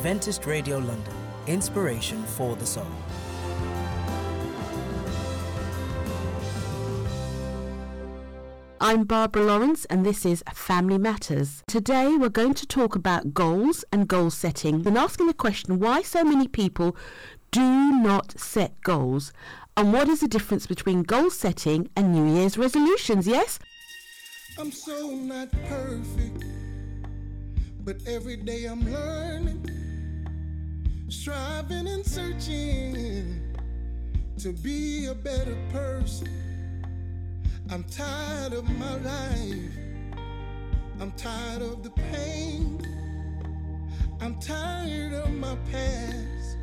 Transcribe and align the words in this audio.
Adventist 0.00 0.46
Radio 0.46 0.78
London, 0.78 1.14
inspiration 1.46 2.22
for 2.22 2.56
the 2.56 2.64
soul. 2.64 2.86
I'm 8.80 9.04
Barbara 9.04 9.42
Lawrence 9.42 9.84
and 9.90 10.06
this 10.06 10.24
is 10.24 10.42
Family 10.54 10.96
Matters. 10.96 11.62
Today 11.66 12.16
we're 12.16 12.30
going 12.30 12.54
to 12.54 12.66
talk 12.66 12.94
about 12.96 13.34
goals 13.34 13.84
and 13.92 14.08
goal 14.08 14.30
setting 14.30 14.86
and 14.86 14.96
asking 14.96 15.26
the 15.26 15.34
question 15.34 15.78
why 15.78 16.00
so 16.00 16.24
many 16.24 16.48
people 16.48 16.96
do 17.50 17.60
not 17.60 18.40
set 18.40 18.80
goals 18.80 19.34
and 19.76 19.92
what 19.92 20.08
is 20.08 20.20
the 20.20 20.28
difference 20.28 20.66
between 20.66 21.02
goal 21.02 21.28
setting 21.28 21.90
and 21.94 22.14
New 22.14 22.36
Year's 22.36 22.56
resolutions, 22.56 23.26
yes? 23.26 23.58
I'm 24.58 24.72
so 24.72 25.10
not 25.10 25.50
perfect, 25.68 26.42
but 27.84 27.96
every 28.06 28.36
day 28.36 28.64
I'm 28.64 28.90
learning, 28.90 29.79
striving 31.10 31.88
and 31.88 32.06
searching 32.06 33.42
to 34.38 34.52
be 34.52 35.06
a 35.06 35.14
better 35.14 35.56
person. 35.72 36.28
I'm 37.68 37.82
tired 37.84 38.52
of 38.52 38.68
my 38.78 38.96
life. 38.98 39.72
I'm 41.00 41.10
tired 41.12 41.62
of 41.62 41.82
the 41.82 41.90
pain. 42.12 42.80
I'm 44.20 44.38
tired 44.38 45.14
of 45.14 45.30
my 45.32 45.56
past, 45.72 46.58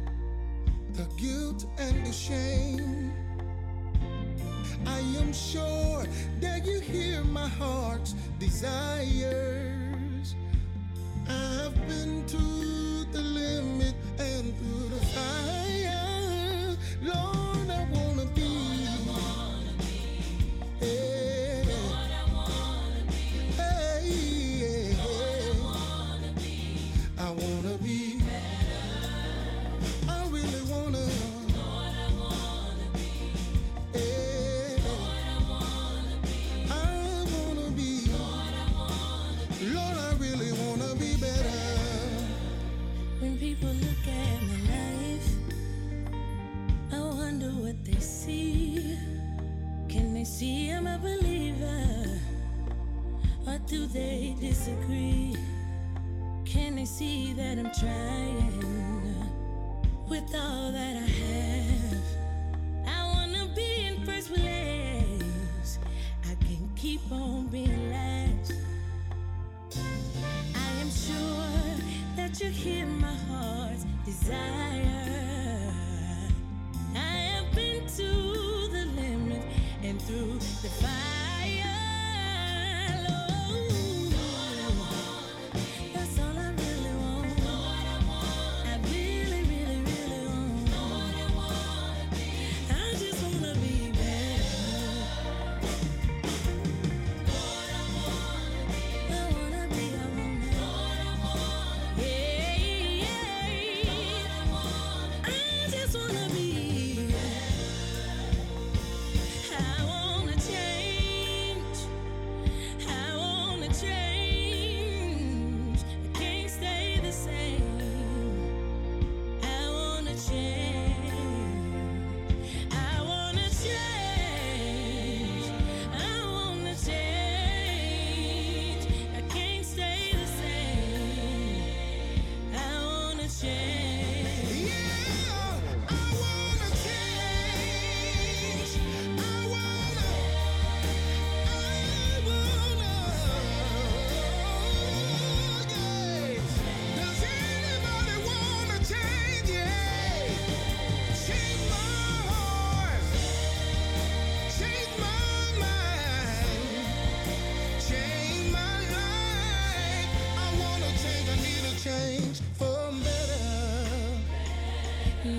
the 0.93 1.05
guilt 1.17 1.65
and 1.77 2.05
the 2.05 2.13
shame. 2.13 3.11
I 4.85 4.99
am 5.19 5.33
sure 5.33 6.05
that 6.39 6.65
you 6.65 6.79
hear 6.79 7.21
my 7.23 7.49
heart's 7.49 8.13
desires. 8.39 10.35
I've 11.27 11.75
been 11.87 12.25
to 12.27 12.86
the 13.11 13.21
limit 13.21 13.95
and 14.19 14.57
through 14.57 14.89
the 14.89 15.05
fire. 15.05 15.56
See 50.37 50.69
I'm 50.69 50.85
a 50.85 50.99
believer? 50.99 52.19
Or 53.47 53.57
do 53.65 53.87
they 53.87 54.35
disagree? 54.39 55.35
Can 56.45 56.75
they 56.75 56.85
see 56.85 57.33
that 57.33 57.57
I'm 57.57 57.71
trying 57.71 58.61
with 60.07 60.35
all 60.35 60.71
that 60.71 60.95
I 60.95 61.09
have? 61.23 62.05
I 62.85 63.07
wanna 63.13 63.47
be 63.55 63.87
in 63.87 64.05
first 64.05 64.31
place. 64.31 65.79
I 66.29 66.35
can 66.45 66.69
keep 66.75 67.01
on 67.11 67.47
being 67.47 67.91
last. 67.91 68.53
I 70.53 70.69
am 70.81 70.91
sure 70.91 71.81
that 72.15 72.39
you 72.39 72.51
hear 72.51 72.85
my 72.85 73.15
heart's 73.27 73.85
desire. 74.05 75.36
Through 80.07 80.39
the 80.61 80.69
fire. 80.69 81.26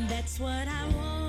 That's 0.09 0.39
what 0.39 0.69
I 0.69 0.87
want. 0.97 1.28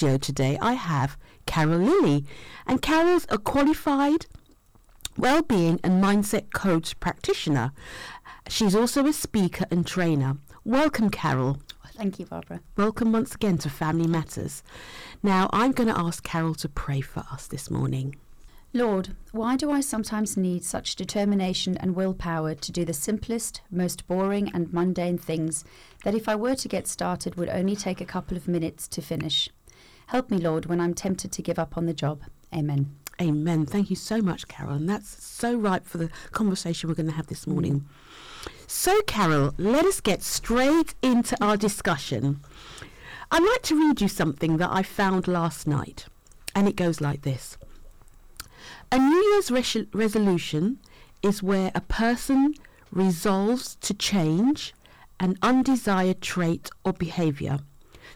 Studio 0.00 0.16
today, 0.16 0.56
I 0.62 0.72
have 0.72 1.18
Carol 1.44 1.80
Lilly, 1.80 2.24
and 2.66 2.80
Carol's 2.80 3.26
a 3.28 3.36
qualified 3.36 4.24
well-being 5.18 5.78
and 5.84 6.02
mindset 6.02 6.54
coach 6.54 6.98
practitioner. 7.00 7.72
She's 8.48 8.74
also 8.74 9.04
a 9.06 9.12
speaker 9.12 9.66
and 9.70 9.86
trainer. 9.86 10.38
Welcome, 10.64 11.10
Carol. 11.10 11.58
Thank 11.98 12.18
you, 12.18 12.24
Barbara. 12.24 12.62
Welcome 12.78 13.12
once 13.12 13.34
again 13.34 13.58
to 13.58 13.68
Family 13.68 14.06
Matters. 14.06 14.62
Now, 15.22 15.50
I'm 15.52 15.72
going 15.72 15.90
to 15.90 15.98
ask 15.98 16.24
Carol 16.24 16.54
to 16.54 16.68
pray 16.70 17.02
for 17.02 17.22
us 17.30 17.46
this 17.46 17.70
morning. 17.70 18.16
Lord, 18.72 19.10
why 19.32 19.56
do 19.56 19.70
I 19.70 19.80
sometimes 19.80 20.34
need 20.34 20.64
such 20.64 20.96
determination 20.96 21.76
and 21.76 21.94
willpower 21.94 22.54
to 22.54 22.72
do 22.72 22.86
the 22.86 22.94
simplest, 22.94 23.60
most 23.70 24.06
boring, 24.06 24.50
and 24.54 24.72
mundane 24.72 25.18
things 25.18 25.62
that 26.04 26.14
if 26.14 26.26
I 26.26 26.36
were 26.36 26.54
to 26.54 26.68
get 26.68 26.88
started 26.88 27.34
would 27.34 27.50
only 27.50 27.76
take 27.76 28.00
a 28.00 28.06
couple 28.06 28.38
of 28.38 28.48
minutes 28.48 28.88
to 28.88 29.02
finish? 29.02 29.50
Help 30.10 30.28
me, 30.28 30.38
Lord, 30.38 30.66
when 30.66 30.80
I'm 30.80 30.92
tempted 30.92 31.30
to 31.30 31.40
give 31.40 31.56
up 31.56 31.76
on 31.76 31.86
the 31.86 31.94
job. 31.94 32.22
Amen. 32.52 32.96
Amen. 33.22 33.64
Thank 33.64 33.90
you 33.90 33.94
so 33.94 34.20
much, 34.20 34.48
Carol. 34.48 34.74
And 34.74 34.88
that's 34.88 35.24
so 35.24 35.54
right 35.54 35.84
for 35.84 35.98
the 35.98 36.10
conversation 36.32 36.88
we're 36.88 36.96
going 36.96 37.06
to 37.10 37.14
have 37.14 37.28
this 37.28 37.44
mm. 37.44 37.52
morning. 37.52 37.86
So, 38.66 39.02
Carol, 39.02 39.54
let 39.56 39.84
us 39.84 40.00
get 40.00 40.24
straight 40.24 40.96
into 41.00 41.36
our 41.40 41.56
discussion. 41.56 42.40
I'd 43.30 43.44
like 43.44 43.62
to 43.62 43.78
read 43.78 44.00
you 44.00 44.08
something 44.08 44.56
that 44.56 44.70
I 44.72 44.82
found 44.82 45.28
last 45.28 45.68
night, 45.68 46.06
and 46.56 46.66
it 46.66 46.74
goes 46.74 47.00
like 47.00 47.22
this 47.22 47.56
A 48.90 48.98
New 48.98 49.22
Year's 49.32 49.52
res- 49.52 49.86
resolution 49.92 50.80
is 51.22 51.40
where 51.40 51.70
a 51.72 51.82
person 51.82 52.54
resolves 52.90 53.76
to 53.76 53.94
change 53.94 54.74
an 55.20 55.36
undesired 55.40 56.20
trait 56.20 56.68
or 56.84 56.92
behaviour 56.92 57.60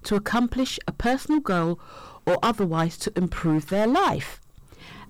to 0.04 0.16
accomplish 0.16 0.78
a 0.86 0.92
personal 0.92 1.40
goal 1.40 1.78
or 2.26 2.38
otherwise 2.42 2.96
to 2.98 3.12
improve 3.16 3.68
their 3.68 3.86
life. 3.86 4.40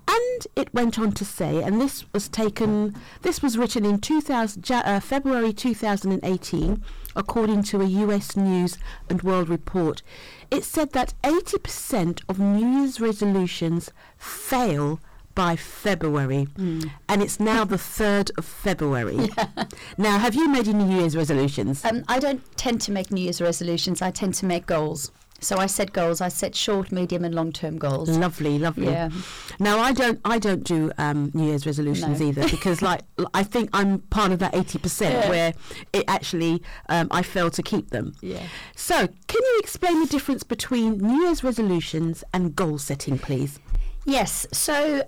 And 0.06 0.46
it 0.54 0.74
went 0.74 0.98
on 0.98 1.12
to 1.12 1.24
say, 1.24 1.62
and 1.62 1.80
this 1.80 2.04
was 2.12 2.28
taken, 2.28 2.94
this 3.22 3.40
was 3.42 3.56
written 3.56 3.84
in 3.86 4.00
2000, 4.00 4.70
uh, 4.70 5.00
February 5.00 5.52
2018, 5.52 6.82
according 7.16 7.62
to 7.64 7.80
a 7.80 7.86
US 7.86 8.36
News 8.36 8.76
and 9.08 9.22
World 9.22 9.48
Report. 9.48 10.02
It 10.50 10.64
said 10.64 10.92
that 10.92 11.14
80% 11.22 12.22
of 12.28 12.38
New 12.38 12.80
Year's 12.80 13.00
resolutions 13.00 13.90
fail 14.18 15.00
by 15.34 15.56
February, 15.56 16.48
and 16.56 17.22
it's 17.22 17.40
now 17.40 17.64
the 17.64 17.76
3rd 17.76 18.30
of 18.38 18.44
February. 18.44 19.28
Now, 19.98 20.18
have 20.18 20.34
you 20.34 20.48
made 20.48 20.68
any 20.68 20.84
New 20.84 20.98
Year's 21.00 21.16
resolutions? 21.16 21.84
Um, 21.84 22.04
I 22.08 22.18
don't 22.18 22.42
tend 22.56 22.80
to 22.82 22.92
make 22.92 23.10
New 23.10 23.22
Year's 23.22 23.40
resolutions, 23.40 24.02
I 24.02 24.10
tend 24.10 24.34
to 24.34 24.46
make 24.46 24.66
goals. 24.66 25.10
So 25.40 25.58
I 25.58 25.66
set 25.66 25.92
goals, 25.92 26.20
I 26.20 26.28
set 26.28 26.54
short, 26.54 26.90
medium, 26.90 27.24
and 27.24 27.34
long 27.34 27.52
term 27.52 27.76
goals. 27.76 28.08
Lovely, 28.08 28.58
lovely. 28.58 28.86
Yeah. 28.86 29.10
Now 29.58 29.78
I 29.78 29.92
don't, 29.92 30.18
I 30.24 30.38
don't 30.38 30.64
do 30.64 30.90
um, 30.96 31.30
New 31.34 31.46
Year's 31.46 31.66
resolutions 31.66 32.20
No. 32.20 32.28
either 32.28 32.48
because, 32.48 32.80
like, 32.82 33.02
I 33.34 33.42
think 33.42 33.68
I'm 33.72 33.98
part 33.98 34.32
of 34.32 34.38
that 34.38 34.54
eighty 34.54 34.78
percent 34.78 35.28
where 35.28 35.52
it 35.92 36.04
actually 36.08 36.62
um, 36.88 37.08
I 37.10 37.22
fail 37.22 37.50
to 37.50 37.62
keep 37.62 37.90
them. 37.90 38.14
Yeah. 38.22 38.46
So, 38.74 38.96
can 38.96 39.42
you 39.42 39.58
explain 39.58 40.00
the 40.00 40.06
difference 40.06 40.44
between 40.44 40.98
New 40.98 41.24
Year's 41.24 41.44
resolutions 41.44 42.24
and 42.32 42.56
goal 42.56 42.78
setting, 42.78 43.18
please? 43.18 43.60
Yes. 44.06 44.46
So 44.52 45.02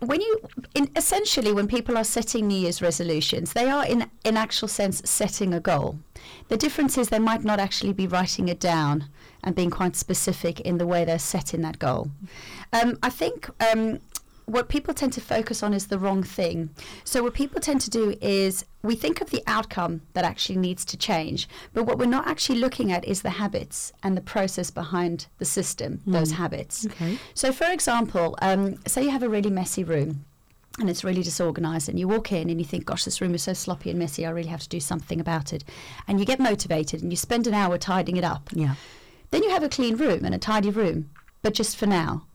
when 0.00 0.20
you 0.20 0.40
in 0.74 0.90
essentially 0.96 1.52
when 1.52 1.66
people 1.66 1.96
are 1.96 2.04
setting 2.04 2.46
new 2.46 2.58
year's 2.58 2.80
resolutions 2.80 3.52
they 3.52 3.68
are 3.68 3.84
in 3.86 4.10
in 4.24 4.36
actual 4.36 4.68
sense 4.68 5.02
setting 5.04 5.52
a 5.54 5.60
goal. 5.60 5.98
The 6.48 6.56
difference 6.56 6.96
is 6.96 7.08
they 7.08 7.18
might 7.18 7.44
not 7.44 7.58
actually 7.58 7.92
be 7.92 8.06
writing 8.06 8.48
it 8.48 8.60
down 8.60 9.08
and 9.42 9.54
being 9.54 9.70
quite 9.70 9.96
specific 9.96 10.60
in 10.60 10.78
the 10.78 10.86
way 10.86 11.04
they're 11.04 11.18
setting 11.18 11.62
that 11.62 11.78
goal. 11.78 12.10
Um, 12.72 12.98
i 13.02 13.10
think 13.10 13.50
um, 13.72 14.00
what 14.46 14.68
people 14.68 14.94
tend 14.94 15.12
to 15.14 15.20
focus 15.20 15.62
on 15.62 15.72
is 15.72 15.86
the 15.86 15.98
wrong 15.98 16.22
thing. 16.22 16.70
So, 17.04 17.22
what 17.22 17.34
people 17.34 17.60
tend 17.60 17.80
to 17.82 17.90
do 17.90 18.16
is 18.20 18.64
we 18.82 18.94
think 18.94 19.20
of 19.20 19.30
the 19.30 19.42
outcome 19.46 20.02
that 20.12 20.24
actually 20.24 20.58
needs 20.58 20.84
to 20.86 20.96
change, 20.96 21.48
but 21.72 21.84
what 21.84 21.98
we're 21.98 22.06
not 22.06 22.26
actually 22.26 22.58
looking 22.58 22.92
at 22.92 23.04
is 23.04 23.22
the 23.22 23.30
habits 23.30 23.92
and 24.02 24.16
the 24.16 24.20
process 24.20 24.70
behind 24.70 25.26
the 25.38 25.44
system, 25.44 26.00
those 26.06 26.32
habits. 26.32 26.86
Okay. 26.86 27.18
So, 27.34 27.52
for 27.52 27.70
example, 27.70 28.36
um, 28.42 28.76
say 28.86 29.04
you 29.04 29.10
have 29.10 29.22
a 29.22 29.28
really 29.28 29.50
messy 29.50 29.84
room 29.84 30.24
and 30.78 30.90
it's 30.90 31.04
really 31.04 31.22
disorganized, 31.22 31.88
and 31.88 31.98
you 31.98 32.08
walk 32.08 32.32
in 32.32 32.50
and 32.50 32.60
you 32.60 32.66
think, 32.66 32.84
Gosh, 32.84 33.04
this 33.04 33.20
room 33.20 33.34
is 33.34 33.42
so 33.42 33.52
sloppy 33.52 33.90
and 33.90 33.98
messy, 33.98 34.26
I 34.26 34.30
really 34.30 34.48
have 34.48 34.62
to 34.62 34.68
do 34.68 34.80
something 34.80 35.20
about 35.20 35.52
it. 35.52 35.64
And 36.08 36.18
you 36.18 36.26
get 36.26 36.40
motivated 36.40 37.02
and 37.02 37.12
you 37.12 37.16
spend 37.16 37.46
an 37.46 37.54
hour 37.54 37.78
tidying 37.78 38.16
it 38.16 38.24
up. 38.24 38.50
Yeah. 38.52 38.74
Then 39.30 39.42
you 39.42 39.50
have 39.50 39.62
a 39.62 39.68
clean 39.68 39.96
room 39.96 40.24
and 40.24 40.34
a 40.34 40.38
tidy 40.38 40.70
room, 40.70 41.10
but 41.42 41.54
just 41.54 41.76
for 41.76 41.86
now. 41.86 42.26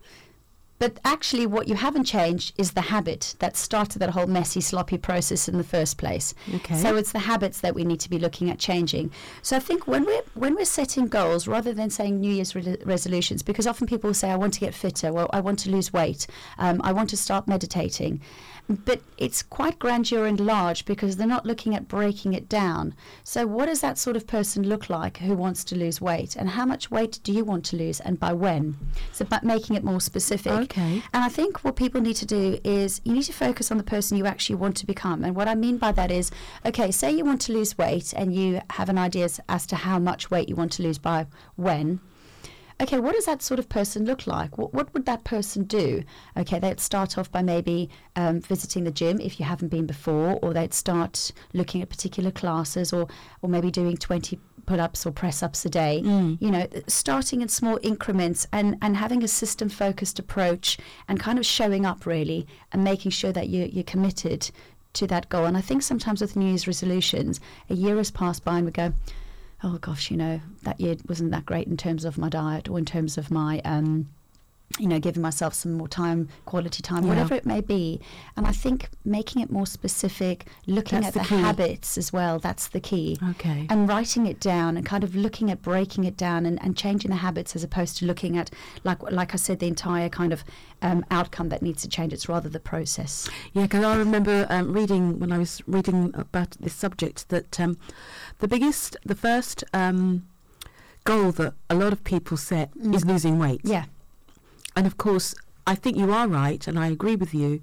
But 0.79 0.97
actually, 1.03 1.45
what 1.45 1.67
you 1.67 1.75
haven't 1.75 2.05
changed 2.05 2.53
is 2.57 2.71
the 2.71 2.81
habit 2.81 3.35
that 3.39 3.57
started 3.57 3.99
that 3.99 4.11
whole 4.11 4.27
messy, 4.27 4.61
sloppy 4.61 4.97
process 4.97 5.49
in 5.49 5.57
the 5.57 5.63
first 5.63 5.97
place. 5.97 6.33
Okay. 6.55 6.75
So 6.75 6.95
it's 6.95 7.11
the 7.11 7.19
habits 7.19 7.59
that 7.59 7.75
we 7.75 7.83
need 7.83 7.99
to 7.99 8.09
be 8.09 8.17
looking 8.17 8.49
at 8.49 8.59
changing. 8.59 9.11
So 9.41 9.57
I 9.57 9.59
think 9.59 9.87
when 9.87 10.05
we're 10.05 10.23
when 10.35 10.55
we're 10.55 10.65
setting 10.65 11.07
goals, 11.07 11.47
rather 11.47 11.73
than 11.73 11.89
saying 11.89 12.21
New 12.21 12.33
Year's 12.33 12.55
re- 12.55 12.77
resolutions, 12.85 13.43
because 13.43 13.67
often 13.67 13.87
people 13.87 14.07
will 14.07 14.13
say, 14.13 14.31
"I 14.31 14.37
want 14.37 14.53
to 14.53 14.59
get 14.61 14.73
fitter," 14.73 15.09
or 15.09 15.27
"I 15.35 15.41
want 15.41 15.59
to 15.59 15.69
lose 15.69 15.91
weight," 15.91 16.27
um, 16.57 16.79
"I 16.83 16.93
want 16.93 17.09
to 17.09 17.17
start 17.17 17.47
meditating," 17.47 18.21
but 18.69 19.01
it's 19.17 19.41
quite 19.41 19.79
grandeur 19.79 20.25
and 20.25 20.39
large 20.39 20.85
because 20.85 21.17
they're 21.17 21.25
not 21.25 21.45
looking 21.45 21.75
at 21.75 21.87
breaking 21.87 22.33
it 22.33 22.47
down. 22.47 22.93
So 23.23 23.47
what 23.47 23.65
does 23.65 23.81
that 23.81 23.97
sort 23.97 24.15
of 24.15 24.27
person 24.27 24.67
look 24.67 24.89
like 24.89 25.17
who 25.17 25.33
wants 25.33 25.63
to 25.65 25.75
lose 25.75 25.99
weight, 25.99 26.35
and 26.35 26.49
how 26.49 26.65
much 26.65 26.91
weight 26.91 27.19
do 27.23 27.33
you 27.33 27.43
want 27.43 27.65
to 27.65 27.75
lose, 27.77 27.99
and 27.99 28.19
by 28.19 28.33
when? 28.33 28.77
It's 29.09 29.21
about 29.21 29.43
making 29.43 29.75
it 29.75 29.83
more 29.83 29.99
specific. 29.99 30.51
Okay. 30.51 31.01
And 31.13 31.23
I 31.23 31.29
think 31.29 31.63
what 31.63 31.75
people 31.75 31.99
need 31.99 32.17
to 32.17 32.25
do 32.25 32.59
is 32.63 33.01
you 33.03 33.13
need 33.13 33.23
to 33.23 33.33
focus 33.33 33.71
on 33.71 33.77
the 33.77 33.83
person 33.83 34.17
you 34.17 34.25
actually 34.25 34.57
want 34.57 34.77
to 34.77 34.85
become. 34.85 35.23
And 35.23 35.35
what 35.35 35.47
I 35.47 35.55
mean 35.55 35.77
by 35.77 35.91
that 35.93 36.11
is, 36.11 36.31
okay, 36.65 36.91
say 36.91 37.11
you 37.11 37.25
want 37.25 37.41
to 37.41 37.53
lose 37.53 37.77
weight 37.77 38.13
and 38.15 38.35
you 38.35 38.61
have 38.69 38.89
an 38.89 38.97
idea 38.97 39.29
as 39.47 39.65
to 39.67 39.75
how 39.75 39.97
much 39.99 40.29
weight 40.29 40.47
you 40.47 40.55
want 40.55 40.71
to 40.73 40.83
lose 40.83 40.97
by 40.97 41.25
when. 41.55 41.99
Okay, 42.81 42.97
what 42.97 43.13
does 43.13 43.25
that 43.25 43.41
sort 43.41 43.59
of 43.59 43.67
person 43.67 44.05
look 44.05 44.25
like? 44.25 44.57
What, 44.57 44.73
what 44.73 44.93
would 44.93 45.05
that 45.05 45.25
person 45.25 45.63
do? 45.63 46.03
Okay, 46.37 46.59
they'd 46.59 46.79
start 46.79 47.17
off 47.17 47.29
by 47.29 47.41
maybe 47.41 47.89
um, 48.15 48.39
visiting 48.39 48.85
the 48.85 48.91
gym 48.91 49.19
if 49.19 49.37
you 49.37 49.45
haven't 49.45 49.67
been 49.67 49.85
before, 49.85 50.39
or 50.41 50.53
they'd 50.53 50.73
start 50.73 51.31
looking 51.53 51.81
at 51.81 51.89
particular 51.89 52.31
classes, 52.31 52.93
or 52.93 53.07
or 53.41 53.49
maybe 53.49 53.69
doing 53.69 53.97
20 53.97 54.39
pull-ups 54.65 55.05
or 55.05 55.11
press-ups 55.11 55.65
a 55.65 55.69
day. 55.69 55.99
You 56.39 56.51
know, 56.51 56.67
starting 56.87 57.41
in 57.41 57.49
small 57.49 57.79
increments 57.81 58.47
and 58.53 58.77
and 58.81 58.95
having 58.95 59.23
a 59.23 59.27
system-focused 59.27 60.17
approach 60.17 60.77
and 61.09 61.19
kind 61.19 61.37
of 61.37 61.45
showing 61.45 61.85
up 61.85 62.05
really 62.05 62.47
and 62.71 62.83
making 62.83 63.11
sure 63.11 63.33
that 63.33 63.49
you 63.49 63.69
you're 63.71 63.83
committed 63.83 64.51
to 64.93 65.07
that 65.07 65.27
goal. 65.29 65.45
And 65.45 65.57
I 65.57 65.61
think 65.61 65.83
sometimes 65.83 66.21
with 66.21 66.35
New 66.37 66.47
Year's 66.47 66.65
resolutions, 66.65 67.39
a 67.69 67.75
year 67.75 67.97
has 67.97 68.09
passed 68.09 68.43
by 68.45 68.57
and 68.57 68.65
we 68.65 68.71
go, 68.71 68.93
oh 69.63 69.77
gosh, 69.79 70.09
you 70.09 70.17
know, 70.17 70.41
that 70.63 70.79
year 70.79 70.95
wasn't 71.07 71.31
that 71.31 71.45
great 71.45 71.67
in 71.67 71.77
terms 71.77 72.05
of 72.05 72.17
my 72.17 72.29
diet 72.29 72.69
or 72.69 72.77
in 72.77 72.85
terms 72.85 73.17
of 73.17 73.29
my, 73.31 73.59
um, 73.65 74.09
you 74.77 74.87
know, 74.87 74.99
giving 74.99 75.21
myself 75.21 75.53
some 75.55 75.73
more 75.73 75.87
time, 75.87 76.29
quality 76.45 76.83
time, 76.83 77.03
Yeah. 77.03 77.09
whatever 77.09 77.33
it 77.33 77.45
may 77.45 77.59
be. 77.59 77.99
And 78.37 78.45
I 78.45 78.51
think 78.51 78.89
making 79.03 79.41
it 79.41 79.49
more 79.51 79.65
specific, 79.65 80.45
looking 80.67 81.01
That's 81.01 81.17
at 81.17 81.23
the 81.23 81.29
the, 81.35 81.41
habits 81.41 81.97
as 81.97 82.13
well, 82.13 82.37
that's 82.37 82.67
the 82.67 82.79
key. 82.79 83.17
Okay. 83.31 83.65
And 83.69 83.89
writing 83.89 84.27
it 84.27 84.39
down 84.39 84.77
and 84.77 84.85
kind 84.85 85.03
of 85.03 85.15
looking 85.15 85.49
at 85.49 85.61
breaking 85.63 86.03
it 86.03 86.15
down 86.15 86.45
and, 86.45 86.61
and 86.61 86.77
changing 86.77 87.09
the 87.09 87.17
habits 87.17 87.55
as 87.55 87.63
opposed 87.63 87.97
to 87.97 88.05
looking 88.05 88.37
at, 88.37 88.51
like 88.83 89.01
like 89.11 89.33
I 89.33 89.37
said, 89.37 89.59
the 89.59 89.67
entire 89.67 90.07
kind 90.07 90.31
of 90.31 90.43
um, 90.83 91.03
outcome 91.09 91.49
that 91.49 91.61
needs 91.63 91.81
to 91.81 91.89
change. 91.89 92.13
It's 92.13 92.29
rather 92.29 92.47
the 92.47 92.59
process. 92.59 93.27
Yeah, 93.53 93.63
because 93.63 93.83
I 93.83 93.95
remember 93.97 94.45
um, 94.49 94.71
reading 94.71 95.19
when 95.19 95.31
I 95.31 95.39
was 95.39 95.61
reading 95.65 96.11
about 96.13 96.51
this 96.59 96.73
subject 96.75 97.29
that 97.29 97.59
um, 97.59 97.77
the 98.37 98.47
biggest, 98.47 98.95
the 99.03 99.15
first 99.15 99.63
um, 99.73 100.27
goal 101.05 101.31
that 101.33 101.53
a 101.69 101.75
lot 101.75 101.91
of 101.91 102.03
people 102.03 102.37
set 102.37 102.69
is 102.93 103.03
losing 103.03 103.39
weight. 103.39 103.61
Yeah. 103.63 103.85
And 104.79 104.87
of 104.87 104.95
course, 104.95 105.35
I 105.67 105.75
think 105.75 105.97
you 105.97 106.09
are 106.13 106.25
right, 106.25 106.65
and 106.65 106.79
I 106.79 106.87
agree 106.87 107.17
with 107.17 107.33
you 107.33 107.61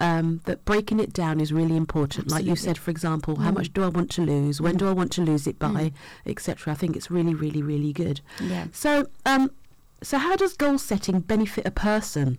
um, 0.00 0.40
that 0.46 0.64
breaking 0.64 0.98
it 0.98 1.12
down 1.12 1.40
is 1.40 1.52
really 1.52 1.76
important. 1.76 2.28
Like 2.28 2.44
you 2.44 2.56
said, 2.56 2.76
for 2.76 2.90
example, 2.90 3.36
how 3.36 3.52
much 3.52 3.72
do 3.72 3.84
I 3.84 3.88
want 3.88 4.10
to 4.16 4.22
lose? 4.22 4.60
When 4.60 4.76
do 4.76 4.88
I 4.88 4.92
want 4.92 5.12
to 5.12 5.22
lose 5.22 5.46
it 5.46 5.60
by, 5.60 5.92
etc. 6.26 6.72
I 6.72 6.76
think 6.76 6.96
it's 6.96 7.08
really, 7.08 7.34
really, 7.34 7.62
really 7.62 7.92
good. 7.92 8.20
Yeah. 8.40 8.66
So, 8.72 9.06
um, 9.24 9.52
so 10.02 10.18
how 10.18 10.34
does 10.34 10.54
goal 10.54 10.78
setting 10.78 11.20
benefit 11.20 11.64
a 11.64 11.70
person? 11.70 12.36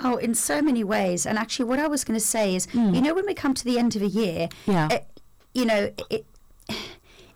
Oh, 0.00 0.16
in 0.16 0.34
so 0.34 0.60
many 0.60 0.82
ways. 0.82 1.24
And 1.24 1.38
actually, 1.38 1.66
what 1.66 1.78
I 1.78 1.86
was 1.86 2.02
going 2.02 2.18
to 2.18 2.26
say 2.26 2.56
is, 2.56 2.66
you 2.74 3.00
know, 3.00 3.14
when 3.14 3.26
we 3.26 3.34
come 3.34 3.54
to 3.54 3.64
the 3.64 3.78
end 3.78 3.94
of 3.94 4.02
a 4.02 4.08
year, 4.08 4.48
Yeah. 4.66 4.88
it, 4.90 5.06
you 5.54 5.64
know, 5.64 5.92
it, 6.10 6.26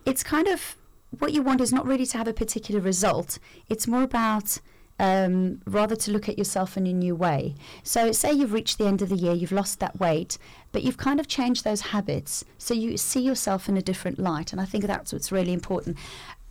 it's 0.05 0.23
kind 0.23 0.47
of 0.49 0.75
what 1.19 1.31
you 1.31 1.41
want 1.41 1.61
is 1.61 1.71
not 1.71 1.85
really 1.85 2.05
to 2.07 2.17
have 2.17 2.27
a 2.27 2.33
particular 2.33 2.81
result. 2.81 3.39
It's 3.69 3.87
more 3.87 4.03
about 4.03 4.59
um, 5.03 5.59
rather 5.67 5.97
to 5.97 6.11
look 6.11 6.29
at 6.29 6.37
yourself 6.37 6.77
in 6.77 6.87
a 6.87 6.93
new 6.93 7.13
way. 7.13 7.55
So, 7.83 8.13
say 8.13 8.31
you've 8.31 8.53
reached 8.53 8.77
the 8.77 8.85
end 8.85 9.01
of 9.01 9.09
the 9.09 9.17
year, 9.17 9.33
you've 9.33 9.51
lost 9.51 9.81
that 9.81 9.99
weight, 9.99 10.37
but 10.71 10.83
you've 10.83 10.95
kind 10.95 11.19
of 11.19 11.27
changed 11.27 11.65
those 11.65 11.81
habits. 11.81 12.45
So, 12.57 12.73
you 12.73 12.95
see 12.95 13.19
yourself 13.19 13.67
in 13.67 13.75
a 13.75 13.81
different 13.81 14.17
light. 14.17 14.53
And 14.53 14.61
I 14.61 14.65
think 14.65 14.85
that's 14.85 15.11
what's 15.11 15.29
really 15.29 15.51
important. 15.51 15.97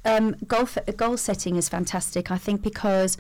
Um, 0.05 0.37
goal, 0.47 0.69
f- 0.75 0.97
goal 0.99 1.17
setting 1.17 1.57
is 1.57 1.71
fantastic, 1.71 2.31
I 2.31 2.37
think, 2.37 2.61
because 2.61 3.17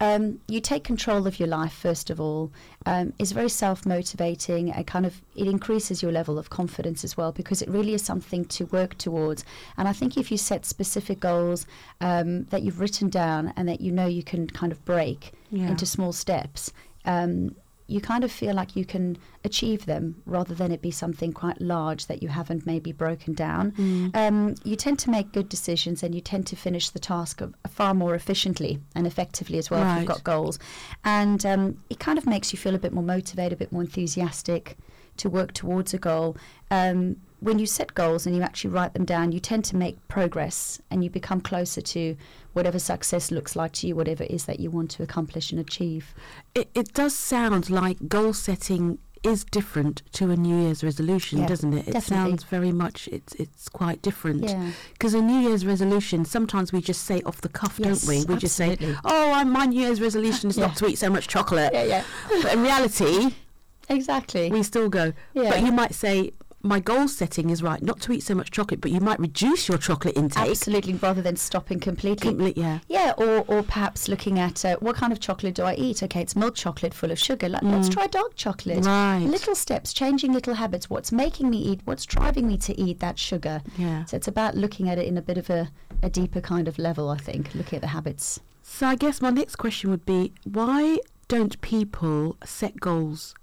um, 0.00 0.40
you 0.48 0.60
take 0.60 0.84
control 0.84 1.26
of 1.26 1.38
your 1.40 1.48
life 1.48 1.72
first 1.72 2.10
of 2.10 2.20
all. 2.20 2.50
Um, 2.84 3.12
is 3.18 3.32
very 3.32 3.48
self-motivating 3.48 4.70
and 4.70 4.86
kind 4.86 5.06
of 5.06 5.20
it 5.34 5.46
increases 5.48 6.02
your 6.02 6.12
level 6.12 6.38
of 6.38 6.50
confidence 6.50 7.02
as 7.02 7.16
well 7.16 7.32
because 7.32 7.62
it 7.62 7.68
really 7.68 7.94
is 7.94 8.02
something 8.02 8.44
to 8.46 8.66
work 8.66 8.96
towards. 8.98 9.44
And 9.76 9.88
I 9.88 9.92
think 9.92 10.16
if 10.16 10.30
you 10.30 10.36
set 10.38 10.64
specific 10.64 11.18
goals 11.20 11.66
um, 12.00 12.44
that 12.44 12.62
you've 12.62 12.78
written 12.80 13.08
down 13.08 13.52
and 13.56 13.68
that 13.68 13.80
you 13.80 13.90
know 13.90 14.06
you 14.06 14.22
can 14.22 14.46
kind 14.48 14.70
of 14.72 14.84
break 14.84 15.32
Yeah. 15.50 15.68
into 15.68 15.86
small 15.86 16.12
steps. 16.12 16.72
Um, 17.04 17.54
you 17.88 18.00
kind 18.00 18.24
of 18.24 18.32
feel 18.32 18.54
like 18.54 18.74
you 18.74 18.84
can 18.84 19.16
achieve 19.44 19.86
them 19.86 20.20
rather 20.26 20.54
than 20.54 20.72
it 20.72 20.82
be 20.82 20.90
something 20.90 21.32
quite 21.32 21.60
large 21.60 22.06
that 22.06 22.22
you 22.22 22.28
haven't 22.28 22.66
maybe 22.66 22.90
broken 22.90 23.32
down. 23.32 23.70
Mm. 23.72 24.16
Um, 24.16 24.54
you 24.64 24.74
tend 24.74 24.98
to 25.00 25.10
make 25.10 25.32
good 25.32 25.48
decisions 25.48 26.02
and 26.02 26.14
you 26.14 26.20
tend 26.20 26.46
to 26.48 26.56
finish 26.56 26.90
the 26.90 26.98
task 26.98 27.40
of, 27.40 27.54
far 27.68 27.94
more 27.94 28.14
efficiently 28.14 28.80
and 28.94 29.06
effectively 29.06 29.58
as 29.58 29.70
well 29.70 29.88
if 29.88 29.98
you've 29.98 30.08
got 30.08 30.24
goals. 30.24 30.58
And 31.04 31.44
um, 31.46 31.82
it 31.88 32.00
kind 32.00 32.18
of 32.18 32.26
makes 32.26 32.52
you 32.52 32.58
feel 32.58 32.74
a 32.74 32.78
bit 32.78 32.92
more 32.92 33.04
motivated, 33.04 33.52
a 33.52 33.56
bit 33.56 33.70
more 33.70 33.82
enthusiastic 33.82 34.76
to 35.18 35.30
work 35.30 35.52
towards 35.52 35.94
a 35.94 35.98
goal. 35.98 36.36
Um, 36.70 37.16
when 37.40 37.58
you 37.58 37.66
set 37.66 37.94
goals 37.94 38.26
and 38.26 38.34
you 38.34 38.42
actually 38.42 38.70
write 38.70 38.94
them 38.94 39.04
down, 39.04 39.32
you 39.32 39.40
tend 39.40 39.64
to 39.66 39.76
make 39.76 39.96
progress 40.08 40.80
and 40.90 41.04
you 41.04 41.10
become 41.10 41.40
closer 41.40 41.80
to 41.82 42.16
whatever 42.54 42.78
success 42.78 43.30
looks 43.30 43.54
like 43.54 43.72
to 43.72 43.86
you, 43.86 43.94
whatever 43.94 44.24
it 44.24 44.30
is 44.30 44.46
that 44.46 44.58
you 44.60 44.70
want 44.70 44.90
to 44.92 45.02
accomplish 45.02 45.50
and 45.50 45.60
achieve. 45.60 46.14
It, 46.54 46.70
it 46.74 46.94
does 46.94 47.14
sound 47.14 47.68
like 47.68 48.08
goal 48.08 48.32
setting 48.32 48.98
is 49.22 49.44
different 49.44 50.02
to 50.12 50.30
a 50.30 50.36
New 50.36 50.56
Year's 50.62 50.84
resolution, 50.84 51.40
Yeah, 51.40 51.46
doesn't 51.48 51.72
it? 51.72 51.88
It 51.88 51.92
definitely. 51.92 52.30
sounds 52.30 52.44
very 52.44 52.70
much 52.70 53.08
it's 53.10 53.32
it's 53.34 53.68
quite 53.68 54.00
different. 54.00 54.44
Yeah. 54.44 54.70
Because 54.92 55.14
a 55.14 55.20
New 55.20 55.40
Year's 55.48 55.66
resolution, 55.66 56.24
sometimes 56.24 56.72
we 56.72 56.80
just 56.80 57.02
say 57.04 57.22
off 57.26 57.40
the 57.40 57.48
cuff, 57.48 57.78
Yes, 57.78 58.02
don't 58.02 58.08
we? 58.08 58.24
We 58.24 58.36
just 58.38 58.54
say, 58.56 58.76
"Oh, 59.04 59.32
I'm, 59.32 59.50
my 59.50 59.66
New 59.66 59.80
Year's 59.80 60.00
resolution 60.00 60.50
is 60.50 60.56
Yeah. 60.58 60.66
not 60.68 60.76
to 60.76 60.86
eat 60.86 60.98
so 60.98 61.10
much 61.10 61.26
chocolate." 61.28 61.72
Yeah, 61.72 61.84
yeah. 61.84 62.04
But 62.42 62.52
in 62.52 62.62
reality, 62.62 63.34
Exactly. 63.88 64.50
we 64.50 64.62
still 64.62 64.88
go. 64.88 65.12
Yeah. 65.34 65.50
But 65.50 65.62
you 65.62 65.72
might 65.72 65.94
say, 65.94 66.32
"My 66.62 66.80
goal 66.80 67.06
setting 67.08 67.50
is 67.50 67.62
right, 67.62 67.82
not 67.82 68.00
to 68.02 68.12
eat 68.12 68.22
so 68.22 68.34
much 68.34 68.50
chocolate," 68.50 68.80
but 68.80 68.90
you 68.90 69.00
might 69.00 69.18
reduce 69.20 69.68
your 69.68 69.78
chocolate 69.78 70.16
intake. 70.16 70.50
Absolutely, 70.50 70.94
rather 70.94 71.22
than 71.22 71.36
stopping 71.36 71.78
completely. 71.80 72.30
Complete- 72.30 72.56
yeah. 72.56 72.80
Yeah, 72.88 73.12
or, 73.16 73.44
or 73.46 73.62
perhaps 73.62 74.08
looking 74.08 74.38
at 74.38 74.64
uh, 74.64 74.76
what 74.80 74.96
kind 74.96 75.12
of 75.12 75.20
chocolate 75.20 75.54
do 75.54 75.62
I 75.62 75.74
eat? 75.74 76.02
Okay, 76.02 76.20
it's 76.20 76.34
milk 76.34 76.54
chocolate 76.54 76.94
full 76.94 77.10
of 77.10 77.18
sugar. 77.18 77.48
Let, 77.48 77.62
Let's 77.62 77.88
try 77.88 78.06
dark 78.06 78.34
chocolate. 78.34 78.80
Mm. 78.80 78.86
Right. 78.86 79.28
Little 79.30 79.54
steps, 79.54 79.92
changing 79.92 80.32
little 80.32 80.54
habits. 80.54 80.90
What's 80.90 81.12
making 81.12 81.50
me 81.50 81.58
eat? 81.58 81.80
What's 81.84 82.04
driving 82.06 82.46
me 82.48 82.56
to 82.58 82.80
eat 82.80 83.00
that 83.00 83.18
sugar? 83.18 83.62
Yeah. 83.78 84.04
So 84.06 84.16
it's 84.16 84.28
about 84.28 84.56
looking 84.56 84.88
at 84.88 84.98
it 84.98 85.06
in 85.06 85.16
a 85.16 85.22
bit 85.22 85.38
of 85.38 85.50
a, 85.50 85.70
a 86.02 86.10
deeper 86.10 86.40
kind 86.40 86.66
of 86.68 86.78
level, 86.78 87.08
I 87.10 87.18
think, 87.18 87.54
looking 87.54 87.76
at 87.76 87.82
the 87.82 87.88
habits. 87.88 88.40
So 88.62 88.86
I 88.88 88.96
guess 88.96 89.20
my 89.22 89.30
next 89.30 89.56
question 89.56 89.90
would 89.90 90.04
be, 90.04 90.32
why 90.44 90.98
don't 91.28 91.60
people 91.60 92.36
set 92.44 92.80
goals? 92.80 93.34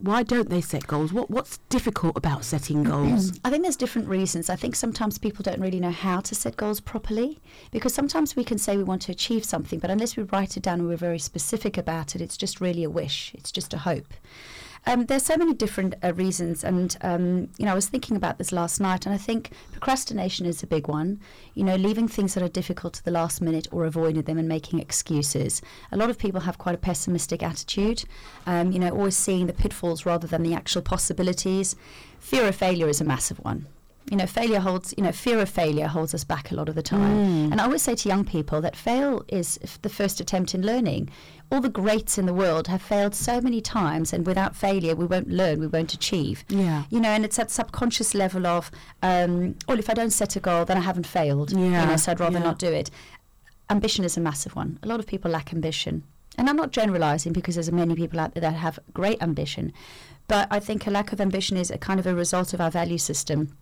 Why 0.00 0.22
don't 0.22 0.48
they 0.48 0.62
set 0.62 0.86
goals? 0.86 1.12
What 1.12 1.30
what's 1.30 1.58
difficult 1.68 2.16
about 2.16 2.44
setting 2.44 2.82
goals? 2.82 3.38
I 3.44 3.50
think 3.50 3.62
there's 3.62 3.76
different 3.76 4.08
reasons. 4.08 4.48
I 4.48 4.56
think 4.56 4.74
sometimes 4.74 5.18
people 5.18 5.42
don't 5.42 5.60
really 5.60 5.78
know 5.78 5.90
how 5.90 6.20
to 6.20 6.34
set 6.34 6.56
goals 6.56 6.80
properly 6.80 7.38
because 7.70 7.92
sometimes 7.92 8.34
we 8.34 8.42
can 8.44 8.56
say 8.56 8.78
we 8.78 8.82
want 8.82 9.02
to 9.02 9.12
achieve 9.12 9.44
something, 9.44 9.78
but 9.78 9.90
unless 9.90 10.16
we 10.16 10.22
write 10.22 10.56
it 10.56 10.62
down 10.62 10.80
and 10.80 10.88
we're 10.88 10.96
very 10.96 11.18
specific 11.18 11.76
about 11.76 12.14
it, 12.14 12.22
it's 12.22 12.38
just 12.38 12.62
really 12.62 12.82
a 12.82 12.88
wish. 12.88 13.32
It's 13.34 13.52
just 13.52 13.74
a 13.74 13.78
hope. 13.78 14.14
Um, 14.86 15.06
there's 15.06 15.24
so 15.24 15.36
many 15.36 15.52
different 15.52 15.94
uh, 16.02 16.14
reasons, 16.14 16.64
and 16.64 16.96
um, 17.02 17.48
you 17.58 17.66
know, 17.66 17.72
I 17.72 17.74
was 17.74 17.88
thinking 17.88 18.16
about 18.16 18.38
this 18.38 18.50
last 18.50 18.80
night, 18.80 19.04
and 19.04 19.14
I 19.14 19.18
think 19.18 19.50
procrastination 19.72 20.46
is 20.46 20.62
a 20.62 20.66
big 20.66 20.88
one. 20.88 21.20
You 21.54 21.64
know, 21.64 21.76
leaving 21.76 22.08
things 22.08 22.34
that 22.34 22.42
are 22.42 22.48
difficult 22.48 22.94
to 22.94 23.04
the 23.04 23.10
last 23.10 23.42
minute 23.42 23.68
or 23.70 23.84
avoiding 23.84 24.22
them 24.22 24.38
and 24.38 24.48
making 24.48 24.80
excuses. 24.80 25.60
A 25.92 25.96
lot 25.96 26.10
of 26.10 26.18
people 26.18 26.40
have 26.40 26.58
quite 26.58 26.74
a 26.74 26.78
pessimistic 26.78 27.42
attitude. 27.42 28.04
Um, 28.46 28.72
you 28.72 28.78
know, 28.78 28.90
always 28.90 29.16
seeing 29.16 29.46
the 29.46 29.52
pitfalls 29.52 30.06
rather 30.06 30.26
than 30.26 30.42
the 30.42 30.54
actual 30.54 30.82
possibilities. 30.82 31.76
Fear 32.18 32.48
of 32.48 32.56
failure 32.56 32.88
is 32.88 33.00
a 33.00 33.04
massive 33.04 33.38
one. 33.38 33.66
You 34.10 34.16
know, 34.16 34.26
failure 34.26 34.58
holds, 34.58 34.92
you 34.98 35.04
know, 35.04 35.12
fear 35.12 35.38
of 35.38 35.48
failure 35.48 35.86
holds 35.86 36.14
us 36.14 36.24
back 36.24 36.50
a 36.50 36.54
lot 36.56 36.68
of 36.68 36.74
the 36.74 36.82
time. 36.82 37.50
And 37.52 37.60
I 37.60 37.64
always 37.64 37.80
say 37.82 37.94
to 37.94 38.08
young 38.08 38.24
people 38.24 38.60
that 38.60 38.74
fail 38.74 39.24
is 39.28 39.58
f- 39.62 39.80
the 39.82 39.88
first 39.88 40.20
attempt 40.20 40.52
in 40.52 40.66
learning. 40.66 41.10
All 41.52 41.60
the 41.60 41.68
greats 41.68 42.18
in 42.18 42.26
the 42.26 42.34
world 42.34 42.66
have 42.66 42.82
failed 42.82 43.14
so 43.14 43.40
many 43.40 43.60
times, 43.60 44.12
and 44.12 44.26
without 44.26 44.56
failure, 44.56 44.96
we 44.96 45.06
won't 45.06 45.28
learn, 45.28 45.60
we 45.60 45.68
won't 45.68 45.94
achieve. 45.94 46.44
Yeah. 46.48 46.84
You 46.90 46.98
know, 47.00 47.10
and 47.10 47.24
it's 47.24 47.36
that 47.36 47.52
subconscious 47.52 48.12
level 48.12 48.46
of, 48.48 48.70
um, 49.02 49.54
well, 49.68 49.78
if 49.78 49.88
I 49.88 49.94
don't 49.94 50.10
set 50.10 50.34
a 50.34 50.40
goal, 50.40 50.64
then 50.64 50.76
I 50.76 50.80
haven't 50.80 51.06
failed. 51.06 51.52
You 51.52 51.66
Yeah, 51.70 51.84
know, 51.84 51.96
so 51.96 52.10
I'd 52.10 52.20
rather 52.20 52.38
yeah. 52.40 52.44
not 52.44 52.58
do 52.58 52.66
it. 52.72 52.90
Ambition 53.70 54.04
is 54.04 54.16
a 54.16 54.20
massive 54.20 54.56
one. 54.56 54.80
A 54.82 54.88
lot 54.88 54.98
of 54.98 55.06
people 55.06 55.30
lack 55.30 55.52
ambition. 55.52 56.02
And 56.36 56.48
I'm 56.50 56.56
not 56.56 56.72
generalizing 56.72 57.32
because 57.32 57.54
there's 57.54 57.70
many 57.70 57.94
people 57.94 58.18
out 58.18 58.34
there 58.34 58.40
that 58.40 58.54
have 58.54 58.80
great 58.92 59.22
ambition. 59.22 59.72
But 60.26 60.48
I 60.50 60.58
think 60.58 60.86
a 60.86 60.90
lack 60.90 61.12
of 61.12 61.20
ambition 61.20 61.56
is 61.56 61.70
a 61.70 61.78
kind 61.78 62.00
of 62.00 62.06
a 62.06 62.14
result 62.14 62.52
of 62.54 62.60
our 62.60 62.70
value 62.72 62.98
system 62.98 63.56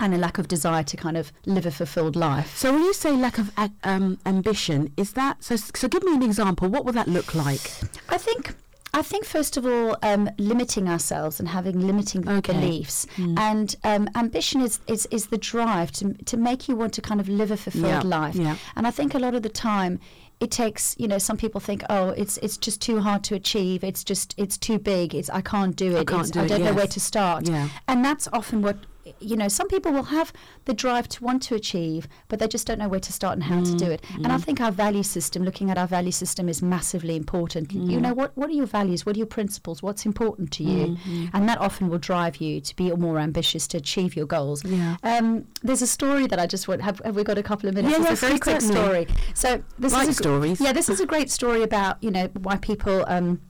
and 0.00 0.14
a 0.14 0.18
lack 0.18 0.38
of 0.38 0.48
desire 0.48 0.82
to 0.84 0.96
kind 0.96 1.16
of 1.16 1.32
live 1.46 1.66
a 1.66 1.70
fulfilled 1.70 2.16
life. 2.16 2.56
So 2.56 2.72
when 2.72 2.82
you 2.82 2.92
say 2.94 3.12
lack 3.12 3.38
of 3.38 3.50
um, 3.84 4.18
ambition, 4.26 4.92
is 4.96 5.12
that 5.12 5.42
so? 5.42 5.56
So 5.56 5.88
give 5.88 6.02
me 6.04 6.14
an 6.14 6.22
example. 6.22 6.68
What 6.68 6.84
would 6.84 6.94
that 6.94 7.08
look 7.08 7.34
like? 7.34 7.70
I 8.08 8.18
think 8.18 8.54
I 8.94 9.02
think 9.02 9.24
first 9.26 9.56
of 9.56 9.66
all, 9.66 9.96
um, 10.02 10.30
limiting 10.38 10.88
ourselves 10.88 11.38
and 11.40 11.48
having 11.48 11.78
limiting 11.86 12.26
Okay. 12.28 12.52
beliefs, 12.52 13.06
and 13.36 13.74
um, 13.84 14.08
ambition 14.14 14.60
is, 14.60 14.80
is 14.86 15.06
is 15.10 15.26
the 15.26 15.38
drive 15.38 15.92
to 15.92 16.14
to 16.24 16.36
make 16.36 16.68
you 16.68 16.76
want 16.76 16.92
to 16.94 17.02
kind 17.02 17.20
of 17.20 17.28
live 17.28 17.50
a 17.50 17.56
fulfilled 17.56 17.84
Yeah, 18.04 18.18
life. 18.18 18.34
yeah. 18.34 18.56
And 18.76 18.86
I 18.86 18.90
think 18.90 19.14
a 19.14 19.18
lot 19.18 19.34
of 19.34 19.42
the 19.42 19.48
time. 19.50 20.00
It 20.40 20.52
takes, 20.52 20.94
you 21.00 21.08
know, 21.08 21.18
some 21.18 21.36
people 21.36 21.60
think, 21.60 21.82
oh, 21.90 22.10
it's 22.10 22.36
it's 22.36 22.56
just 22.56 22.80
too 22.80 23.00
hard 23.00 23.24
to 23.24 23.34
achieve. 23.34 23.82
It's 23.82 24.04
just, 24.04 24.34
it's 24.36 24.56
too 24.56 24.78
big. 24.78 25.12
It's 25.12 25.28
I 25.30 25.40
can't 25.40 25.74
do 25.74 25.96
it. 25.96 25.98
i, 25.98 26.04
can't 26.04 26.32
do 26.32 26.38
I 26.42 26.46
don't 26.46 26.62
know 26.62 26.74
where 26.74 26.86
to 26.86 27.00
start. 27.00 27.48
Yeah. 27.48 27.68
And 27.88 28.04
that's 28.04 28.28
often 28.32 28.62
what, 28.62 28.76
you 29.20 29.36
know, 29.36 29.48
some 29.48 29.68
people 29.68 29.92
will 29.92 30.04
have 30.04 30.32
the 30.64 30.74
drive 30.74 31.08
to 31.10 31.24
want 31.24 31.42
to 31.44 31.54
achieve, 31.54 32.08
but 32.28 32.38
they 32.38 32.48
just 32.48 32.66
don't 32.66 32.78
know 32.78 32.88
where 32.88 33.00
to 33.00 33.12
start 33.12 33.34
and 33.34 33.42
how 33.44 33.62
to 33.62 33.74
do 33.76 33.90
it. 33.90 34.02
And 34.14 34.28
I 34.28 34.38
think 34.38 34.60
our 34.60 34.70
value 34.72 35.02
system, 35.02 35.42
looking 35.44 35.70
at 35.70 35.78
our 35.78 35.86
value 35.86 36.12
system, 36.12 36.48
is 36.48 36.62
massively 36.62 37.16
important. 37.16 37.72
You 37.72 38.00
know, 38.00 38.14
what 38.14 38.36
what 38.36 38.48
are 38.50 38.54
your 38.54 38.66
values? 38.66 39.04
What 39.06 39.16
are 39.16 39.18
your 39.18 39.26
principles? 39.26 39.82
What's 39.82 40.04
important 40.06 40.50
to 40.52 40.62
you? 40.64 40.96
And 41.32 41.48
that 41.48 41.58
often 41.58 41.88
will 41.88 41.98
drive 41.98 42.36
you 42.38 42.60
to 42.60 42.76
be 42.76 42.90
more 42.92 43.18
ambitious 43.18 43.66
to 43.68 43.76
achieve 43.78 44.16
your 44.16 44.26
goals. 44.26 44.64
Yeah. 44.64 44.96
Um, 45.02 45.46
there's 45.62 45.82
a 45.82 45.86
story 45.86 46.26
that 46.26 46.38
I 46.38 46.46
just 46.46 46.68
want. 46.68 46.82
Have, 46.82 47.00
have 47.04 47.16
we 47.16 47.24
got 47.24 47.38
a 47.38 47.42
couple 47.42 47.68
of 47.68 47.74
minutes? 47.74 47.92
Yeah, 47.92 48.00
It's 48.02 48.10
yes, 48.10 48.22
a 48.22 48.26
very 48.26 48.38
quick 48.38 48.60
certainly. 48.60 48.82
story. 48.82 49.06
So 49.34 49.62
this 49.78 49.92
Like 49.92 50.08
is 50.08 50.18
a, 50.18 50.22
stories. 50.22 50.60
Yeah, 50.60 50.72
this 50.72 50.88
is 50.88 51.00
a 51.00 51.06
great 51.06 51.30
story 51.30 51.62
about 51.62 52.02
you 52.02 52.10
know 52.10 52.26
why 52.42 52.56
people. 52.56 53.04
Um, 53.06 53.40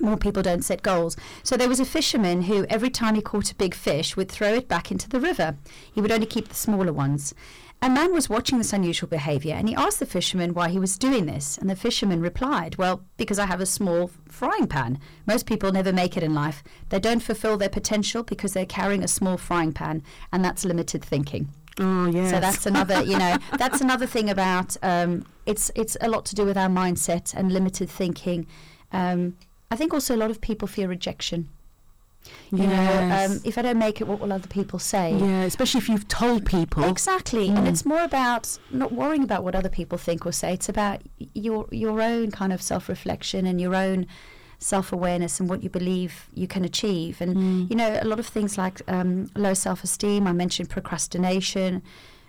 more 0.00 0.16
people 0.16 0.42
don't 0.42 0.64
set 0.64 0.82
goals. 0.82 1.16
So 1.42 1.56
there 1.56 1.68
was 1.68 1.80
a 1.80 1.84
fisherman 1.84 2.42
who, 2.42 2.64
every 2.68 2.90
time 2.90 3.14
he 3.14 3.22
caught 3.22 3.50
a 3.50 3.54
big 3.54 3.74
fish, 3.74 4.16
would 4.16 4.30
throw 4.30 4.54
it 4.54 4.68
back 4.68 4.90
into 4.90 5.08
the 5.08 5.20
river. 5.20 5.56
He 5.92 6.00
would 6.00 6.12
only 6.12 6.26
keep 6.26 6.48
the 6.48 6.54
smaller 6.54 6.92
ones. 6.92 7.34
A 7.80 7.88
man 7.88 8.12
was 8.12 8.28
watching 8.28 8.58
this 8.58 8.72
unusual 8.72 9.08
behaviour 9.08 9.54
and 9.54 9.68
he 9.68 9.74
asked 9.76 10.00
the 10.00 10.06
fisherman 10.06 10.52
why 10.52 10.68
he 10.68 10.80
was 10.80 10.98
doing 10.98 11.26
this. 11.26 11.56
And 11.56 11.70
the 11.70 11.76
fisherman 11.76 12.20
replied, 12.20 12.76
Well, 12.76 13.02
because 13.16 13.38
I 13.38 13.46
have 13.46 13.60
a 13.60 13.66
small 13.66 14.10
frying 14.28 14.66
pan. 14.66 14.98
Most 15.26 15.46
people 15.46 15.70
never 15.70 15.92
make 15.92 16.16
it 16.16 16.24
in 16.24 16.34
life. 16.34 16.64
They 16.88 16.98
don't 16.98 17.22
fulfil 17.22 17.56
their 17.56 17.68
potential 17.68 18.24
because 18.24 18.52
they're 18.52 18.66
carrying 18.66 19.04
a 19.04 19.08
small 19.08 19.36
frying 19.36 19.72
pan, 19.72 20.02
and 20.32 20.44
that's 20.44 20.64
limited 20.64 21.04
thinking. 21.04 21.50
Oh 21.78 22.06
yes. 22.06 22.30
So 22.30 22.40
that's 22.40 22.66
another, 22.66 23.04
you 23.04 23.16
know, 23.16 23.36
that's 23.58 23.80
another 23.80 24.06
thing 24.06 24.28
about 24.28 24.76
um, 24.82 25.24
it's 25.46 25.70
it's 25.76 25.96
a 26.00 26.08
lot 26.08 26.24
to 26.26 26.34
do 26.34 26.44
with 26.44 26.56
our 26.56 26.68
mindset 26.68 27.32
and 27.32 27.52
limited 27.52 27.88
thinking. 27.88 28.46
Um, 28.90 29.36
I 29.70 29.76
think 29.76 29.92
also 29.92 30.14
a 30.14 30.18
lot 30.18 30.30
of 30.30 30.40
people 30.40 30.68
fear 30.68 30.88
rejection. 30.88 31.48
You 32.50 32.66
know, 32.66 33.26
um, 33.26 33.40
if 33.44 33.56
I 33.58 33.62
don't 33.62 33.78
make 33.78 34.00
it, 34.00 34.06
what 34.06 34.20
will 34.20 34.32
other 34.32 34.48
people 34.48 34.78
say? 34.78 35.14
yeah, 35.14 35.42
especially 35.42 35.78
if 35.78 35.88
you've 35.88 36.08
told 36.08 36.44
people. 36.44 36.84
Exactly, 36.84 37.48
and 37.48 37.68
it's 37.68 37.86
more 37.86 38.02
about 38.02 38.58
not 38.70 38.92
worrying 38.92 39.22
about 39.22 39.44
what 39.44 39.54
other 39.54 39.68
people 39.68 39.98
think 39.98 40.26
or 40.26 40.32
say. 40.32 40.52
It's 40.54 40.68
about 40.68 41.02
your 41.34 41.66
your 41.70 42.02
own 42.02 42.30
kind 42.30 42.52
of 42.52 42.60
self 42.60 42.88
reflection 42.88 43.46
and 43.46 43.60
your 43.60 43.74
own 43.74 44.06
self 44.58 44.92
awareness 44.92 45.40
and 45.40 45.48
what 45.48 45.62
you 45.62 45.70
believe 45.70 46.28
you 46.34 46.48
can 46.48 46.64
achieve. 46.64 47.20
And 47.20 47.70
you 47.70 47.76
know, 47.76 47.98
a 48.00 48.06
lot 48.06 48.18
of 48.18 48.26
things 48.26 48.58
like 48.58 48.82
um, 48.88 49.30
low 49.36 49.54
self 49.54 49.84
esteem. 49.84 50.26
I 50.26 50.32
mentioned 50.32 50.70
procrastination. 50.70 51.82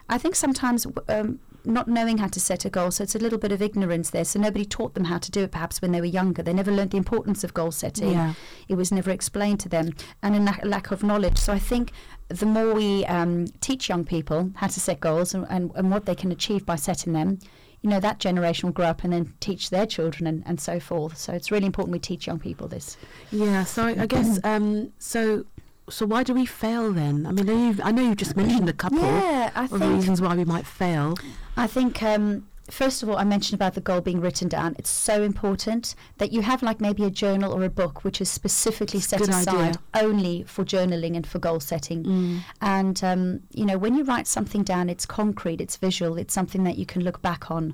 I 0.08 0.18
think 0.18 0.36
sometimes. 0.36 0.86
Um, 1.08 1.40
not 1.66 1.88
knowing 1.88 2.18
how 2.20 2.28
to 2.28 2.40
set 2.40 2.66
a 2.66 2.70
goal, 2.70 2.92
so 2.92 3.04
it's 3.04 3.16
a 3.16 3.20
little 3.20 3.38
bit 3.40 3.52
of 3.52 3.62
ignorance 3.62 4.10
there. 4.10 4.26
So 4.26 4.40
nobody 4.40 4.66
taught 4.66 4.94
them 4.94 5.06
how 5.06 5.18
to 5.18 5.32
do 5.32 5.44
it. 5.44 5.52
Perhaps 5.52 5.82
when 5.82 5.92
they 5.92 6.00
were 6.02 6.08
younger, 6.08 6.42
they 6.42 6.54
never 6.54 6.72
learned 6.72 6.92
the 6.92 6.98
importance 6.98 7.44
of 7.44 7.54
goal 7.54 7.72
setting 7.72 8.12
Yeah. 8.14 8.34
it 8.68 8.76
was 8.76 8.92
never 8.92 9.12
explained 9.12 9.60
to 9.62 9.70
them, 9.70 9.94
and 10.24 10.36
a 10.36 10.40
lack, 10.40 10.66
lack 10.66 10.92
of 10.92 11.04
knowledge. 11.04 11.38
So 11.38 11.54
I 11.54 11.60
think 11.60 11.92
the 12.30 12.46
more 12.46 12.74
we 12.74 13.06
um, 13.06 13.48
teach 13.62 13.90
young 13.90 14.06
people 14.06 14.52
how 14.56 14.68
to 14.68 14.80
set 14.80 15.00
goals 15.00 15.34
and, 15.34 15.46
and, 15.50 15.72
and 15.76 15.92
what 15.92 16.06
they 16.06 16.16
can 16.16 16.32
achieve 16.32 16.66
by 16.66 16.76
setting 16.76 17.14
them, 17.14 17.40
you 17.82 17.90
know, 17.90 18.00
that 18.02 18.20
generation 18.20 18.68
will 18.68 18.74
grow 18.74 18.88
up 18.88 19.04
and 19.04 19.14
then 19.14 19.34
teach 19.40 19.70
their 19.70 19.86
children 19.86 20.28
and, 20.28 20.44
and 20.46 20.60
so 20.60 20.80
forth. 20.80 21.18
So 21.18 21.34
it's 21.34 21.50
really 21.50 21.66
important 21.66 21.94
we 21.94 22.00
teach 22.00 22.28
young 22.28 22.38
people 22.40 22.68
this. 22.68 22.98
Yeah. 23.32 23.64
So 23.64 23.86
I, 23.86 24.02
I 24.02 24.06
guess 24.06 24.40
um, 24.44 24.92
so. 25.00 25.46
So 25.92 26.06
why 26.06 26.22
do 26.22 26.36
we 26.36 26.46
fail 26.46 26.94
then? 26.94 27.26
I 27.26 27.32
mean, 27.32 27.50
I 27.50 27.54
know 27.54 27.66
you've, 27.68 27.82
I 27.84 27.92
know 27.92 28.04
you've 28.04 28.18
just 28.18 28.38
mentioned 28.38 28.70
a 28.70 28.74
couple 28.74 29.00
Yeah, 29.00 29.50
I 29.56 29.64
of 29.64 29.72
think 29.72 29.82
reasons 29.96 30.22
why 30.22 30.36
we 30.36 30.46
might 30.46 30.68
fail. 30.68 31.16
I 31.60 31.68
think 31.68 32.02
um, 32.02 32.48
first 32.72 33.04
of 33.04 33.10
all, 33.10 33.18
I 33.18 33.26
mentioned 33.26 33.56
about 33.60 33.74
the 33.74 33.82
goal 33.82 34.00
being 34.00 34.22
written 34.22 34.48
down. 34.48 34.76
It's 34.80 34.90
so 34.90 35.24
important 35.24 35.94
that 36.18 36.32
you 36.32 36.42
have 36.42 36.64
like 36.64 36.80
maybe 36.80 37.04
a 37.04 37.10
journal 37.10 37.52
or 37.52 37.64
a 37.66 37.70
book 37.70 38.06
which 38.06 38.22
is 38.22 38.30
specifically 38.30 39.02
set 39.02 39.20
aside 39.22 39.48
idea. 39.48 39.82
only 39.96 40.44
for 40.44 40.64
journaling 40.64 41.18
and 41.18 41.28
for 41.28 41.40
goal 41.40 41.60
setting. 41.60 42.42
And 42.62 43.04
um, 43.04 43.42
you 43.52 43.66
know, 43.66 43.78
when 43.78 43.94
you 43.96 44.04
write 44.06 44.26
something 44.28 44.64
down, 44.64 44.90
it's 44.90 45.06
concrete, 45.06 45.60
it's 45.60 45.76
visual, 45.76 46.18
it's 46.18 46.34
something 46.34 46.64
that 46.64 46.78
you 46.78 46.86
can 46.86 47.04
look 47.04 47.22
back 47.22 47.52
on 47.52 47.74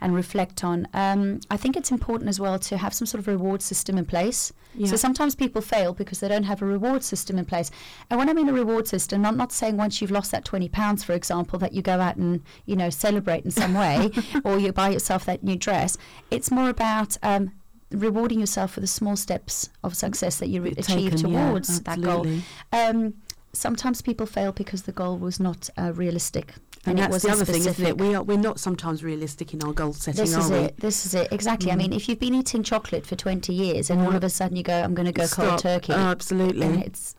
and 0.00 0.14
reflect 0.14 0.64
on. 0.64 0.88
Um, 0.94 1.40
I 1.50 1.56
think 1.56 1.76
it's 1.76 1.90
important 1.90 2.28
as 2.28 2.38
well 2.40 2.58
to 2.58 2.76
have 2.76 2.94
some 2.94 3.06
sort 3.06 3.20
of 3.20 3.28
reward 3.28 3.62
system 3.62 3.98
in 3.98 4.04
place. 4.04 4.52
Yeah. 4.74 4.88
So 4.88 4.96
sometimes 4.96 5.34
people 5.34 5.62
fail 5.62 5.94
because 5.94 6.20
they 6.20 6.28
don't 6.28 6.44
have 6.44 6.62
a 6.62 6.66
reward 6.66 7.02
system 7.02 7.38
in 7.38 7.44
place. 7.44 7.70
And 8.10 8.18
when 8.18 8.28
I 8.28 8.34
mean 8.34 8.48
a 8.48 8.52
reward 8.52 8.86
system, 8.86 9.24
I'm 9.24 9.36
not 9.36 9.52
saying 9.52 9.76
once 9.76 10.00
you've 10.00 10.10
lost 10.10 10.30
that 10.32 10.44
20 10.44 10.68
pounds, 10.68 11.02
for 11.02 11.12
example, 11.12 11.58
that 11.60 11.72
you 11.72 11.82
go 11.82 12.00
out 12.00 12.16
and, 12.16 12.42
you 12.66 12.76
know, 12.76 12.90
celebrate 12.90 13.44
in 13.44 13.50
some 13.50 13.74
way 13.74 14.10
or 14.44 14.58
you 14.58 14.72
buy 14.72 14.90
yourself 14.90 15.24
that 15.26 15.42
new 15.42 15.56
dress. 15.56 15.96
It's 16.30 16.50
more 16.50 16.68
about 16.68 17.16
um, 17.22 17.52
rewarding 17.90 18.40
yourself 18.40 18.72
for 18.72 18.80
the 18.80 18.86
small 18.86 19.16
steps 19.16 19.70
of 19.82 19.96
success 19.96 20.38
that 20.38 20.48
you 20.48 20.62
re- 20.62 20.74
achieve 20.76 21.12
Taken, 21.12 21.30
yeah, 21.30 21.48
towards 21.48 21.80
that 21.82 22.00
goal. 22.00 22.26
Um, 22.72 23.14
sometimes 23.52 24.02
people 24.02 24.26
fail 24.26 24.52
because 24.52 24.82
the 24.82 24.92
goal 24.92 25.18
was 25.18 25.40
not 25.40 25.70
uh, 25.78 25.92
realistic. 25.94 26.54
And, 26.86 26.98
it 26.98 27.10
that's 27.10 27.22
the 27.24 27.30
other 27.30 27.44
thing, 27.44 27.64
isn't 27.66 27.84
it? 27.84 27.98
We 27.98 28.14
are 28.14 28.22
we're 28.22 28.38
not 28.38 28.60
sometimes 28.60 29.02
realistic 29.02 29.52
in 29.52 29.62
our 29.62 29.72
goal 29.72 29.92
setting, 29.92 30.24
This 30.24 30.34
are 30.34 30.40
is 30.40 30.50
we? 30.50 30.56
it. 30.58 30.76
This 30.78 31.06
is 31.06 31.14
it. 31.14 31.32
Exactly. 31.32 31.72
I 31.72 31.76
mean, 31.76 31.92
if 31.92 32.08
you've 32.08 32.20
been 32.20 32.34
eating 32.34 32.62
chocolate 32.62 33.04
for 33.06 33.16
20 33.16 33.52
years 33.52 33.90
and 33.90 34.00
all 34.00 34.14
of 34.14 34.22
a 34.22 34.30
sudden 34.30 34.56
you 34.56 34.62
go, 34.62 34.82
I'm 34.82 34.94
going 34.94 35.06
to 35.06 35.12
go 35.12 35.26
cold 35.26 35.58
turkey. 35.58 35.92
Oh, 35.92 35.96
absolutely. 35.96 36.66
And 36.66 36.82
it's, 36.82 37.14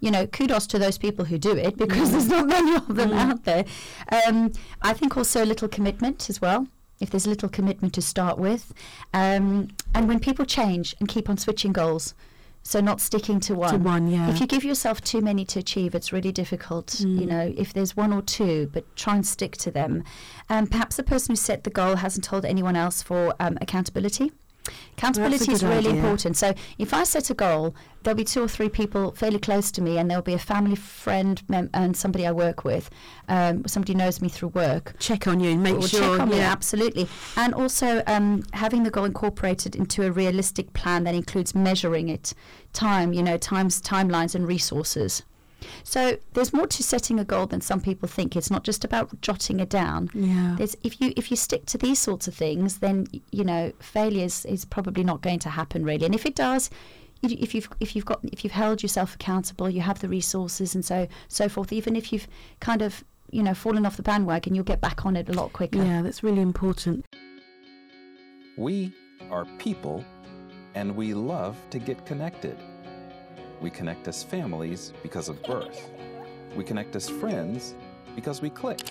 you 0.00 0.10
know, 0.10 0.26
kudos 0.26 0.66
to 0.68 0.78
those 0.78 0.98
people 0.98 1.24
who 1.24 1.38
do 1.38 1.56
it 1.56 1.76
because 1.76 2.10
there's 2.10 2.28
not 2.28 2.46
many 2.46 2.74
of 2.74 2.94
them 2.96 3.12
out 3.12 3.44
there. 3.44 3.64
Um, 4.26 4.52
I 4.82 4.92
think 4.92 5.16
also 5.16 5.44
a 5.44 5.46
little 5.46 5.68
commitment 5.68 6.28
as 6.28 6.40
well. 6.40 6.66
If 7.00 7.10
there's 7.10 7.26
a 7.26 7.30
little 7.30 7.48
commitment 7.48 7.94
to 7.94 8.02
start 8.02 8.38
with, 8.38 8.72
um, 9.12 9.68
and 9.92 10.06
when 10.06 10.20
people 10.20 10.44
change 10.44 10.94
and 11.00 11.08
keep 11.08 11.28
on 11.28 11.36
switching 11.36 11.72
goals, 11.72 12.14
so 12.62 12.80
not 12.80 13.00
sticking 13.00 13.40
to 13.40 13.54
one. 13.54 13.82
one, 13.82 14.08
yeah. 14.08 14.30
If 14.30 14.40
you 14.40 14.46
give 14.46 14.64
yourself 14.64 15.00
too 15.00 15.20
many 15.20 15.44
to 15.46 15.58
achieve, 15.58 15.94
it's 15.94 16.12
really 16.12 16.32
difficult. 16.32 17.00
You 17.00 17.26
know, 17.26 17.52
if 17.56 17.72
there's 17.72 17.96
one 17.96 18.12
or 18.12 18.22
two, 18.22 18.70
but 18.72 18.84
try 18.96 19.16
and 19.16 19.26
stick 19.26 19.56
to 19.58 19.70
them. 19.70 20.04
And 20.48 20.70
perhaps 20.70 20.96
the 20.96 21.02
person 21.02 21.32
who 21.32 21.36
set 21.36 21.64
the 21.64 21.70
goal 21.70 21.96
hasn't 21.96 22.24
told 22.24 22.44
anyone 22.44 22.76
else 22.76 23.02
for 23.02 23.34
um, 23.40 23.58
accountability. 23.60 24.32
Accountability 24.96 25.52
is 25.52 25.64
really 25.64 25.88
idea. 25.88 25.94
important. 25.94 26.36
So 26.36 26.54
if 26.78 26.94
I 26.94 27.04
set 27.04 27.30
a 27.30 27.34
goal, 27.34 27.74
there'll 28.02 28.16
be 28.16 28.24
two 28.24 28.42
or 28.42 28.48
three 28.48 28.68
people 28.68 29.12
fairly 29.12 29.38
close 29.38 29.70
to 29.72 29.82
me, 29.82 29.98
and 29.98 30.08
there'll 30.08 30.22
be 30.22 30.34
a 30.34 30.38
family 30.38 30.76
friend 30.76 31.42
mem- 31.48 31.70
and 31.74 31.96
somebody 31.96 32.26
I 32.26 32.32
work 32.32 32.64
with, 32.64 32.90
um, 33.28 33.66
somebody 33.66 33.94
knows 33.94 34.20
me 34.20 34.28
through 34.28 34.50
work. 34.50 34.94
Check 34.98 35.26
on 35.26 35.40
you, 35.40 35.50
and 35.50 35.62
make 35.62 35.82
sure. 35.82 36.20
on 36.20 36.28
me, 36.28 36.38
yeah. 36.38 36.52
absolutely. 36.52 37.08
And 37.36 37.54
also 37.54 38.02
um, 38.06 38.42
having 38.52 38.82
the 38.84 38.90
goal 38.90 39.04
incorporated 39.04 39.74
into 39.74 40.06
a 40.06 40.12
realistic 40.12 40.72
plan 40.72 41.04
that 41.04 41.14
includes 41.14 41.54
measuring 41.54 42.08
it, 42.08 42.34
time, 42.72 43.12
you 43.12 43.22
know, 43.22 43.36
times, 43.36 43.80
timelines, 43.80 44.34
and 44.34 44.46
resources. 44.46 45.22
So 45.84 46.18
there's 46.34 46.52
more 46.52 46.66
to 46.66 46.82
setting 46.82 47.18
a 47.18 47.24
goal 47.24 47.46
than 47.46 47.60
some 47.60 47.80
people 47.80 48.08
think. 48.08 48.36
It's 48.36 48.50
not 48.50 48.64
just 48.64 48.84
about 48.84 49.20
jotting 49.20 49.60
it 49.60 49.68
down. 49.68 50.10
Yeah. 50.14 50.54
There's, 50.58 50.76
if 50.82 51.00
you 51.00 51.12
if 51.16 51.30
you 51.30 51.36
stick 51.36 51.66
to 51.66 51.78
these 51.78 51.98
sorts 51.98 52.28
of 52.28 52.34
things, 52.34 52.78
then 52.78 53.06
y- 53.12 53.20
you 53.30 53.44
know 53.44 53.72
failure 53.80 54.24
is, 54.24 54.44
is 54.46 54.64
probably 54.64 55.04
not 55.04 55.22
going 55.22 55.38
to 55.40 55.50
happen 55.50 55.84
really. 55.84 56.06
And 56.06 56.14
if 56.14 56.26
it 56.26 56.34
does, 56.34 56.70
you, 57.20 57.36
if 57.40 57.54
you've 57.54 57.68
if 57.80 57.94
you've 57.94 58.04
got 58.04 58.20
if 58.24 58.44
you've 58.44 58.52
held 58.52 58.82
yourself 58.82 59.14
accountable, 59.14 59.68
you 59.70 59.80
have 59.80 60.00
the 60.00 60.08
resources 60.08 60.74
and 60.74 60.84
so 60.84 61.06
so 61.28 61.48
forth. 61.48 61.72
Even 61.72 61.96
if 61.96 62.12
you've 62.12 62.26
kind 62.60 62.82
of 62.82 63.04
you 63.30 63.42
know 63.42 63.54
fallen 63.54 63.86
off 63.86 63.96
the 63.96 64.02
bandwagon, 64.02 64.54
you'll 64.54 64.64
get 64.64 64.80
back 64.80 65.06
on 65.06 65.16
it 65.16 65.28
a 65.28 65.32
lot 65.32 65.52
quicker. 65.52 65.78
Yeah, 65.78 66.02
that's 66.02 66.22
really 66.22 66.42
important. 66.42 67.06
We 68.56 68.92
are 69.30 69.46
people 69.58 70.04
and 70.74 70.94
we 70.94 71.14
love 71.14 71.56
to 71.70 71.78
get 71.78 72.04
connected. 72.06 72.56
We 73.62 73.70
connect 73.70 74.08
as 74.08 74.24
families 74.24 74.92
because 75.04 75.28
of 75.28 75.40
birth. 75.44 75.88
We 76.56 76.64
connect 76.64 76.96
as 76.96 77.08
friends 77.08 77.76
because 78.16 78.42
we 78.42 78.50
click. 78.50 78.90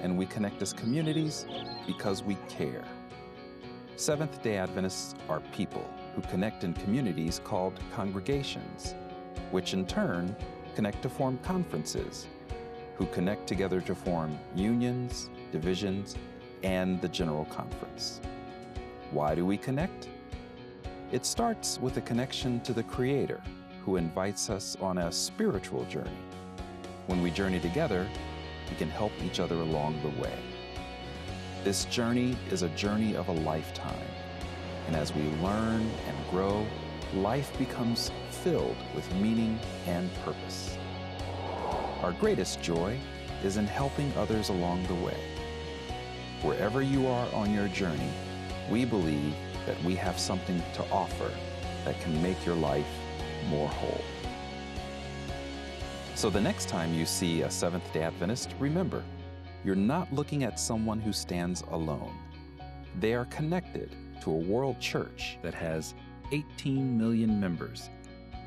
And 0.00 0.18
we 0.18 0.26
connect 0.26 0.60
as 0.60 0.74
communities 0.74 1.46
because 1.86 2.22
we 2.22 2.36
care. 2.46 2.84
Seventh 3.96 4.42
day 4.42 4.58
Adventists 4.58 5.14
are 5.30 5.40
people 5.50 5.88
who 6.14 6.20
connect 6.22 6.62
in 6.62 6.74
communities 6.74 7.40
called 7.42 7.80
congregations, 7.94 8.94
which 9.50 9.72
in 9.72 9.86
turn 9.86 10.36
connect 10.74 11.00
to 11.00 11.08
form 11.08 11.38
conferences, 11.38 12.26
who 12.96 13.06
connect 13.06 13.46
together 13.46 13.80
to 13.80 13.94
form 13.94 14.38
unions, 14.54 15.30
divisions, 15.50 16.16
and 16.62 17.00
the 17.00 17.08
General 17.08 17.46
Conference. 17.46 18.20
Why 19.10 19.34
do 19.34 19.46
we 19.46 19.56
connect? 19.56 20.10
It 21.12 21.24
starts 21.24 21.80
with 21.80 21.96
a 21.96 22.02
connection 22.02 22.60
to 22.60 22.74
the 22.74 22.82
Creator, 22.82 23.40
who 23.86 23.96
invites 23.96 24.50
us 24.50 24.76
on 24.80 24.98
a 24.98 25.12
spiritual 25.12 25.84
journey. 25.84 26.10
When 27.06 27.22
we 27.22 27.30
journey 27.30 27.60
together, 27.60 28.04
we 28.68 28.76
can 28.76 28.90
help 28.90 29.12
each 29.24 29.38
other 29.38 29.54
along 29.54 30.02
the 30.02 30.20
way. 30.20 30.36
This 31.62 31.84
journey 31.84 32.36
is 32.50 32.62
a 32.62 32.68
journey 32.70 33.14
of 33.14 33.28
a 33.28 33.32
lifetime, 33.32 34.08
and 34.88 34.96
as 34.96 35.14
we 35.14 35.22
learn 35.40 35.88
and 36.08 36.30
grow, 36.32 36.66
life 37.14 37.56
becomes 37.58 38.10
filled 38.42 38.76
with 38.92 39.14
meaning 39.14 39.56
and 39.86 40.12
purpose. 40.24 40.76
Our 42.02 42.10
greatest 42.10 42.60
joy 42.60 42.98
is 43.44 43.56
in 43.56 43.68
helping 43.68 44.12
others 44.16 44.48
along 44.48 44.84
the 44.88 44.94
way. 44.96 45.20
Wherever 46.42 46.82
you 46.82 47.06
are 47.06 47.32
on 47.32 47.54
your 47.54 47.68
journey, 47.68 48.10
we 48.68 48.84
believe 48.84 49.34
that 49.64 49.80
we 49.84 49.94
have 49.94 50.18
something 50.18 50.60
to 50.74 50.90
offer 50.90 51.30
that 51.84 52.00
can 52.00 52.20
make 52.20 52.44
your 52.44 52.56
life 52.56 52.86
more 53.48 53.68
whole. 53.68 54.04
So 56.14 56.30
the 56.30 56.40
next 56.40 56.68
time 56.68 56.94
you 56.94 57.04
see 57.04 57.42
a 57.42 57.50
Seventh 57.50 57.92
day 57.92 58.02
Adventist, 58.02 58.54
remember, 58.58 59.04
you're 59.64 59.74
not 59.74 60.12
looking 60.12 60.44
at 60.44 60.58
someone 60.58 61.00
who 61.00 61.12
stands 61.12 61.62
alone. 61.70 62.16
They 63.00 63.14
are 63.14 63.26
connected 63.26 63.94
to 64.22 64.30
a 64.30 64.34
world 64.34 64.80
church 64.80 65.38
that 65.42 65.54
has 65.54 65.94
18 66.32 66.96
million 66.96 67.38
members, 67.38 67.90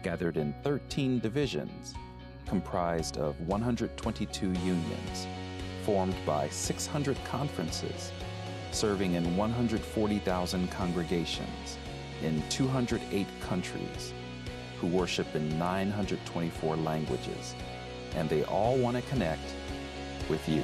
gathered 0.04 0.38
in 0.38 0.54
13 0.64 1.20
divisions, 1.20 1.94
comprised 2.48 3.18
of 3.18 3.40
122 3.42 4.48
unions, 4.48 5.28
formed 5.84 6.16
by 6.26 6.50
600 6.50 7.24
conferences, 7.24 8.12
serving 8.72 9.14
in 9.14 9.38
140,000 9.38 10.72
congregations 10.72 11.78
in 12.24 12.44
208 12.50 13.28
countries, 13.42 14.14
who 14.80 14.88
worship 14.88 15.36
in 15.36 15.58
924 15.58 16.78
languages, 16.78 17.56
and 18.16 18.30
they 18.30 18.44
all 18.44 18.78
want 18.78 18.96
to 18.96 19.04
connect 19.04 19.54
with 20.30 20.48
you. 20.48 20.64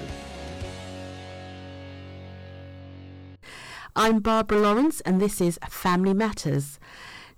I'm 3.95 4.19
Barbara 4.19 4.60
Lawrence, 4.60 5.01
and 5.01 5.21
this 5.21 5.39
is 5.39 5.58
Family 5.69 6.13
Matters. 6.13 6.80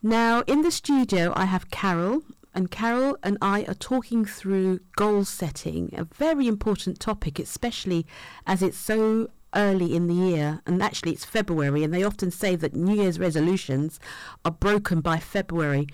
Now, 0.01 0.41
in 0.47 0.61
the 0.61 0.71
studio, 0.71 1.33
I 1.35 1.45
have 1.45 1.69
Carol, 1.69 2.23
and 2.53 2.71
Carol 2.71 3.17
and 3.21 3.37
I 3.41 3.63
are 3.65 3.75
talking 3.75 4.25
through 4.25 4.79
goal 4.95 5.23
setting, 5.25 5.93
a 5.95 6.05
very 6.05 6.47
important 6.47 6.99
topic, 6.99 7.37
especially 7.37 8.07
as 8.47 8.63
it's 8.63 8.77
so 8.77 9.29
early 9.53 9.95
in 9.95 10.07
the 10.07 10.13
year. 10.13 10.61
And 10.65 10.81
actually, 10.81 11.11
it's 11.11 11.25
February, 11.25 11.83
and 11.83 11.93
they 11.93 12.03
often 12.03 12.31
say 12.31 12.55
that 12.55 12.75
New 12.75 12.95
Year's 12.95 13.19
resolutions 13.19 13.99
are 14.43 14.51
broken 14.51 15.01
by 15.01 15.19
February. 15.19 15.87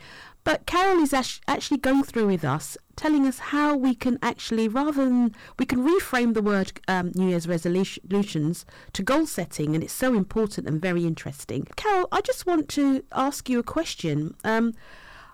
But 0.44 0.66
Carol 0.66 1.02
is 1.02 1.14
actually 1.14 1.78
going 1.78 2.04
through 2.04 2.28
with 2.28 2.44
us, 2.44 2.78
telling 2.96 3.26
us 3.26 3.40
how 3.40 3.76
we 3.78 3.96
can 3.96 4.20
actually, 4.22 4.68
rather 4.68 4.92
than 4.92 5.34
we 5.58 5.66
can 5.66 5.88
reframe 5.88 6.34
the 6.34 6.42
word 6.42 6.74
um, 6.88 7.12
New 7.16 7.30
Year's 7.30 7.48
resolutions 7.48 8.66
to 8.92 9.04
goal 9.04 9.26
setting, 9.26 9.74
and 9.74 9.84
it's 9.84 9.94
so 9.94 10.14
important 10.14 10.68
and 10.68 10.82
very 10.82 11.06
interesting. 11.06 11.66
Carol, 11.78 12.10
I 12.12 12.22
just 12.22 12.46
want 12.46 12.68
to 12.70 13.04
ask 13.14 13.50
you 13.50 13.60
a 13.60 13.64
question. 13.64 14.36
Um, 14.44 14.74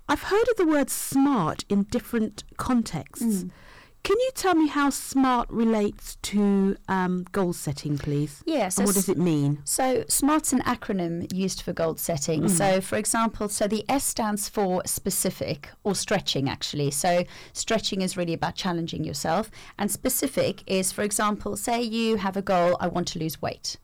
I've 0.08 0.24
heard 0.24 0.48
of 0.50 0.58
the 0.58 0.68
word 0.68 0.90
smart 0.90 1.66
in 1.70 1.84
different 1.84 2.44
contexts. 2.58 3.46
Can 4.04 4.18
you 4.20 4.32
tell 4.34 4.56
me 4.56 4.68
how 4.68 4.90
SMART 4.90 5.50
relates 5.52 6.16
to 6.24 6.78
um, 6.88 7.26
goal 7.32 7.54
setting, 7.54 7.98
please? 7.98 8.42
Yeah, 8.46 8.70
so 8.70 8.84
what 8.84 8.96
does 8.96 9.10
it 9.10 9.18
mean? 9.18 9.62
So 9.66 10.04
SMART's 10.08 10.54
an 10.54 10.62
acronym 10.62 11.32
used 11.34 11.62
for 11.62 11.74
goal 11.74 11.96
setting. 11.98 12.48
So 12.48 12.82
for 12.82 12.96
example, 12.96 13.50
so 13.50 13.68
the 13.68 13.86
S 13.90 14.06
stands 14.06 14.48
for 14.48 14.82
specific 14.86 15.70
or 15.84 15.96
stretching 15.96 16.50
actually. 16.50 16.92
So 16.92 17.26
stretching 17.54 18.02
is 18.02 18.16
really 18.16 18.34
about 18.34 18.56
challenging 18.56 19.04
yourself 19.04 19.52
and 19.78 19.92
specific 19.92 20.64
is 20.66 20.92
for 20.92 21.04
example, 21.04 21.58
say 21.58 21.82
you 21.82 22.16
have 22.16 22.38
a 22.38 22.42
goal 22.42 22.78
I 22.80 22.88
want 22.88 23.08
to 23.10 23.20
lose 23.20 23.42
weight. 23.42 23.78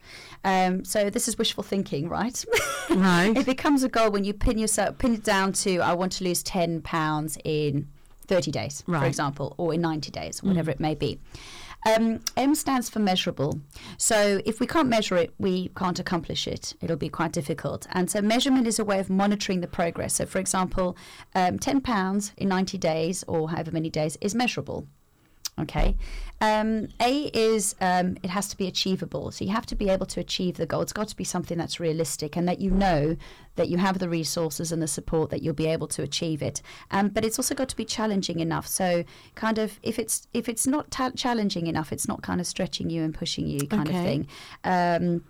Um, 0.43 0.85
so 0.85 1.09
this 1.09 1.27
is 1.27 1.37
wishful 1.37 1.63
thinking, 1.63 2.07
right? 2.07 2.43
Right. 2.89 3.33
it 3.37 3.45
becomes 3.45 3.83
a 3.83 3.89
goal 3.89 4.11
when 4.11 4.23
you 4.23 4.33
pin 4.33 4.57
yourself 4.57 4.97
pin 4.97 5.15
it 5.15 5.23
down 5.23 5.51
to 5.53 5.79
I 5.79 5.93
want 5.93 6.13
to 6.13 6.23
lose 6.23 6.41
10 6.41 6.81
pounds 6.81 7.37
in 7.43 7.89
30 8.27 8.51
days, 8.51 8.83
for 9.01 9.05
example, 9.05 9.55
or 9.57 9.73
in 9.73 9.81
90 9.81 10.11
days, 10.11 10.43
whatever 10.43 10.71
it 10.71 10.79
may 10.79 10.95
be. 10.95 11.19
Um, 11.85 12.21
M 12.35 12.55
stands 12.55 12.89
for 12.89 12.99
measurable. 12.99 13.61
So 13.97 14.41
if 14.43 14.59
we 14.59 14.65
can't 14.65 14.89
measure 14.89 15.17
it, 15.17 15.33
we 15.37 15.69
can't 15.77 15.99
accomplish 15.99 16.47
it. 16.47 16.73
It'll 16.81 16.97
be 16.97 17.09
quite 17.09 17.31
difficult. 17.31 17.85
And 17.91 18.09
so 18.09 18.21
measurement 18.21 18.65
is 18.65 18.79
a 18.79 18.85
way 18.85 18.99
of 18.99 19.09
monitoring 19.09 19.61
the 19.61 19.67
progress. 19.67 20.15
So, 20.15 20.25
for 20.25 20.39
example, 20.39 20.97
um, 21.35 21.59
10 21.59 21.81
pounds 21.81 22.33
in 22.37 22.49
90 22.49 22.79
days 22.79 23.23
or 23.27 23.49
however 23.49 23.71
many 23.71 23.91
days 23.91 24.17
is 24.19 24.33
measurable. 24.33 24.87
Okay. 25.57 25.95
Um, 26.41 26.89
a 27.01 27.31
is 27.33 27.75
um, 27.79 28.17
it 28.21 28.29
has 28.29 28.49
to 28.49 28.57
be 28.57 28.67
achievable. 28.67 29.31
So 29.31 29.45
you 29.45 29.51
have 29.51 29.65
to 29.67 29.75
be 29.75 29.87
able 29.89 30.05
to 30.07 30.19
achieve 30.19 30.57
the 30.57 30.65
goal. 30.65 30.81
It's 30.81 30.91
got 30.91 31.07
to 31.07 31.15
be 31.15 31.23
something 31.23 31.57
that's 31.57 31.79
realistic 31.79 32.35
and 32.35 32.45
that 32.49 32.59
you 32.59 32.69
know 32.69 33.15
that 33.55 33.69
you 33.69 33.77
have 33.77 33.99
the 33.99 34.09
resources 34.09 34.73
and 34.73 34.81
the 34.81 34.87
support 34.87 35.29
that 35.29 35.41
you'll 35.41 35.53
be 35.53 35.67
able 35.67 35.87
to 35.87 36.03
achieve 36.03 36.41
it. 36.41 36.61
Um, 36.91 37.07
but 37.07 37.23
it's 37.23 37.39
also 37.39 37.55
got 37.55 37.69
to 37.69 37.75
be 37.77 37.85
challenging 37.85 38.41
enough. 38.41 38.67
So 38.67 39.05
kind 39.35 39.57
of 39.57 39.79
if 39.81 39.97
it's 39.97 40.27
if 40.33 40.49
it's 40.49 40.67
not 40.67 40.91
ta- 40.91 41.11
challenging 41.15 41.67
enough, 41.67 41.93
it's 41.93 42.07
not 42.07 42.21
kind 42.21 42.41
of 42.41 42.47
stretching 42.47 42.89
you 42.89 43.03
and 43.03 43.13
pushing 43.13 43.47
you 43.47 43.65
kind 43.67 43.87
Okay. 43.87 43.97
of 43.97 44.03
thing. 44.03 45.21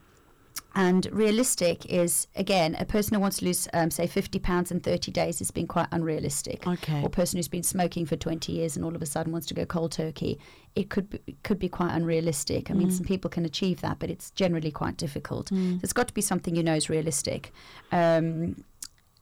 And 0.78 1.08
realistic 1.13 1.86
is 1.86 2.28
again 2.36 2.76
a 2.78 2.86
person 2.86 3.15
who 3.15 3.22
wants 3.22 3.38
to 3.38 3.46
lose, 3.46 3.65
um, 3.72 3.89
say, 3.89 4.08
fifty 4.08 4.39
pounds 4.39 4.72
in 4.72 4.82
thirty 4.82 5.10
days 5.10 5.39
has 5.39 5.50
been 5.50 5.68
quite 5.68 5.88
unrealistic. 5.91 6.68
Okay. 6.68 7.02
Or 7.02 7.06
a 7.06 7.10
person 7.10 7.38
who's 7.38 7.48
been 7.48 7.63
smoking 7.63 8.06
for 8.06 8.18
twenty 8.18 8.52
years 8.52 8.76
and 8.76 8.84
all 8.84 8.94
of 8.94 9.02
a 9.02 9.06
sudden 9.06 9.32
wants 9.32 9.48
to 9.48 9.54
go 9.54 9.65
cold 9.65 9.94
turkey, 9.94 10.38
it 10.76 10.89
could 10.89 11.10
be, 11.10 11.20
could 11.44 11.60
be 11.60 11.70
quite 11.70 11.94
unrealistic. 11.94 12.70
I 12.70 12.74
mean, 12.74 12.91
some 12.91 13.06
people 13.06 13.30
can 13.30 13.46
achieve 13.46 13.80
that, 13.82 14.00
but 14.00 14.10
it's 14.10 14.32
generally 14.32 14.72
quite 14.72 14.98
difficult. 14.98 15.48
So 15.48 15.80
it's 15.82 15.94
got 15.94 16.10
to 16.10 16.13
be 16.13 16.22
something 16.22 16.58
you 16.58 16.63
know 16.63 16.76
is 16.76 16.89
realistic. 16.89 17.54
Um, 17.94 18.65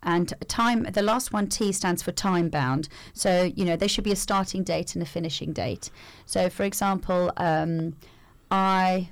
and 0.01 0.33
time, 0.47 0.83
the 0.83 1.03
last 1.03 1.31
one, 1.33 1.47
T, 1.47 1.71
stands 1.71 2.01
for 2.01 2.11
time 2.11 2.49
bound. 2.49 2.89
So, 3.13 3.51
you 3.55 3.63
know, 3.63 3.77
there 3.77 3.87
should 3.87 4.03
be 4.03 4.11
a 4.11 4.17
starting 4.17 4.63
date 4.63 4.95
and 4.95 5.03
a 5.03 5.05
finishing 5.05 5.53
date. 5.53 5.91
So, 6.25 6.49
for 6.49 6.63
example, 6.63 7.31
um, 7.37 7.95
I 8.51 9.09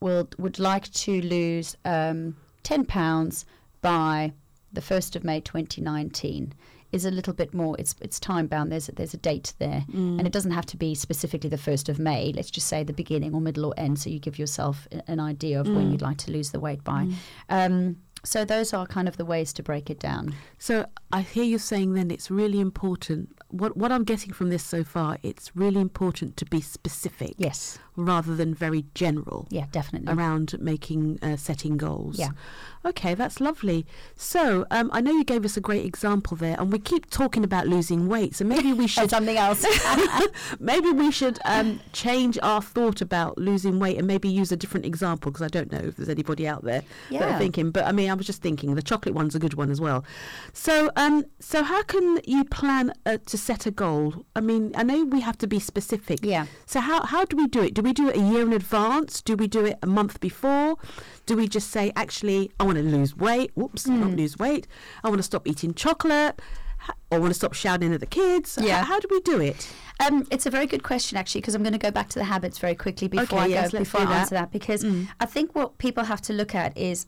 will, 0.00 0.28
would 0.38 0.58
like 0.58 0.90
to 0.92 1.20
lose 1.22 1.76
um, 1.84 2.36
10 2.62 2.84
pounds 2.86 3.44
by 3.80 4.32
the 4.72 4.80
1st 4.80 5.16
of 5.16 5.24
May 5.24 5.40
2019 5.40 6.52
is 6.92 7.04
a 7.04 7.10
little 7.10 7.32
bit 7.32 7.54
more 7.54 7.76
it's 7.78 7.94
it's 8.00 8.18
time 8.18 8.48
bound. 8.48 8.72
There's 8.72 8.88
a, 8.88 8.92
there's 8.92 9.14
a 9.14 9.18
date 9.18 9.54
there. 9.58 9.84
And 10.18 10.26
it 10.26 10.32
doesn't 10.32 10.50
have 10.50 10.66
to 10.66 10.76
be 10.76 10.94
specifically 10.94 11.48
the 11.48 11.56
1st 11.56 11.88
of 11.88 11.98
May. 12.00 12.32
Let's 12.34 12.50
just 12.50 12.66
say 12.66 12.82
the 12.82 12.92
beginning 12.92 13.32
or 13.34 13.40
middle 13.40 13.66
or 13.66 13.74
end 13.76 13.98
so 14.00 14.10
you 14.10 14.18
give 14.18 14.38
yourself 14.38 14.88
an 15.06 15.20
idea 15.20 15.60
of 15.60 15.68
when 15.68 15.92
you'd 15.92 16.02
like 16.02 16.16
to 16.18 16.32
lose 16.32 16.50
the 16.50 16.58
weight 16.60 16.82
by. 16.82 17.06
Um, 17.48 17.96
so 18.24 18.44
those 18.44 18.72
are 18.74 18.86
kind 18.86 19.08
of 19.08 19.16
the 19.16 19.24
ways 19.24 19.52
to 19.54 19.62
break 19.62 19.88
it 19.88 19.98
down. 20.00 20.34
So 20.58 20.84
I 21.12 21.22
hear 21.22 21.44
you 21.44 21.58
saying 21.58 21.94
then 21.94 22.10
it's 22.10 22.30
really 22.30 22.60
important. 22.60 23.38
What 23.50 23.76
what 23.76 23.92
I'm 23.92 24.04
getting 24.04 24.32
from 24.32 24.50
this 24.50 24.64
so 24.64 24.84
far, 24.84 25.18
it's 25.22 25.54
really 25.54 25.80
important 25.80 26.36
to 26.38 26.44
be 26.44 26.60
specific 26.60 27.34
yes 27.36 27.78
rather 27.96 28.34
than 28.34 28.54
very 28.54 28.84
general 28.94 29.46
yeah 29.50 29.66
definitely 29.72 30.10
around 30.10 30.58
making 30.60 31.18
uh, 31.22 31.36
setting 31.36 31.76
goals. 31.76 32.18
Yeah. 32.18 32.30
Okay, 32.84 33.14
that's 33.14 33.40
lovely. 33.40 33.84
So 34.16 34.64
um, 34.70 34.88
I 34.92 35.02
know 35.02 35.10
you 35.10 35.24
gave 35.24 35.44
us 35.44 35.56
a 35.56 35.60
great 35.60 35.84
example 35.84 36.36
there, 36.36 36.56
and 36.58 36.72
we 36.72 36.78
keep 36.78 37.10
talking 37.10 37.44
about 37.44 37.66
losing 37.66 38.08
weight. 38.08 38.34
So 38.34 38.44
maybe 38.44 38.72
we 38.72 38.86
should 38.94 39.10
something 39.10 39.36
else 39.36 39.64
maybe 40.60 40.90
we 40.90 41.10
should 41.10 41.38
um, 41.44 41.80
change 41.92 42.38
our 42.42 42.62
thought 42.62 43.00
about 43.00 43.38
losing 43.38 43.78
weight 43.78 43.98
and 43.98 44.06
maybe 44.06 44.28
use 44.28 44.50
a 44.52 44.56
different 44.56 44.86
example 44.86 45.30
because 45.30 45.44
I 45.44 45.48
don't 45.48 45.70
know 45.70 45.78
if 45.78 45.96
there's 45.96 46.08
anybody 46.08 46.46
out 46.46 46.64
there 46.64 46.82
that 47.10 47.22
are 47.22 47.38
thinking. 47.38 47.70
But 47.70 47.84
I 47.84 47.92
mean, 47.92 48.10
I 48.10 48.14
was 48.14 48.26
just 48.26 48.42
thinking 48.42 48.74
the 48.74 48.82
chocolate 48.82 49.14
one's 49.14 49.34
a 49.34 49.38
good 49.38 49.54
one 49.54 49.70
as 49.70 49.80
well. 49.80 50.04
So, 50.52 50.90
um, 50.96 51.24
so 51.38 51.62
how 51.62 51.82
can 51.82 52.20
you 52.24 52.44
plan 52.44 52.92
uh, 53.06 53.18
to 53.26 53.38
set 53.42 53.66
a 53.66 53.70
goal? 53.70 54.24
I 54.36 54.40
mean, 54.40 54.72
I 54.76 54.82
know 54.82 55.04
we 55.04 55.20
have 55.20 55.38
to 55.38 55.46
be 55.46 55.58
specific. 55.58 56.20
Yeah. 56.22 56.46
So 56.66 56.80
how 56.80 57.02
how 57.04 57.24
do 57.24 57.36
we 57.36 57.46
do 57.46 57.62
it? 57.62 57.74
Do 57.74 57.82
we 57.82 57.92
do 57.92 58.08
it 58.08 58.16
a 58.16 58.20
year 58.20 58.42
in 58.42 58.52
advance? 58.52 59.20
Do 59.22 59.36
we 59.36 59.46
do 59.46 59.64
it 59.64 59.78
a 59.82 59.86
month 59.86 60.20
before? 60.20 60.76
Do 61.26 61.36
we 61.36 61.48
just 61.48 61.70
say, 61.70 61.92
actually, 61.96 62.50
I 62.60 62.64
want 62.64 62.78
to 62.78 62.84
lose 62.84 63.16
weight? 63.16 63.50
Whoops, 63.54 63.84
Hmm. 63.86 64.00
not 64.00 64.10
lose 64.16 64.38
weight. 64.38 64.66
I 65.04 65.08
want 65.08 65.18
to 65.18 65.22
stop 65.24 65.46
eating 65.48 65.74
chocolate. 65.74 66.40
I 67.12 67.18
want 67.18 67.30
to 67.30 67.34
stop 67.34 67.52
shouting 67.52 67.92
at 67.92 68.00
the 68.00 68.06
kids. 68.06 68.58
Yeah. 68.60 68.84
how 68.84 68.98
do 69.00 69.06
we 69.10 69.20
do 69.20 69.38
it? 69.40 69.68
Um, 70.04 70.26
it's 70.30 70.46
a 70.46 70.50
very 70.50 70.66
good 70.66 70.82
question, 70.82 71.18
actually, 71.18 71.42
because 71.42 71.54
I'm 71.54 71.62
going 71.62 71.74
to 71.74 71.78
go 71.78 71.90
back 71.90 72.08
to 72.08 72.18
the 72.18 72.24
habits 72.24 72.58
very 72.58 72.74
quickly 72.74 73.06
before 73.06 73.38
Okay, 73.40 73.44
I 73.44 73.46
yes, 73.48 73.70
go 73.70 73.80
before 73.80 74.00
I 74.00 74.04
that. 74.06 74.10
Mm. 74.12 74.20
answer 74.20 74.34
that. 74.36 74.50
Because 74.50 74.84
I 75.20 75.26
think 75.26 75.54
what 75.54 75.76
people 75.76 76.04
have 76.04 76.22
to 76.22 76.32
look 76.32 76.54
at 76.54 76.76
is 76.78 77.06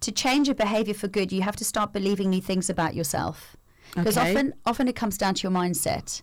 to 0.00 0.10
change 0.10 0.48
a 0.48 0.54
behavior 0.54 0.94
for 0.94 1.08
good. 1.08 1.30
You 1.30 1.42
have 1.42 1.56
to 1.56 1.64
start 1.64 1.92
believing 1.92 2.30
new 2.30 2.40
things 2.40 2.70
about 2.70 2.94
yourself, 2.94 3.54
because 3.94 4.16
Okay. 4.16 4.30
often 4.30 4.54
often 4.66 4.88
it 4.88 4.96
comes 4.96 5.16
down 5.18 5.34
to 5.34 5.42
your 5.42 5.52
mindset, 5.52 6.22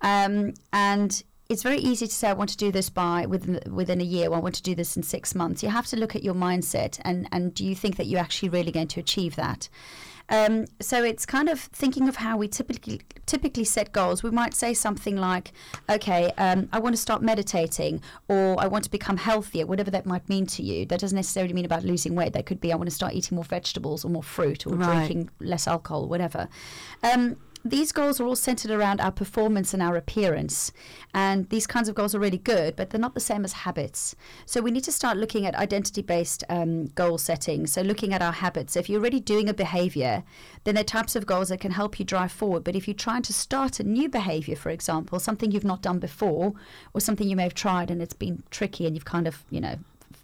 um, 0.00 0.54
and. 0.72 1.22
It's 1.48 1.64
very 1.64 1.80
easy 1.80 2.06
to 2.06 2.12
say 2.14 2.28
I 2.30 2.32
want 2.32 2.48
to 2.50 2.56
do 2.56 2.72
this 2.72 2.88
by 2.88 3.26
within 3.26 3.60
within 3.70 4.00
a 4.00 4.04
year. 4.04 4.30
Or 4.30 4.36
I 4.36 4.38
want 4.38 4.54
to 4.54 4.62
do 4.62 4.74
this 4.74 4.96
in 4.96 5.02
six 5.02 5.34
months. 5.34 5.62
You 5.62 5.68
have 5.68 5.86
to 5.88 5.96
look 5.98 6.16
at 6.16 6.22
your 6.22 6.32
mindset 6.32 6.98
and 7.04 7.28
and 7.30 7.52
do 7.52 7.62
you 7.66 7.74
think 7.74 7.96
that 7.96 8.06
you're 8.06 8.20
actually 8.20 8.48
really 8.48 8.72
going 8.72 8.88
to 8.88 9.00
achieve 9.00 9.36
that? 9.36 9.68
Um, 10.28 10.66
so 10.80 11.02
it's 11.04 11.26
kind 11.26 11.48
of 11.48 11.60
thinking 11.60 12.08
of 12.08 12.16
how 12.16 12.36
we 12.36 12.48
typically 12.48 13.00
typically 13.26 13.64
set 13.64 13.92
goals. 13.92 14.22
We 14.22 14.30
might 14.30 14.54
say 14.54 14.74
something 14.74 15.16
like, 15.16 15.52
"Okay, 15.88 16.32
um, 16.38 16.68
I 16.72 16.78
want 16.78 16.94
to 16.94 17.00
start 17.00 17.22
meditating, 17.22 18.02
or 18.28 18.60
I 18.60 18.66
want 18.66 18.84
to 18.84 18.90
become 18.90 19.16
healthier," 19.16 19.66
whatever 19.66 19.90
that 19.90 20.06
might 20.06 20.28
mean 20.28 20.46
to 20.46 20.62
you. 20.62 20.86
That 20.86 21.00
doesn't 21.00 21.16
necessarily 21.16 21.52
mean 21.54 21.64
about 21.64 21.84
losing 21.84 22.14
weight. 22.14 22.32
That 22.32 22.46
could 22.46 22.60
be, 22.60 22.72
"I 22.72 22.76
want 22.76 22.88
to 22.88 22.94
start 22.94 23.14
eating 23.14 23.36
more 23.36 23.44
vegetables 23.44 24.04
or 24.04 24.10
more 24.10 24.22
fruit, 24.22 24.66
or 24.66 24.74
Right. 24.74 25.06
drinking 25.06 25.30
less 25.40 25.66
alcohol, 25.68 26.08
whatever." 26.08 26.48
Um, 27.02 27.36
these 27.64 27.92
goals 27.92 28.20
are 28.20 28.26
all 28.26 28.36
centered 28.36 28.70
around 28.70 29.00
our 29.00 29.12
performance 29.12 29.72
and 29.72 29.82
our 29.82 29.96
appearance. 29.96 30.72
And 31.14 31.48
these 31.48 31.66
kinds 31.66 31.88
of 31.88 31.94
goals 31.94 32.14
are 32.14 32.18
really 32.18 32.38
good, 32.38 32.74
but 32.74 32.90
they're 32.90 33.00
not 33.00 33.14
the 33.14 33.20
same 33.20 33.44
as 33.44 33.52
habits. 33.52 34.16
So 34.46 34.60
we 34.60 34.70
need 34.70 34.84
to 34.84 34.92
start 34.92 35.16
looking 35.16 35.46
at 35.46 35.54
identity 35.54 36.02
based 36.02 36.42
um, 36.48 36.86
goal 36.86 37.18
setting. 37.18 37.66
So 37.66 37.82
looking 37.82 38.12
at 38.12 38.22
our 38.22 38.32
habits. 38.32 38.76
If 38.76 38.88
you're 38.88 39.00
already 39.00 39.20
doing 39.20 39.48
a 39.48 39.54
behavior, 39.54 40.24
then 40.64 40.74
there 40.74 40.82
are 40.82 40.84
types 40.84 41.14
of 41.14 41.26
goals 41.26 41.50
that 41.50 41.60
can 41.60 41.72
help 41.72 41.98
you 41.98 42.04
drive 42.04 42.32
forward. 42.32 42.64
But 42.64 42.74
if 42.74 42.88
you're 42.88 42.94
trying 42.94 43.22
to 43.22 43.32
start 43.32 43.78
a 43.78 43.84
new 43.84 44.08
behavior, 44.08 44.56
for 44.56 44.70
example, 44.70 45.20
something 45.20 45.52
you've 45.52 45.64
not 45.64 45.82
done 45.82 45.98
before, 45.98 46.52
or 46.94 47.00
something 47.00 47.28
you 47.28 47.36
may 47.36 47.44
have 47.44 47.54
tried 47.54 47.90
and 47.90 48.02
it's 48.02 48.14
been 48.14 48.42
tricky 48.50 48.86
and 48.86 48.96
you've 48.96 49.04
kind 49.04 49.28
of, 49.28 49.44
you 49.50 49.60
know, 49.60 49.76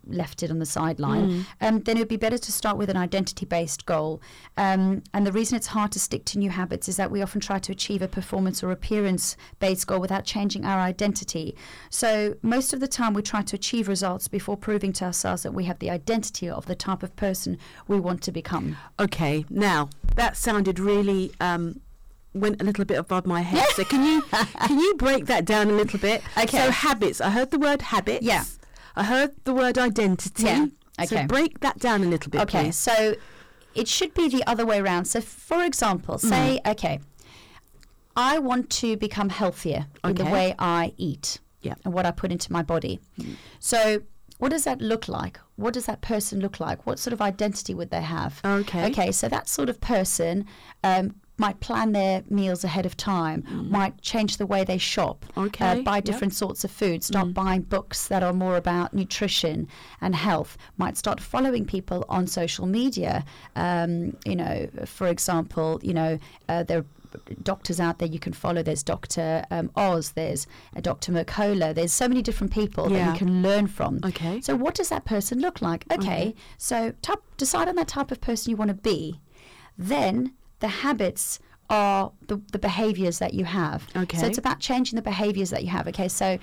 left 0.08 0.42
it 0.42 0.50
on 0.50 0.58
the 0.58 0.66
sideline, 0.66 1.46
um, 1.60 1.80
then 1.80 1.96
it 1.96 2.00
would 2.00 2.08
be 2.08 2.16
better 2.16 2.38
to 2.38 2.52
start 2.52 2.76
with 2.76 2.88
an 2.88 2.96
identity 2.96 3.46
based 3.46 3.86
goal. 3.86 4.20
Um, 4.56 5.02
and 5.14 5.26
the 5.26 5.32
reason 5.32 5.56
it's 5.56 5.68
hard 5.68 5.92
to 5.92 6.00
stick 6.00 6.24
to 6.26 6.38
new 6.38 6.50
habits 6.50 6.88
is 6.88 6.96
that 6.96 7.10
we 7.10 7.22
often 7.22 7.40
try 7.40 7.58
to 7.58 7.72
achieve 7.72 8.02
a 8.02 8.08
performance 8.08 8.62
or 8.62 8.70
appearance 8.70 9.36
based 9.60 9.86
goal 9.86 10.00
without 10.00 10.24
changing 10.24 10.64
our 10.64 10.78
identity. 10.80 11.54
So, 11.90 12.36
most 12.42 12.72
of 12.72 12.80
the 12.80 12.88
time, 12.88 13.14
we 13.14 13.22
try 13.22 13.42
to 13.42 13.56
achieve 13.56 13.88
results 13.88 14.28
before 14.28 14.56
proving 14.56 14.92
to 14.94 15.04
ourselves 15.04 15.42
that 15.42 15.54
we 15.54 15.64
have 15.64 15.78
the 15.78 15.90
identity 15.90 16.48
of 16.48 16.66
the 16.66 16.74
type 16.74 17.02
of 17.02 17.14
person 17.16 17.58
we 17.86 18.00
want 18.00 18.22
to 18.22 18.32
become. 18.32 18.76
Okay, 18.98 19.44
now 19.50 19.90
that 20.16 20.36
sounded 20.36 20.78
really 20.78 21.32
um, 21.40 21.80
went 22.34 22.60
a 22.60 22.64
little 22.64 22.84
bit 22.84 22.98
above 22.98 23.26
my 23.26 23.40
head. 23.40 23.66
so 23.70 23.84
can 23.84 24.04
you 24.04 24.22
can 24.66 24.78
you 24.78 24.94
break 24.94 25.26
that 25.26 25.44
down 25.44 25.68
a 25.68 25.72
little 25.72 25.98
bit? 25.98 26.22
Okay. 26.36 26.58
So 26.58 26.70
habits. 26.70 27.20
I 27.20 27.30
heard 27.30 27.50
the 27.50 27.58
word 27.58 27.82
habits. 27.82 28.24
Yeah. 28.24 28.44
I 28.98 29.04
heard 29.04 29.30
the 29.44 29.54
word 29.54 29.78
identity. 29.78 30.44
Yeah, 30.44 30.66
So 31.06 31.26
break 31.26 31.60
that 31.60 31.78
down 31.78 32.02
a 32.02 32.06
little 32.06 32.30
bit, 32.30 32.40
Okay, 32.42 32.64
please. 32.64 32.76
so 32.76 33.14
it 33.74 33.86
should 33.88 34.12
be 34.14 34.28
the 34.28 34.42
other 34.46 34.66
way 34.66 34.78
around. 34.80 35.04
So, 35.06 35.20
for 35.20 35.62
example, 35.62 36.18
say, 36.18 36.60
okay, 36.66 37.00
I 38.16 38.38
want 38.38 38.70
to 38.82 38.96
become 38.96 39.28
healthier 39.28 39.86
in 40.04 40.14
the 40.16 40.24
way 40.24 40.54
I 40.58 40.92
eat 40.96 41.38
Yeah. 41.62 41.74
and 41.84 41.94
what 41.94 42.04
I 42.06 42.10
put 42.10 42.32
into 42.32 42.52
my 42.52 42.62
body. 42.62 42.98
So, 43.60 44.02
what 44.38 44.50
does 44.50 44.64
that 44.64 44.80
look 44.80 45.08
like? 45.08 45.38
What 45.56 45.74
does 45.74 45.86
that 45.86 46.00
person 46.00 46.40
look 46.40 46.60
like? 46.60 46.86
What 46.86 46.98
sort 46.98 47.12
of 47.12 47.20
identity 47.20 47.74
would 47.74 47.90
they 47.90 48.02
have? 48.02 48.40
Okay. 48.44 48.86
Okay, 48.90 49.12
so 49.12 49.28
that 49.28 49.48
sort 49.48 49.68
of 49.68 49.80
person 49.80 50.46
um, 50.84 51.16
might 51.38 51.60
plan 51.60 51.92
their 51.92 52.22
meals 52.28 52.64
ahead 52.64 52.84
of 52.84 52.96
time, 52.96 53.44
might 53.70 54.00
change 54.02 54.36
the 54.36 54.46
way 54.46 54.64
they 54.64 54.78
shop, 54.78 55.24
Mm. 55.36 55.46
Okay, 55.46 55.80
uh, 55.80 55.82
buy 55.82 55.96
yep. 55.96 56.04
different 56.04 56.34
sorts 56.34 56.64
of 56.64 56.70
food, 56.70 57.02
start 57.04 57.32
buying 57.32 57.62
books 57.62 58.08
that 58.08 58.22
are 58.22 58.32
more 58.32 58.56
about 58.56 58.92
nutrition 58.92 59.68
and 60.00 60.14
health, 60.14 60.56
might 60.76 60.96
start 60.96 61.20
following 61.20 61.64
people 61.64 62.04
on 62.08 62.26
social 62.26 62.66
media. 62.66 63.24
Um, 63.56 64.16
you 64.24 64.36
know, 64.36 64.68
for 64.84 65.06
example, 65.06 65.80
you 65.82 65.94
know, 65.94 66.18
uh, 66.48 66.62
there 66.64 66.78
are 66.78 66.84
doctors 67.42 67.80
out 67.80 67.98
there 67.98 68.08
you 68.08 68.18
can 68.18 68.32
follow. 68.32 68.62
There's 68.62 68.82
Dr. 68.82 69.44
Um, 69.50 69.70
Oz, 69.76 70.12
there's 70.12 70.46
uh, 70.76 70.80
Dr. 70.80 71.12
Mercola. 71.12 71.74
There's 71.74 71.92
so 71.92 72.08
many 72.08 72.22
different 72.22 72.52
people 72.52 72.88
that 72.90 73.12
you 73.12 73.18
can 73.18 73.42
learn 73.42 73.66
from. 73.66 74.00
Okay. 74.04 74.40
So 74.40 74.56
what 74.56 74.74
does 74.74 74.88
that 74.90 75.04
person 75.04 75.40
look 75.40 75.62
like? 75.62 75.84
Okay, 75.90 76.34
so 76.58 76.92
type, 77.02 77.22
decide 77.36 77.68
on 77.68 77.76
that 77.76 77.88
type 77.88 78.10
of 78.10 78.20
person 78.20 78.50
you 78.50 78.56
want 78.56 78.68
to 78.70 78.74
be. 78.74 79.20
Then 79.76 80.34
the 80.60 80.68
habits 80.68 81.38
are 81.70 82.12
the, 82.26 82.40
the 82.52 82.58
behaviors 82.58 83.18
that 83.18 83.34
you 83.34 83.44
have. 83.44 83.86
Okay. 83.94 84.18
So 84.18 84.26
it's 84.26 84.38
about 84.38 84.58
changing 84.60 84.96
the 84.96 85.02
behaviors 85.02 85.50
that 85.50 85.62
you 85.62 85.68
have. 85.68 85.86
Okay, 85.88 86.08
so 86.08 86.38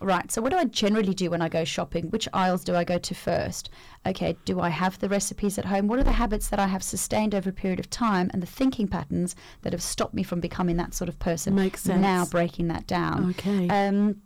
right. 0.00 0.32
So 0.32 0.40
what 0.40 0.52
do 0.52 0.58
I 0.58 0.64
generally 0.64 1.12
do 1.12 1.30
when 1.30 1.42
I 1.42 1.50
go 1.50 1.64
shopping? 1.64 2.04
Which 2.10 2.26
aisles 2.32 2.64
do 2.64 2.74
I 2.74 2.84
go 2.84 2.96
to 2.96 3.14
first? 3.14 3.68
Okay, 4.06 4.36
do 4.46 4.58
I 4.60 4.70
have 4.70 4.98
the 4.98 5.08
recipes 5.08 5.58
at 5.58 5.66
home? 5.66 5.86
What 5.86 5.98
are 5.98 6.04
the 6.04 6.12
habits 6.12 6.48
that 6.48 6.58
I 6.58 6.66
have 6.68 6.82
sustained 6.82 7.34
over 7.34 7.50
a 7.50 7.52
period 7.52 7.78
of 7.78 7.90
time 7.90 8.30
and 8.32 8.42
the 8.42 8.46
thinking 8.46 8.88
patterns 8.88 9.36
that 9.62 9.74
have 9.74 9.82
stopped 9.82 10.14
me 10.14 10.22
from 10.22 10.40
becoming 10.40 10.76
that 10.78 10.94
sort 10.94 11.10
of 11.10 11.18
person? 11.18 11.54
Makes 11.54 11.82
sense. 11.82 12.00
Now 12.00 12.24
breaking 12.24 12.68
that 12.68 12.86
down. 12.86 13.30
Okay. 13.30 13.68
Um, 13.68 14.22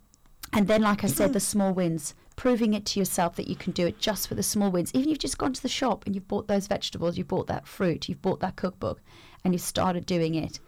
And 0.53 0.69
then, 0.69 0.83
like 0.83 1.03
I 1.03 1.09
said, 1.09 1.33
the 1.33 1.41
small 1.41 1.73
wins, 1.75 2.15
proving 2.37 2.75
it 2.75 2.85
to 2.87 2.99
yourself 2.99 3.37
that 3.37 3.49
you 3.49 3.57
can 3.57 3.73
do 3.73 3.87
it 3.87 3.99
just 3.99 4.29
for 4.29 4.35
the 4.35 4.43
small 4.43 4.71
wins. 4.71 4.91
Even 4.95 5.03
if 5.03 5.09
you've 5.11 5.19
just 5.19 5.39
gone 5.39 5.53
to 5.53 5.63
the 5.63 5.69
shop 5.69 6.05
and 6.07 6.15
you've 6.15 6.29
bought 6.29 6.49
those 6.49 6.67
vegetables, 6.67 7.17
you've 7.17 7.29
bought 7.29 7.47
that 7.47 7.67
fruit, 7.67 8.09
you've 8.09 8.23
bought 8.23 8.41
that 8.41 8.57
cookbook, 8.57 9.01
and 9.45 9.55
you've 9.55 9.61
started 9.63 10.07
doing 10.07 10.35
it, 10.35 10.61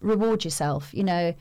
reward 0.00 0.44
yourself, 0.44 0.92
you 0.92 1.04
know. 1.04 1.34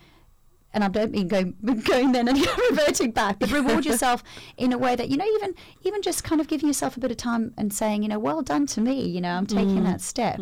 And 0.73 0.83
I 0.83 0.89
don't 0.89 1.11
mean 1.11 1.29
going 1.29 1.55
going 1.85 2.11
then 2.11 2.27
and 2.27 2.37
reverting 2.69 3.11
back, 3.11 3.39
but 3.39 3.49
reward 3.51 3.85
yourself 3.89 4.23
in 4.57 4.73
a 4.73 4.77
way 4.77 4.95
that 4.95 5.09
you 5.09 5.17
know, 5.17 5.25
even 5.37 5.55
even 5.83 6.01
just 6.01 6.23
kind 6.23 6.41
of 6.41 6.47
giving 6.47 6.67
yourself 6.67 6.97
a 6.97 6.99
bit 6.99 7.11
of 7.11 7.17
time 7.17 7.53
and 7.57 7.73
saying, 7.73 8.03
you 8.03 8.09
know, 8.09 8.19
well 8.19 8.41
done 8.41 8.65
to 8.67 8.81
me. 8.81 9.05
You 9.05 9.21
know, 9.21 9.31
I'm 9.31 9.47
taking 9.47 9.83
that 9.85 10.01
step. 10.01 10.37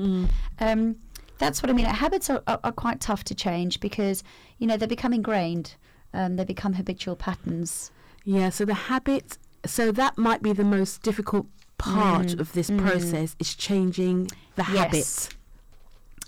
Um, 0.60 0.96
that's 1.38 1.62
what 1.62 1.70
I 1.70 1.74
mean. 1.74 1.86
Habits 1.86 2.30
are, 2.30 2.42
are, 2.48 2.60
are 2.64 2.72
quite 2.72 3.00
tough 3.00 3.24
to 3.26 3.36
change 3.36 3.80
because 3.80 4.24
you 4.58 4.66
know 4.66 4.76
they 4.76 4.88
become 4.88 5.14
ingrained. 5.14 5.76
Um, 6.16 6.36
they 6.36 6.46
become 6.46 6.74
habitual 6.74 7.16
patterns. 7.16 7.92
Yeah, 8.24 8.50
so 8.50 8.66
the 8.66 8.74
habit, 8.74 9.38
so 9.66 9.92
that 9.92 10.18
might 10.18 10.42
be 10.42 10.54
the 10.54 10.64
most 10.64 11.02
difficult 11.02 11.48
part 11.78 12.34
of 12.40 12.54
this 12.54 12.70
process 12.72 13.36
is 13.40 13.56
changing 13.56 14.26
the 14.56 14.64
Yes. 14.72 14.78
habits. 14.78 15.30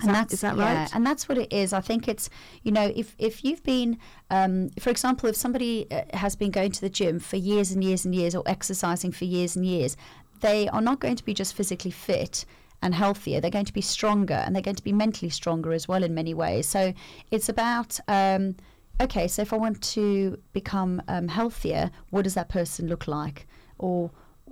and 0.01 0.09
that- 0.09 0.13
that's 0.13 0.33
is 0.33 0.41
that 0.41 0.57
yeah, 0.57 0.81
right? 0.81 0.89
and 0.93 1.07
that's 1.07 1.29
what 1.29 1.37
it 1.37 1.53
is. 1.53 1.71
I 1.71 1.79
think 1.79 2.09
it's 2.09 2.29
you 2.63 2.71
know 2.73 2.91
if 2.97 3.15
if 3.17 3.45
you've 3.45 3.63
been, 3.63 3.97
um, 4.29 4.69
for 4.77 4.89
example, 4.89 5.29
if 5.29 5.37
somebody 5.37 5.87
uh, 5.89 6.01
has 6.17 6.35
been 6.35 6.51
going 6.51 6.71
to 6.73 6.81
the 6.81 6.89
gym 6.89 7.17
for 7.17 7.37
years 7.37 7.71
and 7.71 7.81
years 7.81 8.03
and 8.03 8.13
years 8.13 8.35
or 8.35 8.43
exercising 8.45 9.13
for 9.13 9.23
years 9.23 9.55
and 9.55 9.65
years, 9.65 9.95
they 10.41 10.67
are 10.67 10.81
not 10.81 10.99
going 10.99 11.15
to 11.15 11.23
be 11.23 11.33
just 11.33 11.53
physically 11.53 11.91
fit 11.91 12.43
and 12.81 12.93
healthier. 12.93 13.39
They're 13.39 13.49
going 13.59 13.63
to 13.67 13.71
be 13.73 13.79
stronger 13.79 14.33
and 14.33 14.53
they're 14.53 14.61
going 14.61 14.75
to 14.75 14.83
be 14.83 14.91
mentally 14.91 15.29
stronger 15.29 15.71
as 15.71 15.87
well 15.87 16.03
in 16.03 16.13
many 16.13 16.33
ways. 16.33 16.67
So 16.67 16.93
it's 17.31 17.47
about. 17.47 17.97
Um, 18.09 18.55
Okay, 19.01 19.27
so 19.27 19.41
if 19.41 19.51
I 19.51 19.57
want 19.57 19.81
to 19.81 20.39
become 20.53 21.01
um, 21.07 21.27
healthier, 21.27 21.91
what 22.11 22.23
does 22.23 22.33
that 22.35 22.49
person 22.49 22.87
look 22.87 23.07
like? 23.07 23.47
Or 23.77 24.11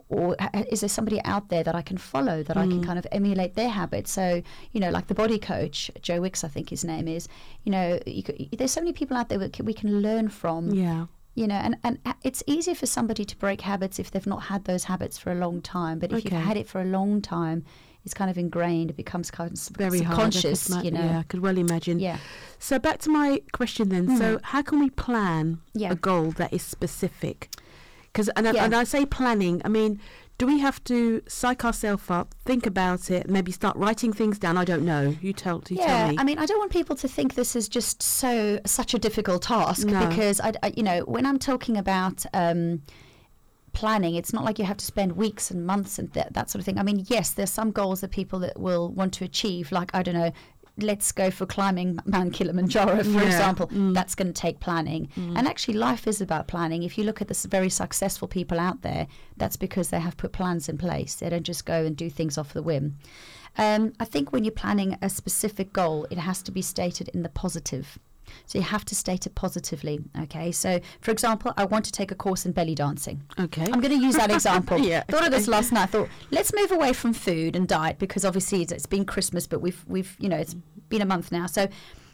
or 0.10 0.36
is 0.70 0.82
there 0.82 0.90
somebody 0.90 1.20
out 1.24 1.50
there 1.50 1.64
that 1.64 1.76
I 1.76 1.82
can 1.82 1.98
follow 1.98 2.44
that 2.44 2.58
I 2.58 2.68
can 2.68 2.84
kind 2.84 3.00
of 3.00 3.08
emulate 3.12 3.56
their 3.56 3.70
habits? 3.70 4.12
So 4.12 4.44
you 4.72 4.80
know, 4.80 4.90
like 4.90 5.08
the 5.08 5.16
body 5.16 5.40
coach 5.40 5.90
Joe 6.02 6.22
Wicks, 6.22 6.44
I 6.44 6.50
think 6.50 6.70
his 6.70 6.84
name 6.84 7.08
is. 7.08 7.28
You 7.64 7.72
know, 7.72 8.00
you 8.06 8.22
could, 8.22 8.50
there's 8.58 8.72
so 8.72 8.82
many 8.82 8.94
people 8.94 9.16
out 9.18 9.30
there 9.30 9.40
that 9.40 9.60
we 9.62 9.74
can 9.74 10.02
learn 10.02 10.30
from. 10.30 10.72
Yeah. 10.72 11.06
You 11.36 11.48
know, 11.48 11.56
and, 11.56 11.78
and 11.84 11.98
it's 12.24 12.44
easier 12.46 12.76
for 12.76 12.86
somebody 12.86 13.26
to 13.26 13.36
break 13.38 13.62
habits 13.62 13.98
if 13.98 14.12
they've 14.12 14.28
not 14.28 14.44
had 14.44 14.66
those 14.66 14.84
habits 14.84 15.18
for 15.18 15.32
a 15.32 15.36
long 15.36 15.62
time. 15.64 15.98
But 15.98 16.12
if 16.12 16.18
Okay. 16.20 16.36
you've 16.36 16.46
had 16.46 16.58
it 16.58 16.68
for 16.68 16.80
a 16.80 16.86
long 16.86 17.22
time, 17.22 17.66
it's 18.06 18.14
kind 18.14 18.30
of 18.30 18.38
ingrained. 18.38 18.90
It 18.92 18.98
becomes 18.98 19.32
kind 19.32 19.52
of 19.52 19.60
Very 19.78 20.02
hard. 20.02 20.20
I 20.20 20.24
could 20.26 20.34
subconscious. 20.34 20.84
you 20.84 20.92
know, 20.92 21.04
Yeah, 21.04 21.20
I 21.20 21.24
could 21.24 21.42
well 21.42 21.58
imagine. 21.58 22.00
yeah. 22.00 22.18
So 22.60 22.80
back 22.80 23.00
to 23.00 23.10
my 23.10 23.42
question 23.54 23.90
then. 23.90 24.18
So 24.18 24.40
how 24.44 24.62
can 24.62 24.80
we 24.80 24.90
plan 24.90 25.60
Yeah. 25.74 25.92
a 25.92 25.96
goal 25.96 26.32
that 26.32 26.52
is 26.54 26.62
specific? 26.62 27.50
Because 28.12 28.30
and, 28.36 28.48
I- 28.48 28.52
Yeah. 28.52 28.66
and 28.66 28.76
I 28.76 28.84
say 28.84 29.06
planning, 29.06 29.62
I 29.66 29.70
mean, 29.70 30.00
do 30.38 30.48
we 30.48 30.60
have 30.60 30.84
to 30.86 31.22
psych 31.28 31.64
ourselves 31.64 32.10
up, 32.10 32.34
think 32.44 32.66
about 32.66 33.10
it, 33.12 33.30
maybe 33.30 33.52
start 33.52 33.76
writing 33.78 34.12
things 34.12 34.38
down? 34.40 34.58
I 34.58 34.66
don't 34.66 34.84
know. 34.84 35.16
You 35.22 35.32
tell, 35.32 35.64
you 35.70 35.78
tell 35.78 35.88
Yeah, 35.88 36.10
me. 36.12 36.18
I 36.20 36.24
mean, 36.24 36.38
I 36.40 36.46
don't 36.46 36.58
want 36.60 36.72
people 36.72 36.96
to 36.98 37.08
think 37.08 37.36
this 37.36 37.56
is 37.56 37.70
just 37.70 38.02
so 38.04 38.60
such 38.66 38.94
a 38.94 39.00
difficult 39.00 39.44
task 39.44 39.88
No. 39.88 40.06
because 40.08 40.42
I, 40.42 40.54
I- 40.62 40.74
you 40.76 40.84
know, 40.84 41.00
when 41.02 41.26
I'm 41.26 41.40
talking 41.40 41.78
about 41.78 42.26
um, 42.34 42.82
planning, 43.74 44.16
it's 44.16 44.32
not 44.34 44.46
like 44.46 44.58
you 44.60 44.66
have 44.66 44.78
to 44.78 44.86
spend 44.86 45.14
weeks 45.14 45.52
and 45.52 45.66
months 45.66 46.00
and 46.00 46.12
that, 46.14 46.34
that 46.34 46.50
sort 46.50 46.60
of 46.62 46.66
thing. 46.66 46.78
I 46.80 46.84
mean, 46.84 47.06
yes, 47.08 47.32
there's 47.32 47.50
some 47.52 47.72
goals 47.72 48.02
that 48.02 48.12
people 48.12 48.40
that 48.40 48.60
will 48.60 48.90
want 48.90 49.14
to 49.16 49.26
achieve, 49.26 49.72
like 49.72 49.94
I 49.94 50.04
don't 50.04 50.16
know. 50.16 50.32
Let's 50.80 51.12
go 51.12 51.30
for 51.30 51.46
climbing 51.46 52.00
Mount 52.06 52.34
Kilimanjaro, 52.34 53.04
for 53.04 53.10
Yeah, 53.12 53.26
example. 53.26 53.68
mm. 53.68 53.94
That's 53.94 54.16
going 54.16 54.34
to 54.34 54.34
take 54.34 54.60
planning. 54.60 55.08
And 55.16 55.48
actually, 55.48 55.76
life 55.76 56.08
is 56.08 56.20
about 56.20 56.48
planning. 56.48 56.82
If 56.82 56.98
you 56.98 57.04
look 57.04 57.22
at 57.22 57.28
the 57.28 57.48
very 57.48 57.70
successful 57.70 58.28
people 58.28 58.60
out 58.60 58.82
there, 58.82 59.06
that's 59.38 59.56
because 59.56 59.90
they 59.92 60.00
have 60.00 60.18
put 60.18 60.32
plans 60.32 60.68
in 60.68 60.80
place. 60.80 61.14
They 61.14 61.30
don't 61.30 61.44
just 61.44 61.66
go 61.68 61.86
and 61.86 61.96
do 61.96 62.10
things 62.10 62.40
off 62.40 62.54
the 62.54 62.64
whim. 62.64 62.98
Um, 63.56 63.94
I 64.00 64.06
think 64.06 64.34
when 64.34 64.44
you're 64.46 64.52
planning 64.52 64.98
a 65.00 65.10
specific 65.12 65.74
goal, 65.74 66.08
it 66.10 66.18
has 66.18 66.42
to 66.42 66.52
be 66.52 66.64
stated 66.64 67.08
in 67.10 67.22
the 67.22 67.30
positive. 67.30 68.00
So 68.46 68.58
you 68.60 68.64
have 68.66 68.84
to 68.86 68.96
state 68.96 69.26
it 69.26 69.36
positively. 69.36 70.00
Okay. 70.24 70.52
So, 70.52 70.80
for 71.02 71.12
example, 71.12 71.54
I 71.58 71.66
want 71.66 71.86
to 71.86 71.92
take 71.92 72.12
a 72.12 72.16
course 72.16 72.46
in 72.46 72.52
belly 72.52 72.76
dancing. 72.76 73.24
okay. 73.40 73.64
I'm 73.64 73.80
going 73.82 73.98
to 73.98 74.06
use 74.06 74.16
that 74.16 74.32
example. 74.40 74.78
Yeah, 74.80 75.04
Thought 75.08 75.26
of 75.26 75.32
this 75.32 75.48
last 75.48 75.72
night. 75.72 75.84
I 75.84 75.86
thought 75.88 76.10
let's 76.32 76.54
move 76.54 76.72
away 76.72 76.94
from 76.94 77.14
food 77.14 77.56
and 77.56 77.68
diet 77.68 78.00
because 78.00 78.26
obviously 78.26 78.62
it's, 78.62 78.72
it's 78.72 78.86
been 78.86 79.06
Christmas, 79.06 79.48
but 79.48 79.60
we've 79.62 79.84
we've 79.88 80.16
you 80.20 80.30
know 80.30 80.38
it's 80.38 80.56
been 80.90 81.02
a 81.02 81.06
month 81.06 81.32
now. 81.32 81.46
So, 81.48 81.68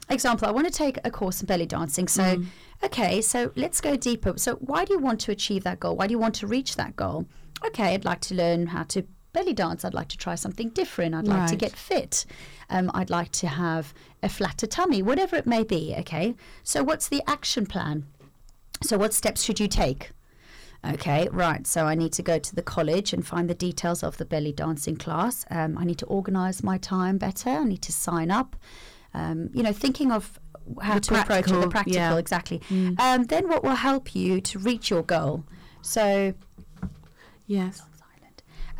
example, 0.08 0.48
I 0.48 0.50
want 0.52 0.66
to 0.66 0.72
take 0.72 0.98
a 1.04 1.10
course 1.10 1.40
in 1.40 1.46
belly 1.46 1.66
dancing. 1.66 2.08
So, 2.08 2.22
Mm. 2.22 2.46
okay, 2.84 3.20
so 3.20 3.52
let's 3.56 3.80
go 3.80 3.96
deeper. 3.96 4.34
So, 4.36 4.54
why 4.56 4.84
do 4.84 4.92
you 4.94 4.98
want 5.00 5.20
to 5.22 5.32
achieve 5.32 5.64
that 5.64 5.80
goal? 5.80 5.96
Why 5.96 6.06
do 6.06 6.12
you 6.12 6.18
want 6.18 6.34
to 6.36 6.46
reach 6.46 6.76
that 6.76 6.96
goal? 6.96 7.26
Okay, 7.64 7.92
I'd 7.94 8.04
like 8.04 8.20
to 8.22 8.34
learn 8.34 8.68
how 8.68 8.84
to 8.84 9.04
belly 9.32 9.52
dance. 9.52 9.84
I'd 9.84 9.94
like 9.94 10.08
to 10.08 10.16
try 10.16 10.34
something 10.34 10.70
different. 10.70 11.14
I'd 11.14 11.28
like 11.28 11.48
to 11.50 11.56
get 11.56 11.72
fit. 11.72 12.24
Um, 12.70 12.90
I'd 12.94 13.10
like 13.10 13.30
to 13.32 13.46
have 13.48 13.92
a 14.22 14.28
flatter 14.28 14.66
tummy, 14.66 15.02
whatever 15.02 15.36
it 15.36 15.46
may 15.46 15.64
be. 15.64 15.94
Okay, 15.98 16.34
so 16.62 16.82
what's 16.82 17.08
the 17.08 17.22
action 17.26 17.66
plan? 17.66 18.06
So, 18.82 18.96
what 18.98 19.12
steps 19.14 19.42
should 19.42 19.60
you 19.60 19.68
take? 19.68 20.10
Okay, 20.82 21.28
right. 21.30 21.66
So 21.66 21.84
I 21.84 21.94
need 21.94 22.12
to 22.14 22.22
go 22.22 22.38
to 22.38 22.54
the 22.54 22.62
college 22.62 23.12
and 23.12 23.26
find 23.26 23.50
the 23.50 23.54
details 23.54 24.02
of 24.02 24.16
the 24.16 24.24
belly 24.24 24.52
dancing 24.52 24.96
class. 24.96 25.44
Um, 25.50 25.76
I 25.76 25.84
need 25.84 25.98
to 25.98 26.06
organise 26.06 26.62
my 26.62 26.78
time 26.78 27.18
better. 27.18 27.50
I 27.50 27.64
need 27.64 27.82
to 27.82 27.92
sign 27.92 28.30
up. 28.30 28.56
Um, 29.12 29.50
you 29.52 29.62
know, 29.62 29.72
thinking 29.74 30.10
of 30.10 30.40
how 30.80 30.94
The 30.94 31.00
to 31.00 31.20
approach 31.20 31.50
it, 31.50 31.60
the 31.60 31.68
practical, 31.68 32.00
yeah. 32.00 32.16
exactly. 32.16 32.62
Um, 32.98 33.24
then 33.24 33.48
what 33.48 33.62
will 33.62 33.74
help 33.74 34.14
you 34.14 34.40
to 34.40 34.58
reach 34.58 34.88
your 34.88 35.02
goal? 35.02 35.44
So 35.82 36.32
yes. 37.46 37.82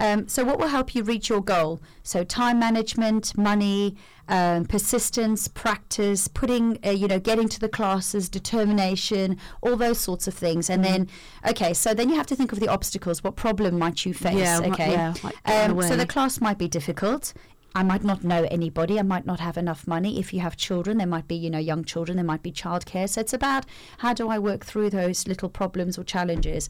Um, 0.01 0.27
so, 0.27 0.45
what 0.45 0.59
will 0.59 0.69
help 0.69 0.95
you 0.95 1.03
reach 1.03 1.29
your 1.29 1.43
goal? 1.43 1.81
So, 2.03 2.25
time 2.25 2.59
management, 2.59 3.37
money, 3.37 3.97
um, 4.29 4.65
persistence, 4.65 5.47
practice, 5.47 6.27
putting, 6.27 6.79
uh, 6.85 6.91
you 6.91 7.07
know, 7.07 7.21
getting 7.21 7.49
to 7.51 7.61
the 7.61 7.69
classes, 7.69 8.31
determination, 8.31 9.37
all 9.61 9.77
those 9.77 10.01
sorts 10.01 10.27
of 10.27 10.33
things. 10.33 10.71
And 10.71 10.83
then, 10.83 11.07
okay, 11.47 11.75
so 11.75 11.93
then 11.93 12.09
you 12.09 12.17
have 12.17 12.27
to 12.29 12.37
think 12.37 12.51
of 12.51 12.61
the 12.61 12.69
obstacles. 12.69 13.23
What 13.23 13.37
problem 13.37 13.79
might 13.79 14.07
you 14.07 14.15
face? 14.15 14.39
Yeah, 14.39 14.61
okay. 14.65 14.93
yeah, 14.93 15.15
like 15.23 15.35
get 15.45 15.71
in 15.71 15.77
the 15.77 15.83
um, 15.83 15.89
so, 15.89 15.97
the 15.97 16.07
class 16.07 16.41
might 16.41 16.59
be 16.59 16.69
difficult. 16.69 17.35
I 17.75 17.83
might 17.83 18.03
not 18.03 18.25
know 18.25 18.47
anybody. 18.51 18.99
I 18.99 19.03
might 19.03 19.27
not 19.27 19.41
have 19.41 19.57
enough 19.57 19.87
money. 19.87 20.19
If 20.19 20.33
you 20.35 20.41
have 20.41 20.57
children, 20.57 20.99
there 20.99 21.07
might 21.07 21.29
be, 21.29 21.37
you 21.37 21.51
know, 21.51 21.59
young 21.59 21.85
children. 21.85 22.17
There 22.17 22.25
might 22.25 22.43
be 22.43 22.51
childcare. 22.51 23.09
So 23.09 23.21
it's 23.21 23.33
about 23.33 23.65
how 23.99 24.13
do 24.13 24.29
I 24.29 24.39
work 24.39 24.65
through 24.65 24.91
those 24.91 25.29
little 25.29 25.49
problems 25.49 25.97
or 25.97 26.05
challenges. 26.05 26.69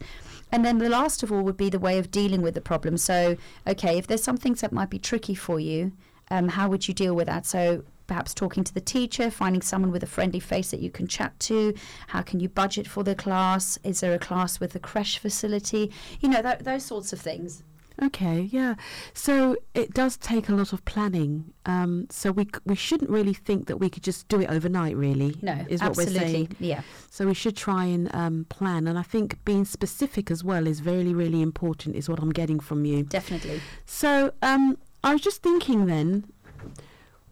And 0.51 0.63
then 0.63 0.77
the 0.77 0.89
last 0.89 1.23
of 1.23 1.31
all 1.31 1.41
would 1.41 1.57
be 1.57 1.69
the 1.69 1.79
way 1.79 1.97
of 1.97 2.11
dealing 2.11 2.41
with 2.41 2.53
the 2.53 2.61
problem. 2.61 2.97
So, 2.97 3.37
okay, 3.65 3.97
if 3.97 4.07
there's 4.07 4.23
some 4.23 4.37
things 4.37 4.61
that 4.61 4.71
might 4.71 4.89
be 4.89 4.99
tricky 4.99 5.33
for 5.33 5.59
you, 5.59 5.93
um, 6.29 6.49
how 6.49 6.69
would 6.69 6.87
you 6.87 6.93
deal 6.93 7.15
with 7.15 7.27
that? 7.27 7.45
So 7.45 7.83
perhaps 8.07 8.33
talking 8.33 8.63
to 8.63 8.73
the 8.73 8.81
teacher, 8.81 9.31
finding 9.31 9.61
someone 9.61 9.89
with 9.89 10.03
a 10.03 10.07
friendly 10.07 10.39
face 10.39 10.71
that 10.71 10.81
you 10.81 10.91
can 10.91 11.07
chat 11.07 11.39
to. 11.39 11.73
How 12.07 12.21
can 12.21 12.39
you 12.39 12.49
budget 12.49 12.85
for 12.85 13.03
the 13.03 13.15
class? 13.15 13.79
Is 13.83 14.01
there 14.01 14.13
a 14.13 14.19
class 14.19 14.59
with 14.59 14.75
a 14.75 14.79
creche 14.79 15.17
facility? 15.17 15.91
You 16.19 16.29
know, 16.29 16.41
th- 16.41 16.59
those 16.59 16.83
sorts 16.83 17.13
of 17.13 17.21
things. 17.21 17.63
Okay, 18.03 18.49
yeah. 18.51 18.75
So 19.13 19.55
it 19.75 19.93
does 19.93 20.17
take 20.17 20.49
a 20.49 20.53
lot 20.55 20.73
of 20.73 20.83
planning. 20.85 21.53
Um, 21.65 22.07
so 22.09 22.31
we 22.31 22.47
we 22.65 22.75
shouldn't 22.75 23.11
really 23.11 23.33
think 23.33 23.67
that 23.67 23.77
we 23.77 23.89
could 23.89 24.01
just 24.03 24.27
do 24.27 24.41
it 24.41 24.49
overnight. 24.49 24.95
Really, 24.97 25.37
No, 25.41 25.53
is 25.69 25.81
what 25.81 25.89
absolutely. 25.89 26.13
we're 26.19 26.27
saying. 26.27 26.55
Yeah. 26.59 26.81
So 27.11 27.27
we 27.27 27.33
should 27.35 27.55
try 27.55 27.85
and 27.85 28.13
um, 28.15 28.45
plan. 28.49 28.87
And 28.87 28.97
I 28.97 29.03
think 29.03 29.43
being 29.45 29.65
specific 29.65 30.31
as 30.31 30.43
well 30.43 30.65
is 30.65 30.81
really 30.83 31.13
really 31.13 31.41
important. 31.41 31.95
Is 31.95 32.09
what 32.09 32.19
I'm 32.19 32.31
getting 32.31 32.59
from 32.59 32.85
you. 32.85 33.03
Definitely. 33.03 33.61
So 33.85 34.33
um, 34.41 34.77
I 35.03 35.13
was 35.13 35.21
just 35.21 35.43
thinking 35.43 35.85
then, 35.85 36.25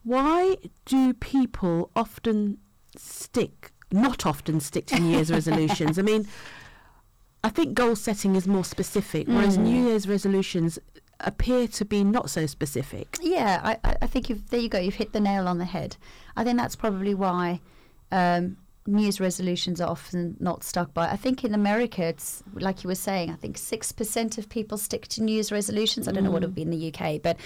why 0.03 0.58
do 0.86 1.13
people 1.13 1.89
often 1.95 2.58
stick, 2.95 3.71
not 3.91 4.25
often 4.25 4.60
stick 4.60 4.86
to 4.88 4.99
New 4.99 5.12
Year's 5.15 5.32
resolutions? 5.39 5.97
I 5.99 6.03
mean, 6.03 6.27
I 7.43 7.49
think 7.49 7.73
goal 7.73 7.95
setting 7.95 8.36
is 8.36 8.47
more 8.47 8.65
specific, 8.65 9.28
whereas 9.28 9.58
Mm. 9.58 9.63
New 9.63 9.88
Year's 9.88 10.08
resolutions 10.08 10.78
appear 11.21 11.67
to 11.67 11.86
be 11.86 12.04
not 12.04 12.30
so 12.30 12.45
specific. 12.45 13.17
Yeah, 13.21 13.60
I, 13.63 13.95
I- 14.02 14.08
think 14.08 14.30
you've, 14.30 14.49
there 14.49 14.60
you 14.60 14.69
go. 14.69 14.80
You've 14.80 14.95
hit 14.95 15.13
the 15.13 15.19
nail 15.19 15.47
on 15.47 15.58
the 15.58 15.65
head. 15.65 15.95
I 16.36 16.43
think 16.43 16.58
that's 16.58 16.75
probably 16.75 17.13
why 17.13 17.60
um, 18.12 18.58
New 18.88 19.04
Year's 19.04 19.19
resolutions 19.19 19.80
are 19.82 19.89
often 19.89 20.36
not 20.39 20.63
stuck 20.63 20.93
by. 20.93 21.10
I 21.10 21.15
think 21.15 21.43
in 21.43 21.54
America, 21.54 22.04
it's 22.04 22.41
like 22.56 22.84
you 22.84 22.88
were 22.88 22.95
saying. 22.95 23.30
I 23.32 23.36
think 23.36 23.58
six 23.58 23.91
percent 23.91 24.38
of 24.38 24.49
people 24.49 24.78
stick 24.78 25.08
to 25.10 25.23
New 25.23 25.34
Year's 25.34 25.52
resolutions. 25.52 26.08
I 26.08 26.12
don't 26.12 26.23
know 26.23 26.32
what 26.32 26.43
it 26.43 26.47
would 26.47 26.56
be 26.56 26.62
in 26.63 26.71
the 26.71 26.93
UK, 26.93 27.21
but 27.21 27.38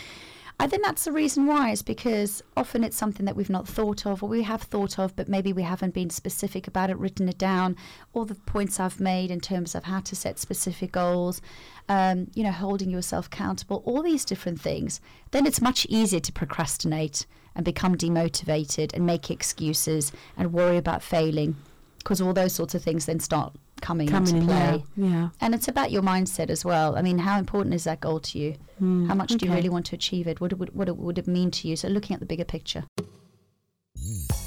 I 0.59 0.67
think 0.67 0.83
that's 0.83 1.03
the 1.03 1.11
reason 1.11 1.45
why. 1.45 1.71
Is 1.71 1.81
because 1.81 2.41
often 2.55 2.83
it's 2.83 2.95
something 2.95 3.25
that 3.25 3.35
we've 3.35 3.49
not 3.49 3.67
thought 3.67 4.05
of, 4.05 4.23
or 4.23 4.29
we 4.29 4.43
have 4.43 4.61
thought 4.61 4.97
of, 4.99 5.15
but 5.15 5.27
maybe 5.27 5.51
we 5.51 5.63
haven't 5.63 5.93
been 5.93 6.09
specific 6.09 6.67
about 6.67 6.89
it, 6.89 6.97
written 6.97 7.27
it 7.27 7.37
down. 7.37 7.75
All 8.13 8.23
the 8.23 8.35
points 8.35 8.79
I've 8.79 8.99
made 8.99 9.31
in 9.31 9.39
terms 9.39 9.75
of 9.75 9.85
how 9.85 9.99
to 10.01 10.15
set 10.15 10.39
specific 10.39 10.91
goals, 10.91 11.41
um, 11.89 12.27
you 12.33 12.43
know, 12.43 12.51
holding 12.51 12.89
yourself 12.89 13.27
accountable, 13.27 13.83
all 13.85 14.03
these 14.03 14.25
different 14.25 14.61
things. 14.61 15.01
Then 15.31 15.45
it's 15.45 15.61
much 15.61 15.85
easier 15.89 16.21
to 16.21 16.31
procrastinate 16.31 17.25
and 17.55 17.65
become 17.65 17.95
demotivated 17.95 18.93
and 18.93 19.05
make 19.05 19.29
excuses 19.29 20.11
and 20.37 20.53
worry 20.53 20.77
about 20.77 21.03
failing, 21.03 21.57
because 21.97 22.21
all 22.21 22.33
those 22.33 22.53
sorts 22.53 22.75
of 22.75 22.83
things 22.83 23.05
then 23.05 23.19
start 23.19 23.53
coming, 23.83 24.07
coming 24.07 24.37
into 24.37 24.47
play. 24.47 24.83
Yeah. 24.95 25.07
yeah. 25.07 25.29
And 25.41 25.53
it's 25.53 25.67
about 25.67 25.91
your 25.91 26.01
mindset 26.01 26.49
as 26.49 26.63
well. 26.63 26.95
I 26.95 27.01
mean, 27.01 27.19
how 27.19 27.37
important 27.37 27.75
is 27.75 27.83
that 27.83 27.99
goal 27.99 28.19
to 28.21 28.39
you? 28.39 28.55
Mm, 28.81 29.07
how 29.07 29.13
much 29.13 29.31
okay. 29.31 29.39
do 29.39 29.45
you 29.47 29.53
really 29.53 29.69
want 29.69 29.85
to 29.87 29.95
achieve 29.95 30.25
it? 30.25 30.39
What, 30.39 30.53
what, 30.53 30.73
what, 30.73 30.97
would 30.97 31.17
it 31.17 31.27
mean 31.27 31.51
to 31.51 31.67
you? 31.67 31.75
So 31.75 31.89
looking 31.89 32.13
at 32.13 32.19
the 32.19 32.25
bigger 32.25 32.45
picture. 32.45 32.85
Mm. 33.99 34.42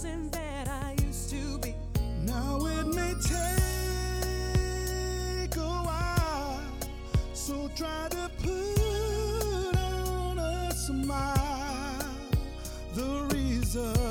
person 0.00 0.30
that 0.30 0.68
I 0.68 0.94
used 1.04 1.28
to 1.30 1.58
be. 1.58 1.74
Now 2.22 2.64
it 2.66 2.86
may 2.86 3.14
take 3.20 3.36
a 5.56 5.82
while, 5.88 6.60
so 7.32 7.68
try 7.74 8.06
to 8.10 8.30
put 8.40 9.76
on 9.76 10.38
a 10.38 10.72
smile. 10.72 12.04
The 12.94 13.26
reason. 13.34 14.07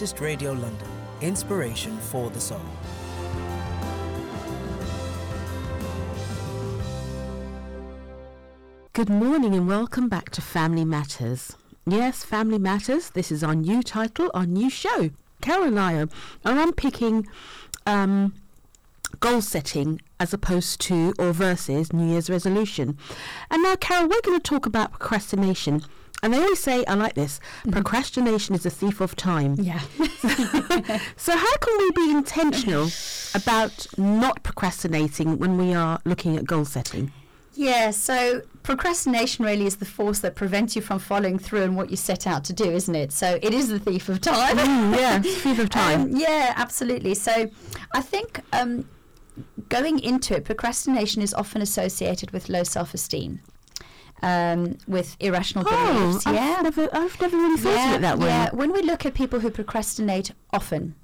Adventist 0.00 0.22
Radio 0.22 0.52
London, 0.52 0.88
inspiration 1.20 1.94
for 1.98 2.30
the 2.30 2.40
soul. 2.40 2.58
Good 8.94 9.10
morning 9.10 9.54
and 9.54 9.68
welcome 9.68 10.08
back 10.08 10.30
to 10.30 10.40
Family 10.40 10.86
Matters. 10.86 11.54
Yes, 11.86 12.24
Family 12.24 12.58
Matters, 12.58 13.10
this 13.10 13.30
is 13.30 13.44
our 13.44 13.54
new 13.54 13.82
title, 13.82 14.30
our 14.32 14.46
new 14.46 14.70
show. 14.70 15.10
Carol 15.42 15.64
and 15.64 15.78
I 15.78 15.96
are, 15.98 16.08
are 16.46 16.58
unpicking 16.58 17.28
um, 17.84 18.32
goal 19.20 19.42
setting 19.42 20.00
as 20.18 20.32
opposed 20.32 20.80
to 20.82 21.12
or 21.18 21.34
versus 21.34 21.92
New 21.92 22.10
Year's 22.10 22.30
resolution. 22.30 22.96
And 23.50 23.62
now, 23.62 23.76
Carol, 23.76 24.08
we're 24.08 24.22
going 24.22 24.40
to 24.40 24.42
talk 24.42 24.64
about 24.64 24.92
procrastination. 24.92 25.82
And 26.22 26.32
they 26.32 26.38
always 26.38 26.60
say, 26.60 26.84
I 26.84 26.94
like 26.94 27.14
this, 27.14 27.40
procrastination 27.70 28.54
is 28.54 28.66
a 28.66 28.70
thief 28.70 29.00
of 29.00 29.16
time. 29.16 29.56
Yeah. 29.58 29.80
So, 31.16 31.36
how 31.36 31.56
can 31.58 31.78
we 31.78 31.90
be 31.92 32.10
intentional 32.10 32.88
about 33.34 33.86
not 33.98 34.42
procrastinating 34.42 35.38
when 35.38 35.56
we 35.58 35.74
are 35.74 36.00
looking 36.04 36.36
at 36.36 36.44
goal 36.44 36.64
setting? 36.64 37.12
Yeah, 37.54 37.90
so 37.90 38.42
procrastination 38.62 39.44
really 39.44 39.66
is 39.66 39.76
the 39.76 39.84
force 39.84 40.20
that 40.20 40.34
prevents 40.34 40.76
you 40.76 40.82
from 40.82 40.98
following 40.98 41.38
through 41.38 41.64
on 41.64 41.74
what 41.74 41.90
you 41.90 41.96
set 41.96 42.26
out 42.26 42.44
to 42.44 42.52
do, 42.52 42.64
isn't 42.64 42.94
it? 42.94 43.12
So 43.12 43.38
it 43.42 43.52
is 43.52 43.68
the 43.68 43.78
thief 43.78 44.08
of 44.08 44.20
time. 44.20 44.56
Mm, 44.56 44.96
yeah, 44.96 45.18
thief 45.20 45.58
of 45.58 45.68
time. 45.82 46.02
Um, 46.02 46.16
yeah, 46.16 46.54
absolutely. 46.56 47.14
So 47.14 47.50
I 47.92 48.00
think 48.00 48.40
um, 48.52 48.88
going 49.68 49.98
into 49.98 50.36
it, 50.36 50.44
procrastination 50.44 51.22
is 51.22 51.34
often 51.34 51.60
associated 51.60 52.30
with 52.30 52.48
low 52.48 52.62
self 52.62 52.94
esteem. 52.94 53.40
Um, 54.22 54.76
with 54.86 55.16
irrational 55.20 55.64
oh, 55.66 55.94
beliefs, 55.94 56.26
I've 56.26 56.34
yeah, 56.34 56.60
never, 56.62 56.88
I've 56.92 57.18
never 57.20 57.36
really 57.36 57.56
thought 57.60 57.88
of 57.88 57.94
it 57.94 58.00
that 58.02 58.18
way. 58.18 58.26
yeah. 58.26 58.50
When 58.52 58.70
we 58.72 58.82
look 58.82 59.06
at 59.06 59.14
people 59.14 59.40
who 59.40 59.50
procrastinate 59.50 60.32
often, 60.52 60.94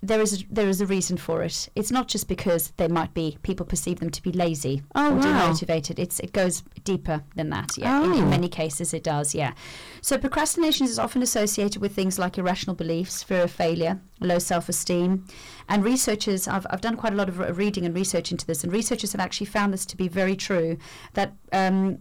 there 0.00 0.20
is 0.20 0.42
a, 0.42 0.44
there 0.50 0.68
is 0.68 0.80
a 0.80 0.86
reason 0.86 1.16
for 1.16 1.42
it. 1.42 1.68
It's 1.74 1.90
not 1.90 2.06
just 2.08 2.28
because 2.28 2.72
they 2.76 2.86
might 2.86 3.14
be 3.14 3.36
people 3.42 3.66
perceive 3.66 3.98
them 3.98 4.10
to 4.10 4.22
be 4.22 4.30
lazy 4.30 4.82
Oh, 4.94 5.10
or 5.12 5.16
wow. 5.16 5.22
demotivated. 5.50 5.98
It's 5.98 6.20
it 6.20 6.32
goes 6.32 6.62
deeper 6.84 7.22
than 7.34 7.50
that. 7.50 7.76
Yeah, 7.76 8.04
in, 8.04 8.12
Oh. 8.12 8.18
in 8.18 8.30
many 8.30 8.48
cases 8.48 8.94
it 8.94 9.02
does. 9.02 9.34
Yeah. 9.34 9.54
So 10.00 10.16
procrastination 10.16 10.86
is 10.86 10.98
often 11.00 11.20
associated 11.22 11.82
with 11.82 11.94
things 11.96 12.16
like 12.18 12.38
irrational 12.38 12.76
beliefs, 12.76 13.24
fear 13.24 13.42
of 13.42 13.50
failure, 13.50 14.00
low 14.20 14.38
self-esteem, 14.38 15.24
and 15.68 15.84
researchers. 15.84 16.46
I've 16.46 16.66
I've 16.70 16.80
done 16.80 16.96
quite 16.96 17.12
a 17.12 17.16
lot 17.16 17.28
of 17.28 17.58
reading 17.58 17.84
and 17.84 17.94
research 17.94 18.30
into 18.30 18.46
this, 18.46 18.62
and 18.62 18.72
researchers 18.72 19.12
have 19.12 19.20
actually 19.20 19.46
found 19.46 19.72
this 19.72 19.84
to 19.86 19.96
be 19.96 20.06
very 20.06 20.36
true. 20.36 20.78
That 21.14 21.34
um, 21.52 21.98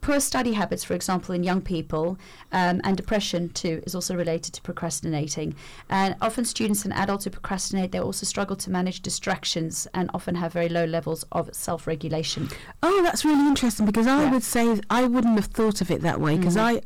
poor 0.00 0.20
study 0.20 0.52
habits, 0.52 0.84
for 0.84 0.94
example, 0.94 1.34
in 1.34 1.42
young 1.42 1.60
people, 1.60 2.18
um, 2.52 2.80
and 2.84 2.96
depression 2.96 3.48
too, 3.50 3.82
is 3.86 3.94
also 3.94 4.14
related 4.16 4.54
to 4.54 4.62
procrastinating. 4.62 5.54
And 5.88 6.16
often 6.20 6.44
students 6.44 6.84
and 6.84 6.92
adults 6.94 7.24
who 7.24 7.30
procrastinate, 7.30 7.92
they 7.92 8.00
also 8.00 8.24
struggle 8.26 8.56
to 8.56 8.70
manage 8.70 9.00
distractions 9.02 9.86
and 9.94 10.10
often 10.14 10.34
have 10.36 10.52
very 10.52 10.68
low 10.68 10.84
levels 10.84 11.24
of 11.32 11.54
self-regulation. 11.54 12.48
Oh, 12.82 13.02
that's 13.02 13.24
really 13.24 13.46
interesting 13.46 13.86
because 13.86 14.06
I 14.06 14.24
Yeah. 14.24 14.30
would 14.30 14.42
say 14.42 14.80
I 14.90 15.04
wouldn't 15.04 15.36
have 15.36 15.46
thought 15.46 15.80
of 15.80 15.90
it 15.90 16.02
that 16.02 16.20
way 16.20 16.36
because 16.36 16.56
I, 16.56 16.80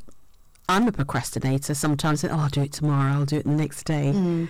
I'm 0.68 0.88
a 0.88 0.92
procrastinator. 0.92 1.74
Sometimes, 1.74 2.24
oh, 2.24 2.28
I'll 2.30 2.48
do 2.48 2.62
it 2.62 2.72
tomorrow. 2.72 3.12
I'll 3.12 3.24
do 3.24 3.36
it 3.36 3.44
the 3.44 3.50
next 3.50 3.84
day. 3.84 4.48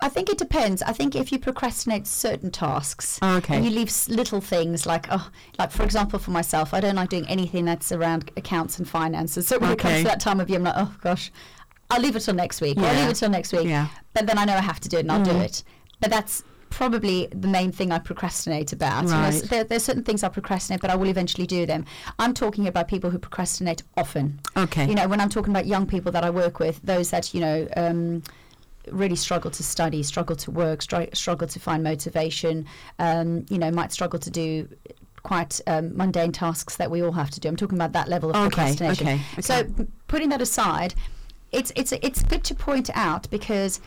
I 0.00 0.08
think 0.08 0.30
it 0.30 0.38
depends. 0.38 0.80
I 0.82 0.92
think 0.92 1.16
if 1.16 1.32
you 1.32 1.38
procrastinate 1.40 2.06
certain 2.06 2.50
tasks, 2.52 3.18
Oh, 3.22 3.36
okay. 3.38 3.56
and 3.56 3.64
you 3.64 3.70
leave 3.72 3.92
little 4.08 4.40
things 4.40 4.86
like, 4.86 5.06
oh, 5.10 5.28
like 5.58 5.72
for 5.72 5.82
example, 5.82 6.18
for 6.20 6.30
myself, 6.30 6.72
I 6.72 6.80
don't 6.80 6.94
like 6.94 7.08
doing 7.08 7.26
anything 7.28 7.64
that's 7.64 7.90
around 7.90 8.30
accounts 8.36 8.78
and 8.78 8.88
finances. 8.88 9.48
So 9.48 9.58
when 9.58 9.72
it 9.72 9.78
comes 9.78 9.98
to 9.98 10.04
that 10.04 10.20
time 10.20 10.38
of 10.38 10.48
year, 10.48 10.58
I'm 10.58 10.64
like, 10.64 10.74
oh 10.76 10.94
gosh, 11.02 11.32
I'll 11.90 12.00
leave 12.00 12.14
it 12.14 12.20
till 12.20 12.34
next 12.34 12.60
week. 12.60 12.78
Or 12.78 12.84
I'll 12.84 12.94
leave 13.00 13.10
it 13.10 13.14
till 13.16 13.30
next 13.30 13.52
week. 13.52 13.66
Yeah. 13.66 13.88
But 14.14 14.26
then 14.26 14.38
I 14.38 14.44
know 14.44 14.54
I 14.54 14.60
have 14.60 14.80
to 14.80 14.88
do 14.88 14.98
it, 14.98 15.00
and 15.00 15.12
I'll 15.12 15.24
do 15.24 15.32
Mm. 15.32 15.42
it. 15.44 15.64
But 16.00 16.10
that's 16.10 16.44
probably 16.76 17.26
the 17.28 17.48
main 17.48 17.72
thing 17.72 17.90
I 17.90 17.98
procrastinate 17.98 18.70
about. 18.74 19.04
You 19.04 19.10
know, 19.10 19.30
there, 19.30 19.64
there's 19.64 19.82
certain 19.82 20.04
things 20.04 20.22
I 20.22 20.28
procrastinate, 20.28 20.82
but 20.82 20.90
I 20.90 20.94
will 20.94 21.08
eventually 21.08 21.46
do 21.46 21.64
them. 21.64 21.86
I'm 22.18 22.34
talking 22.34 22.68
about 22.68 22.86
people 22.86 23.08
who 23.08 23.18
procrastinate 23.18 23.82
often. 23.96 24.38
Okay. 24.58 24.86
You 24.86 24.94
know, 24.94 25.08
when 25.08 25.18
I'm 25.18 25.30
talking 25.30 25.52
about 25.54 25.64
young 25.66 25.86
people 25.86 26.12
that 26.12 26.22
I 26.22 26.28
work 26.28 26.58
with, 26.60 26.80
those 26.82 27.08
that 27.12 27.32
you 27.32 27.40
know 27.40 27.66
um, 27.78 28.22
really 28.92 29.16
struggle 29.16 29.50
to 29.52 29.62
study, 29.62 30.02
struggle 30.02 30.36
to 30.36 30.50
work, 30.50 30.82
str- 30.82 31.14
struggle 31.14 31.48
to 31.48 31.58
find 31.58 31.82
motivation, 31.82 32.66
um, 32.98 33.46
you 33.48 33.56
know, 33.56 33.70
might 33.70 33.90
struggle 33.90 34.18
to 34.18 34.30
do 34.30 34.68
quite 35.22 35.60
um, 35.66 35.96
mundane 35.96 36.30
tasks 36.30 36.76
that 36.76 36.90
we 36.90 37.02
all 37.02 37.10
have 37.12 37.30
to 37.30 37.40
do. 37.40 37.48
I'm 37.48 37.56
talking 37.56 37.78
about 37.78 37.92
that 37.92 38.06
level 38.08 38.28
of 38.30 38.36
Okay, 38.36 38.48
procrastination. 38.76 39.06
okay, 39.08 39.20
So 39.40 39.54
okay. 39.60 39.72
p- 39.78 39.86
putting 40.08 40.28
that 40.28 40.42
aside, 40.42 40.94
it's 41.52 41.72
it's 41.74 41.92
it's 41.92 42.22
good 42.22 42.44
to 42.44 42.54
point 42.54 42.90
out 42.94 43.30
because 43.30 43.80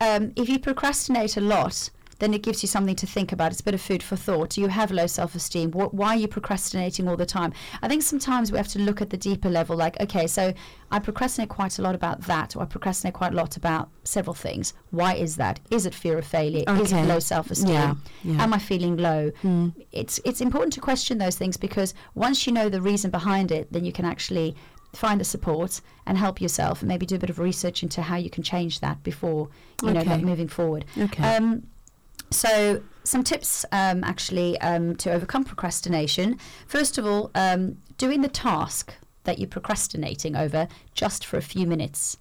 um, 0.00 0.32
if 0.36 0.48
you 0.48 0.58
procrastinate 0.58 1.36
a 1.36 1.42
lot. 1.42 1.90
Then 2.20 2.32
it 2.32 2.42
gives 2.42 2.62
you 2.62 2.68
something 2.68 2.94
to 2.96 3.06
think 3.06 3.32
about. 3.32 3.50
It's 3.50 3.60
a 3.60 3.64
bit 3.64 3.74
of 3.74 3.80
food 3.80 4.02
for 4.02 4.14
thought. 4.16 4.50
Do 4.50 4.60
you 4.60 4.68
have 4.68 4.90
low 4.90 5.06
self-esteem? 5.06 5.72
Why 5.72 6.08
are 6.14 6.16
you 6.16 6.28
procrastinating 6.28 7.08
all 7.08 7.16
the 7.16 7.26
time? 7.26 7.52
I 7.82 7.88
think 7.88 8.02
sometimes 8.02 8.52
we 8.52 8.58
have 8.58 8.68
to 8.68 8.78
look 8.78 9.00
at 9.02 9.10
the 9.10 9.16
deeper 9.16 9.50
level. 9.50 9.74
Like, 9.76 10.00
okay, 10.00 10.26
so 10.26 10.54
I 10.90 10.98
procrastinate 11.00 11.48
quite 11.48 11.78
a 11.78 11.82
lot 11.82 11.94
about 11.94 12.22
that, 12.22 12.54
or 12.56 12.62
I 12.62 12.66
procrastinate 12.66 13.14
quite 13.14 13.32
a 13.32 13.36
lot 13.36 13.56
about 13.56 13.88
several 14.04 14.34
things. 14.34 14.72
Why 14.90 15.14
is 15.14 15.36
that? 15.36 15.60
Is 15.70 15.86
it 15.86 15.94
fear 15.94 16.18
of 16.18 16.26
failure? 16.26 16.64
Is 16.68 16.92
it 16.92 17.06
low 17.06 17.18
self-esteem? 17.18 17.72
Yeah, 17.72 17.94
yeah. 18.22 18.42
Am 18.42 18.52
I 18.54 18.58
feeling 18.58 18.96
low? 18.96 19.30
Mm. 19.42 19.74
It's 19.92 20.20
it's 20.24 20.40
important 20.40 20.72
to 20.74 20.80
question 20.80 21.18
those 21.18 21.36
things 21.36 21.56
because 21.56 21.94
once 22.14 22.46
you 22.46 22.52
know 22.52 22.68
the 22.68 22.82
reason 22.82 23.10
behind 23.10 23.50
it, 23.50 23.72
then 23.72 23.84
you 23.84 23.92
can 23.92 24.04
actually 24.04 24.54
find 24.94 25.20
the 25.20 25.24
support 25.24 25.80
and 26.06 26.18
help 26.18 26.40
yourself 26.40 26.82
and 26.82 26.88
maybe 26.88 27.06
do 27.06 27.14
a 27.14 27.18
bit 27.18 27.30
of 27.30 27.38
research 27.38 27.82
into 27.82 28.02
how 28.02 28.16
you 28.16 28.28
can 28.28 28.42
change 28.42 28.80
that 28.80 29.02
before 29.04 29.48
you 29.82 29.92
know 29.92 30.00
Okay. 30.00 30.10
like 30.10 30.22
moving 30.22 30.48
forward. 30.48 30.84
Okay. 30.98 31.22
Um, 31.22 31.62
so 32.30 32.82
some 33.04 33.24
tips 33.24 33.64
um, 33.72 34.04
actually 34.04 34.58
um, 34.60 34.96
to 34.96 35.12
overcome 35.12 35.44
procrastination. 35.44 36.38
First 36.66 36.98
of 36.98 37.06
all, 37.06 37.30
um, 37.34 37.78
doing 37.98 38.22
the 38.22 38.28
task 38.28 38.94
that 39.24 39.38
you're 39.38 39.48
procrastinating 39.48 40.36
over 40.36 40.68
just 40.94 41.26
for 41.26 41.36
a 41.36 41.42
few 41.42 41.66
minutes. 41.66 42.16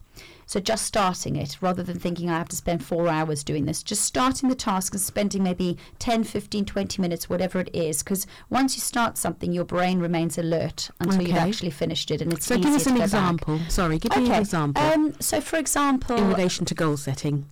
So 0.46 0.60
just 0.60 0.84
starting 0.86 1.36
it 1.36 1.58
rather 1.62 1.84
than 1.84 2.00
thinking 2.00 2.30
I 2.30 2.38
have 2.40 2.50
to 2.50 2.56
spend 2.56 2.84
four 2.84 3.08
hours 3.08 3.44
doing 3.44 3.66
this. 3.66 3.84
Just 3.84 4.02
starting 4.04 4.50
the 4.50 4.56
task 4.56 4.94
and 4.94 5.02
spending 5.02 5.44
maybe 5.44 5.78
10, 6.00 6.24
15, 6.24 6.66
20 6.66 7.02
minutes, 7.02 7.30
whatever 7.30 7.60
it 7.60 7.70
is. 7.72 8.02
Because 8.02 8.26
once 8.50 8.76
you 8.76 8.82
start 8.82 9.18
something, 9.18 9.54
your 9.54 9.64
brain 9.64 10.00
remains 10.00 10.38
alert 10.40 10.90
until 11.00 11.22
you've 11.22 11.38
actually 11.38 11.70
finished 11.70 12.10
it. 12.10 12.22
And 12.22 12.34
it's 12.34 12.48
so 12.48 12.58
give 12.58 12.74
us 12.74 12.88
an 12.88 12.94
go 12.94 13.00
back. 13.00 13.06
example. 13.06 13.60
Sorry, 13.70 14.00
give 14.00 14.16
me 14.18 14.26
an 14.26 14.42
example 14.42 14.84
Um, 14.84 15.14
so 15.20 15.40
for 15.40 15.58
example, 15.58 16.18
in 16.18 16.28
relation 16.28 16.66
to 16.66 16.74
goal 16.74 16.98
setting. 16.98 17.46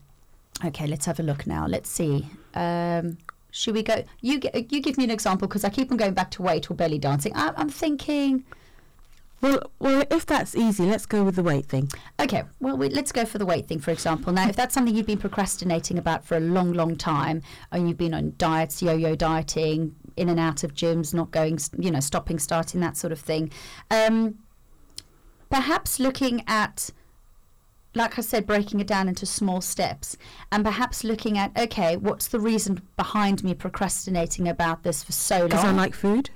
Okay, 0.66 0.88
let's 0.88 1.06
have 1.06 1.20
a 1.20 1.24
look 1.24 1.46
now. 1.46 1.68
Let's 1.68 1.90
see. 1.90 2.26
Um, 2.58 3.18
should 3.52 3.76
we 3.76 3.84
go? 3.84 4.04
You 4.22 4.42
you 4.70 4.82
give 4.82 4.98
me 4.98 5.04
an 5.04 5.12
example 5.12 5.48
because 5.48 5.64
I 5.64 5.70
keep 5.70 5.92
on 5.92 5.98
going 5.98 6.14
back 6.14 6.32
to 6.32 6.42
weight 6.42 6.70
or 6.70 6.74
belly 6.74 7.00
dancing. 7.00 7.34
I, 7.36 7.54
I'm 7.56 7.70
thinking. 7.70 8.44
Well, 9.40 9.72
well, 9.78 10.04
if 10.10 10.26
that's 10.26 10.56
easy, 10.56 10.86
let's 10.88 11.06
go 11.06 11.24
with 11.24 11.36
the 11.36 11.44
weight 11.44 11.68
thing. 11.68 11.92
Okay, 12.20 12.44
well, 12.60 12.76
we, 12.76 12.90
let's 12.90 13.12
go 13.12 13.24
for 13.24 13.38
the 13.38 13.46
weight 13.46 13.68
thing, 13.68 13.80
for 13.80 13.92
example. 13.92 14.34
Now, 14.34 14.50
if 14.50 14.56
that's 14.56 14.74
something 14.74 14.96
you've 14.96 15.06
been 15.06 15.20
procrastinating 15.20 16.00
about 16.00 16.26
for 16.26 16.38
a 16.38 16.40
long, 16.40 16.74
long 16.74 16.96
time, 16.96 17.44
and 17.72 17.88
you've 17.88 18.00
been 18.00 18.16
on 18.16 18.34
diets, 18.40 18.82
yo-yo 18.82 19.16
dieting, 19.16 19.96
in 20.16 20.30
and 20.30 20.40
out 20.40 20.64
of 20.64 20.74
gyms, 20.74 21.14
not 21.14 21.30
going, 21.30 21.60
you 21.78 21.92
know, 21.92 22.00
stopping, 22.00 22.40
starting, 22.40 22.82
that 22.82 22.98
sort 22.98 23.14
of 23.14 23.20
thing, 23.20 23.52
um, 23.92 24.40
perhaps 25.52 26.00
looking 26.00 26.44
at, 26.48 26.90
like 27.96 28.18
I 28.20 28.22
said, 28.22 28.46
breaking 28.46 28.80
it 28.80 28.88
down 28.88 29.08
into 29.08 29.26
small 29.26 29.62
steps, 29.62 30.18
and 30.52 30.64
perhaps 30.64 31.04
looking 31.04 31.38
at, 31.38 31.52
okay, 31.58 31.98
what's 31.98 32.28
the 32.28 32.40
reason 32.40 32.82
behind 32.96 33.44
me 33.44 33.54
procrastinating 33.54 34.48
about 34.48 34.84
this 34.84 35.04
for 35.04 35.14
so 35.14 35.40
long? 35.40 35.48
Because 35.50 35.66
I 35.66 35.72
like 35.72 35.96
food. 35.96 36.30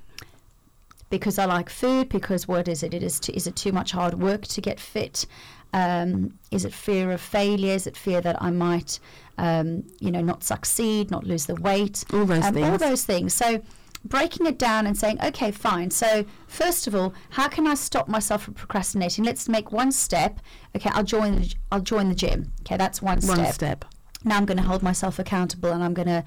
because 1.09 1.37
I 1.37 1.45
like 1.45 1.69
food, 1.69 2.09
because 2.09 2.47
what 2.47 2.67
is 2.67 2.83
it? 2.83 2.93
It 2.93 3.03
is 3.03 3.19
too, 3.19 3.33
is 3.35 3.45
it 3.45 3.55
too 3.55 3.71
much 3.71 3.91
hard 3.91 4.15
work 4.15 4.43
to 4.47 4.61
get 4.61 4.79
fit? 4.79 5.25
Um, 5.73 6.33
is 6.51 6.65
it 6.65 6.73
fear 6.73 7.11
of 7.11 7.21
failure? 7.21 7.73
Is 7.73 7.85
it 7.85 7.95
fear 7.95 8.21
that 8.21 8.41
I 8.41 8.49
might, 8.49 8.99
um, 9.37 9.83
you 9.99 10.11
know, 10.11 10.21
not 10.21 10.43
succeed, 10.43 11.11
not 11.11 11.25
lose 11.25 11.45
the 11.45 11.55
weight? 11.55 12.03
All 12.13 12.25
those 12.25 12.43
um, 12.45 12.57
All 12.63 12.77
those 12.77 13.05
things. 13.05 13.33
So 13.33 13.61
breaking 14.03 14.45
it 14.47 14.57
down 14.57 14.87
and 14.87 14.97
saying, 14.97 15.17
okay, 15.23 15.51
fine. 15.51 15.91
So 15.91 16.25
first 16.47 16.87
of 16.87 16.95
all, 16.95 17.13
how 17.31 17.47
can 17.47 17.67
I 17.67 17.75
stop 17.75 18.07
myself 18.07 18.43
from 18.43 18.53
procrastinating? 18.55 19.23
Let's 19.23 19.47
make 19.47 19.71
one 19.71 19.91
step. 19.91 20.39
Okay, 20.75 20.89
I'll 20.93 21.03
join. 21.03 21.35
The, 21.41 21.53
I'll 21.71 21.81
join 21.81 22.09
the 22.09 22.15
gym. 22.15 22.51
Okay, 22.61 22.77
that's 22.77 23.01
one 23.01 23.21
step 23.21 23.37
One 23.37 23.53
step. 23.53 23.85
now 24.23 24.37
I'm 24.37 24.45
going 24.45 24.57
to 24.57 24.63
hold 24.63 24.81
myself 24.83 25.19
accountable 25.19 25.71
and 25.71 25.83
I'm 25.83 25.93
going 25.93 26.07
to 26.07 26.23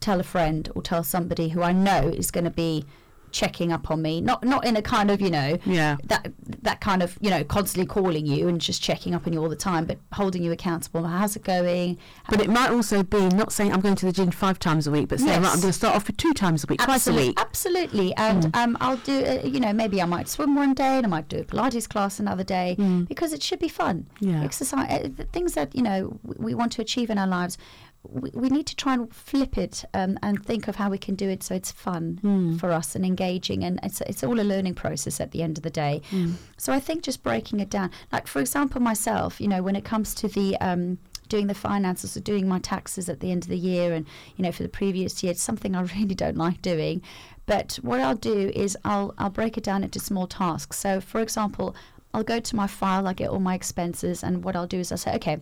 tell 0.00 0.18
a 0.18 0.22
friend 0.24 0.70
or 0.74 0.82
tell 0.82 1.04
somebody 1.04 1.50
who 1.50 1.62
I 1.62 1.72
know 1.72 2.08
is 2.08 2.30
going 2.30 2.44
to 2.44 2.50
be 2.50 2.84
checking 3.32 3.72
up 3.72 3.90
on 3.90 4.02
me 4.02 4.20
not 4.20 4.42
not 4.44 4.64
in 4.66 4.76
a 4.76 4.82
kind 4.82 5.10
of 5.10 5.20
you 5.20 5.30
know 5.30 5.58
Yeah. 5.64 5.96
that 6.04 6.32
that 6.62 6.80
kind 6.80 7.02
of 7.02 7.16
you 7.20 7.30
know 7.30 7.44
constantly 7.44 7.86
calling 7.86 8.26
you 8.26 8.48
and 8.48 8.60
just 8.60 8.82
checking 8.82 9.14
up 9.14 9.26
on 9.26 9.32
you 9.32 9.40
all 9.40 9.48
the 9.48 9.56
time 9.56 9.84
but 9.86 9.98
holding 10.12 10.42
you 10.42 10.52
accountable 10.52 11.04
how's 11.04 11.36
it 11.36 11.44
going 11.44 11.98
But 12.28 12.40
it 12.40 12.50
might 12.50 12.70
also 12.70 13.02
be 13.02 13.28
not 13.28 13.52
saying 13.52 13.72
I'm 13.72 13.80
going 13.80 13.94
to 13.96 14.06
the 14.06 14.12
gym 14.12 14.30
five 14.30 14.58
times 14.58 14.86
a 14.86 14.90
week, 14.90 15.08
but 15.08 15.18
saying, 15.20 15.42
right, 15.42 15.52
I'm 15.52 15.60
going 15.60 15.72
to 15.72 15.72
start 15.72 15.96
off 15.96 16.06
with 16.06 16.16
two 16.16 16.32
times 16.34 16.64
a 16.64 16.66
week, 16.68 16.80
twice 16.80 17.06
a 17.06 17.12
week. 17.12 17.38
Absolutely, 17.40 18.14
and 18.16 18.44
Mm. 18.44 18.56
um, 18.56 18.76
I'll 18.80 18.96
do. 18.98 19.24
Uh, 19.24 19.40
you 19.44 19.60
know, 19.60 19.72
maybe 19.72 20.00
I 20.00 20.04
might 20.04 20.28
swim 20.28 20.54
one 20.54 20.74
day, 20.74 20.96
and 20.98 21.04
I 21.06 21.08
might 21.08 21.28
do 21.28 21.38
a 21.38 21.44
Pilates 21.44 21.88
class 21.88 22.20
another 22.20 22.44
day 22.44 22.76
because 23.08 23.32
it 23.32 23.42
should 23.42 23.58
be 23.58 23.68
fun. 23.68 24.06
Mm. 24.20 24.32
Yeah. 24.32 24.42
exercise, 24.44 24.88
uh, 25.18 25.24
things 25.32 25.54
that 25.54 25.74
you 25.74 25.82
know 25.82 26.18
w- 26.24 26.42
we 26.46 26.54
want 26.54 26.72
to 26.72 26.82
achieve 26.82 27.10
in 27.10 27.18
our 27.18 27.26
lives. 27.26 27.58
We, 28.02 28.30
we 28.32 28.48
need 28.48 28.66
to 28.68 28.76
try 28.76 28.94
and 28.94 29.14
flip 29.14 29.58
it 29.58 29.84
um, 29.92 30.18
and 30.22 30.42
think 30.44 30.68
of 30.68 30.76
how 30.76 30.88
we 30.88 30.96
can 30.96 31.14
do 31.16 31.28
it 31.28 31.42
so 31.42 31.54
it's 31.54 31.70
fun 31.70 32.18
Mm. 32.22 32.58
for 32.58 32.72
us 32.72 32.96
and 32.96 33.04
engaging, 33.04 33.62
and 33.62 33.78
it's 33.82 34.00
it's 34.02 34.24
all 34.24 34.40
a 34.40 34.42
learning 34.42 34.74
process 34.74 35.20
at 35.20 35.32
the 35.32 35.42
end 35.42 35.58
of 35.58 35.62
the 35.64 35.70
day. 35.70 36.00
Mm. 36.10 36.34
So 36.56 36.72
I 36.72 36.80
think 36.80 37.02
just 37.02 37.22
breaking 37.22 37.60
it 37.60 37.68
down, 37.70 37.90
like 38.10 38.26
for 38.26 38.40
example, 38.40 38.80
myself, 38.80 39.40
you 39.40 39.48
know, 39.48 39.62
when 39.62 39.76
it 39.76 39.84
comes 39.84 40.14
to 40.16 40.28
the 40.28 40.56
um, 40.60 40.98
doing 41.28 41.46
the 41.46 41.54
finances 41.54 42.16
or 42.16 42.20
doing 42.20 42.48
my 42.48 42.58
taxes 42.58 43.08
at 43.08 43.20
the 43.20 43.30
end 43.30 43.44
of 43.44 43.48
the 43.50 43.58
year, 43.58 43.92
and 43.92 44.06
you 44.36 44.42
know, 44.44 44.52
for 44.52 44.62
the 44.62 44.68
previous 44.70 45.22
year, 45.22 45.32
it's 45.32 45.42
something 45.42 45.76
I 45.76 45.82
really 45.96 46.14
don't 46.14 46.36
like 46.38 46.62
doing. 46.62 47.02
But 47.44 47.78
what 47.82 48.00
I'll 48.00 48.14
do 48.16 48.50
is 48.54 48.78
I'll 48.84 49.14
I'll 49.18 49.30
break 49.30 49.58
it 49.58 49.64
down 49.64 49.84
into 49.84 49.98
small 50.00 50.26
tasks. 50.26 50.78
So, 50.78 51.00
for 51.00 51.20
example. 51.20 51.74
I'll 52.12 52.24
go 52.24 52.40
to 52.40 52.56
my 52.56 52.66
file, 52.66 53.06
I 53.06 53.12
get 53.12 53.30
all 53.30 53.38
my 53.38 53.54
expenses, 53.54 54.24
and 54.24 54.42
what 54.42 54.56
I'll 54.56 54.66
do 54.66 54.80
is 54.80 54.90
I'll 54.90 54.98
say, 54.98 55.14
okay, 55.14 55.38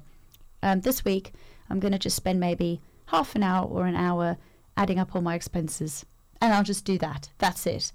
um, 0.62 0.82
this 0.82 1.02
week 1.02 1.32
I'm 1.70 1.80
going 1.80 1.92
to 1.92 1.98
just 1.98 2.16
spend 2.16 2.40
maybe 2.40 2.80
half 3.06 3.34
an 3.34 3.42
hour 3.42 3.66
or 3.66 3.86
an 3.86 3.96
hour 3.96 4.36
adding 4.76 4.98
up 4.98 5.14
all 5.14 5.22
my 5.22 5.34
expenses, 5.34 6.04
and 6.40 6.52
I'll 6.54 6.62
just 6.62 6.84
do 6.84 6.98
that. 6.98 7.30
That's 7.38 7.66
it. 7.66 7.92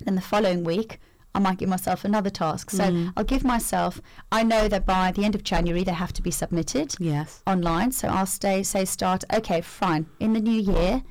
Then 0.00 0.14
the 0.16 0.20
following 0.20 0.64
week, 0.64 0.98
I 1.36 1.40
might 1.40 1.58
give 1.58 1.68
myself 1.68 2.04
another 2.04 2.30
task. 2.30 2.70
So 2.70 3.10
I'll 3.16 3.24
give 3.24 3.42
myself. 3.44 4.00
I 4.30 4.42
know 4.44 4.68
that 4.68 4.86
by 4.86 5.10
the 5.12 5.24
end 5.24 5.34
of 5.34 5.42
January 5.42 5.82
they 5.82 5.92
have 5.92 6.12
to 6.14 6.22
be 6.22 6.30
submitted 6.30 6.94
Yes. 7.00 7.42
online. 7.46 7.90
So 7.92 8.08
I'll 8.08 8.26
stay 8.26 8.62
say 8.62 8.84
start. 8.84 9.24
Okay, 9.32 9.60
fine. 9.60 10.06
In 10.20 10.32
the 10.32 10.40
new 10.40 10.60
year, 10.60 11.02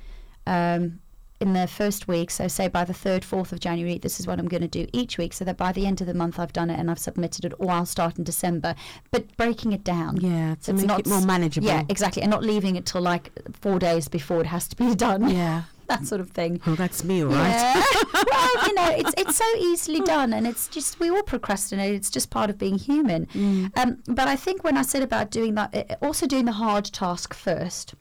um, 0.47 0.99
in 1.43 1.53
the 1.53 1.67
first 1.67 2.07
week, 2.07 2.31
so 2.31 2.47
say 2.47 2.67
by 2.69 2.85
the 2.85 2.93
third, 2.93 3.23
fourth 3.23 3.51
of 3.51 3.59
January, 3.59 3.97
this 3.97 4.19
is 4.19 4.25
what 4.25 4.39
I'm 4.39 4.47
going 4.47 4.61
to 4.61 4.67
do 4.67 4.87
each 4.93 5.17
week, 5.17 5.33
so 5.33 5.43
that 5.45 5.57
by 5.57 5.73
the 5.73 5.85
end 5.85 5.99
of 5.99 6.07
the 6.07 6.13
month 6.13 6.39
I've 6.39 6.53
done 6.53 6.69
it 6.69 6.79
and 6.79 6.89
I've 6.89 6.97
submitted 6.97 7.43
it, 7.45 7.53
or 7.59 7.69
I'll 7.69 7.85
start 7.85 8.17
in 8.17 8.23
December. 8.23 8.75
But 9.11 9.35
breaking 9.37 9.73
it 9.73 9.83
down. 9.83 10.17
Yeah, 10.17 10.55
to 10.63 10.71
it's 10.71 10.81
make 10.81 10.87
not 10.87 10.99
it 11.01 11.07
more 11.07 11.21
manageable. 11.21 11.67
Yeah, 11.67 11.83
exactly, 11.89 12.21
and 12.21 12.31
not 12.31 12.43
leaving 12.43 12.77
it 12.77 12.85
till 12.85 13.01
like 13.01 13.29
four 13.61 13.77
days 13.77 14.07
before 14.07 14.39
it 14.39 14.47
has 14.47 14.67
to 14.69 14.75
be 14.75 14.95
done. 15.07 15.29
Yeah. 15.29 15.63
that 15.87 16.07
sort 16.07 16.21
of 16.21 16.29
thing. 16.29 16.61
Oh, 16.65 16.75
that's 16.75 17.03
me, 17.03 17.23
all 17.23 17.29
right. 17.29 17.49
Yeah. 17.49 17.83
well, 18.31 18.67
you 18.67 18.73
know, 18.73 18.89
it's 18.91 19.13
it's 19.17 19.35
so 19.35 19.45
easily 19.57 19.99
done, 19.99 20.31
and 20.33 20.47
it's 20.47 20.69
just 20.69 20.99
we 20.99 21.09
all 21.09 21.23
procrastinate. 21.23 21.93
It's 21.93 22.09
just 22.09 22.29
part 22.29 22.49
of 22.49 22.57
being 22.57 22.77
human. 22.77 23.25
Mm. 23.27 23.77
Um, 23.77 23.97
but 24.07 24.29
I 24.29 24.37
think 24.37 24.63
when 24.63 24.77
I 24.77 24.81
said 24.81 25.03
about 25.03 25.29
doing 25.29 25.55
that, 25.55 25.75
uh, 25.75 25.95
also 26.01 26.25
doing 26.25 26.45
the 26.45 26.53
hard 26.53 26.85
task 26.85 27.33
first, 27.33 27.95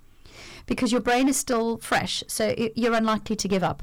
because 0.66 0.92
your 0.92 1.00
brain 1.00 1.28
is 1.28 1.36
still 1.36 1.78
fresh, 1.78 2.22
so 2.26 2.54
y- 2.58 2.70
you're 2.74 2.94
unlikely 2.94 3.36
to 3.36 3.48
give 3.48 3.62
up. 3.62 3.82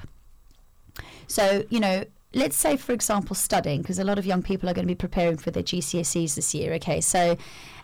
So 1.28 1.64
you 1.70 1.80
know. 1.80 2.04
Let's 2.32 2.56
say, 2.56 2.78
for 2.78 2.92
example, 2.92 3.36
studying, 3.36 3.82
because 3.82 3.98
a 3.98 4.04
lot 4.04 4.20
of 4.20 4.26
young 4.28 4.44
people 4.44 4.70
are 4.70 4.74
going 4.76 4.86
to 4.88 4.92
be 4.92 4.94
preparing 4.94 5.38
for 5.38 5.50
their 5.50 5.64
GCSEs 5.64 6.36
this 6.36 6.54
year. 6.54 6.74
Okay, 6.74 7.02
so, 7.02 7.36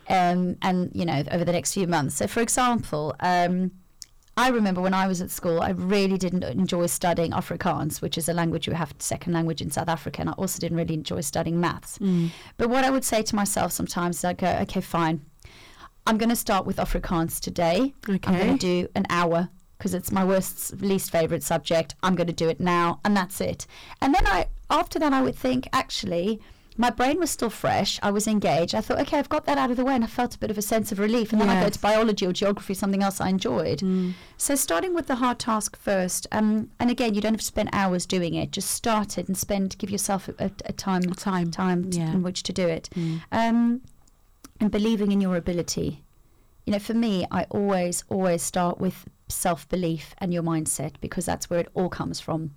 um, 0.08 0.56
and 0.62 0.92
you 0.94 1.04
know, 1.04 1.24
over 1.32 1.44
the 1.44 1.52
next 1.52 1.74
few 1.74 1.88
months. 1.88 2.14
So, 2.18 2.28
for 2.28 2.42
example, 2.42 3.16
um, 3.22 3.72
I 4.38 4.50
remember 4.50 4.82
when 4.82 4.94
I 4.94 5.08
was 5.08 5.20
at 5.20 5.32
school, 5.32 5.62
I 5.64 5.70
really 5.72 6.20
didn't 6.20 6.44
enjoy 6.44 6.86
studying 6.86 7.32
Afrikaans, 7.32 8.04
which 8.04 8.20
is 8.20 8.30
a 8.30 8.34
language 8.34 8.68
you 8.68 8.74
have 8.74 8.94
second 9.00 9.34
language 9.34 9.62
in 9.64 9.72
South 9.72 9.90
Africa, 9.90 10.22
and 10.22 10.30
I 10.30 10.34
also 10.34 10.60
didn't 10.60 10.78
really 10.78 10.94
enjoy 10.94 11.22
studying 11.22 11.60
maths. 11.60 11.98
But 12.58 12.70
what 12.70 12.84
I 12.84 12.92
would 12.92 13.04
say 13.04 13.24
to 13.24 13.36
myself 13.36 13.72
sometimes 13.72 14.18
is, 14.18 14.26
I 14.26 14.34
go, 14.34 14.46
okay, 14.62 14.80
fine, 14.82 15.26
I'm 16.08 16.18
going 16.18 16.30
to 16.30 16.36
start 16.36 16.66
with 16.66 16.78
Afrikaans 16.78 17.40
today. 17.40 17.94
Okay. 18.08 18.32
I'm 18.32 18.40
going 18.40 18.58
to 18.58 18.84
do 18.84 18.88
an 18.96 19.06
hour 19.10 19.50
because 19.78 19.94
it's 19.94 20.12
my 20.12 20.24
worst, 20.24 20.82
least 20.82 21.12
favorite 21.12 21.44
subject. 21.44 21.96
I'm 22.04 22.16
going 22.16 22.28
to 22.28 22.34
do 22.34 22.48
it 22.48 22.60
now, 22.60 23.00
and 23.04 23.16
that's 23.16 23.42
it. 23.42 23.68
And 24.02 24.14
then 24.14 24.26
I, 24.26 24.48
after 24.70 25.00
that, 25.00 25.14
I 25.14 25.22
would 25.22 25.36
think 25.36 25.68
actually. 25.74 26.40
My 26.78 26.90
brain 26.90 27.20
was 27.20 27.30
still 27.30 27.50
fresh. 27.50 28.02
I 28.04 28.12
was 28.12 28.28
engaged. 28.28 28.76
I 28.76 28.82
thought, 28.82 29.00
okay, 29.00 29.18
I've 29.18 29.30
got 29.30 29.46
that 29.46 29.58
out 29.58 29.72
of 29.72 29.78
the 29.78 29.86
way, 29.86 29.96
and 29.96 30.04
I 30.04 30.08
felt 30.08 30.36
a 30.36 30.38
bit 30.38 30.52
of 30.52 30.58
a 30.58 30.62
sense 30.62 30.92
of 30.92 31.00
relief. 31.00 31.32
And 31.32 31.40
then 31.40 31.50
I 31.50 31.64
go 31.64 31.70
to 31.70 31.80
biology 31.80 32.26
or 32.26 32.34
geography, 32.34 32.74
something 32.74 33.02
else 33.02 33.22
I 33.22 33.30
enjoyed. 33.30 33.82
So 34.36 34.56
starting 34.56 34.94
with 34.94 35.08
the 35.08 35.16
hard 35.16 35.40
task 35.40 35.78
first, 35.78 36.28
um, 36.34 36.70
and 36.78 36.92
again, 36.92 37.14
you 37.14 37.22
don't 37.22 37.32
have 37.32 37.40
to 37.40 37.46
spend 37.46 37.70
hours 37.72 38.06
doing 38.06 38.34
it. 38.34 38.52
Just 38.52 38.72
start 38.72 39.18
it 39.18 39.30
and 39.30 39.38
spend, 39.38 39.78
give 39.78 39.90
yourself 39.90 40.28
a, 40.28 40.36
a, 40.38 40.52
a 40.66 40.74
time, 40.74 41.04
time, 41.14 41.50
time 41.50 41.90
t- 41.90 42.00
yeah. 42.00 42.12
in 42.12 42.24
which 42.24 42.44
to 42.44 42.52
do 42.52 42.68
it, 42.68 42.90
um, 43.32 43.80
and 44.60 44.72
believing 44.72 45.12
in 45.12 45.22
your 45.22 45.36
ability. 45.36 46.04
You 46.66 46.74
know, 46.74 46.80
for 46.80 46.94
me, 46.94 47.26
I 47.32 47.44
always, 47.50 48.04
always 48.10 48.42
start 48.42 48.80
with 48.80 49.08
self 49.28 49.68
belief 49.70 50.16
and 50.18 50.34
your 50.34 50.44
mindset 50.44 50.94
because 51.02 51.26
that's 51.26 51.50
where 51.50 51.60
it 51.60 51.70
all 51.74 51.90
comes 51.90 52.20
from. 52.20 52.52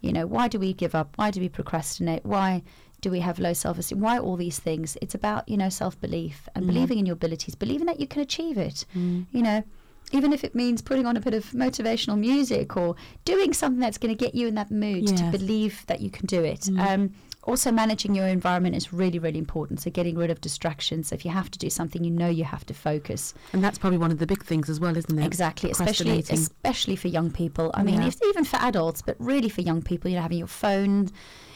You 0.00 0.12
know, 0.12 0.26
why 0.26 0.48
do 0.48 0.58
we 0.58 0.72
give 0.72 0.94
up? 0.94 1.16
Why 1.16 1.30
do 1.30 1.40
we 1.40 1.48
procrastinate? 1.48 2.24
Why 2.24 2.62
do 3.00 3.10
we 3.10 3.20
have 3.20 3.38
low 3.38 3.52
self 3.52 3.78
esteem? 3.78 4.00
Why 4.00 4.18
all 4.18 4.36
these 4.36 4.58
things? 4.58 4.96
It's 5.02 5.14
about, 5.14 5.48
you 5.48 5.56
know, 5.56 5.68
self 5.68 6.00
belief 6.00 6.48
and 6.54 6.64
mm-hmm. 6.64 6.74
believing 6.74 6.98
in 6.98 7.06
your 7.06 7.14
abilities, 7.14 7.54
believing 7.54 7.86
that 7.86 8.00
you 8.00 8.06
can 8.06 8.22
achieve 8.22 8.56
it. 8.56 8.84
Mm. 8.94 9.26
You 9.32 9.42
know, 9.42 9.64
even 10.12 10.32
if 10.32 10.44
it 10.44 10.54
means 10.54 10.82
putting 10.82 11.06
on 11.06 11.16
a 11.16 11.20
bit 11.20 11.34
of 11.34 11.44
motivational 11.50 12.18
music 12.18 12.76
or 12.76 12.96
doing 13.24 13.52
something 13.52 13.80
that's 13.80 13.98
going 13.98 14.14
to 14.14 14.24
get 14.24 14.34
you 14.34 14.48
in 14.48 14.54
that 14.54 14.70
mood 14.70 15.06
to 15.16 15.24
believe 15.30 15.84
that 15.86 16.00
you 16.00 16.10
can 16.10 16.26
do 16.26 16.42
it. 16.42 16.60
Mm. 16.62 16.86
Um, 16.86 17.14
also, 17.44 17.72
managing 17.72 18.14
your 18.14 18.26
environment 18.26 18.76
is 18.76 18.92
really, 18.92 19.18
really 19.18 19.38
important. 19.38 19.80
So, 19.80 19.90
getting 19.90 20.16
rid 20.16 20.30
of 20.30 20.40
distractions. 20.40 21.08
So 21.08 21.14
if 21.14 21.24
you 21.24 21.30
have 21.30 21.50
to 21.50 21.58
do 21.58 21.70
something, 21.70 22.04
you 22.04 22.10
know 22.10 22.28
you 22.28 22.44
have 22.44 22.66
to 22.66 22.74
focus. 22.74 23.34
And 23.52 23.64
that's 23.64 23.78
probably 23.78 23.98
one 23.98 24.10
of 24.10 24.18
the 24.18 24.26
big 24.26 24.44
things 24.44 24.68
as 24.68 24.78
well, 24.78 24.96
isn't 24.96 25.18
it? 25.18 25.24
Exactly, 25.24 25.70
especially 25.70 26.18
especially 26.30 26.96
for 26.96 27.08
young 27.08 27.30
people. 27.30 27.70
I 27.74 27.82
mean, 27.82 28.00
Yeah. 28.00 28.08
if, 28.08 28.22
even 28.22 28.44
for 28.44 28.56
adults, 28.56 29.02
but 29.02 29.16
really 29.18 29.48
for 29.48 29.62
young 29.62 29.82
people, 29.82 30.10
you 30.10 30.16
know, 30.16 30.22
having 30.22 30.38
your 30.38 30.46
phone, 30.46 31.08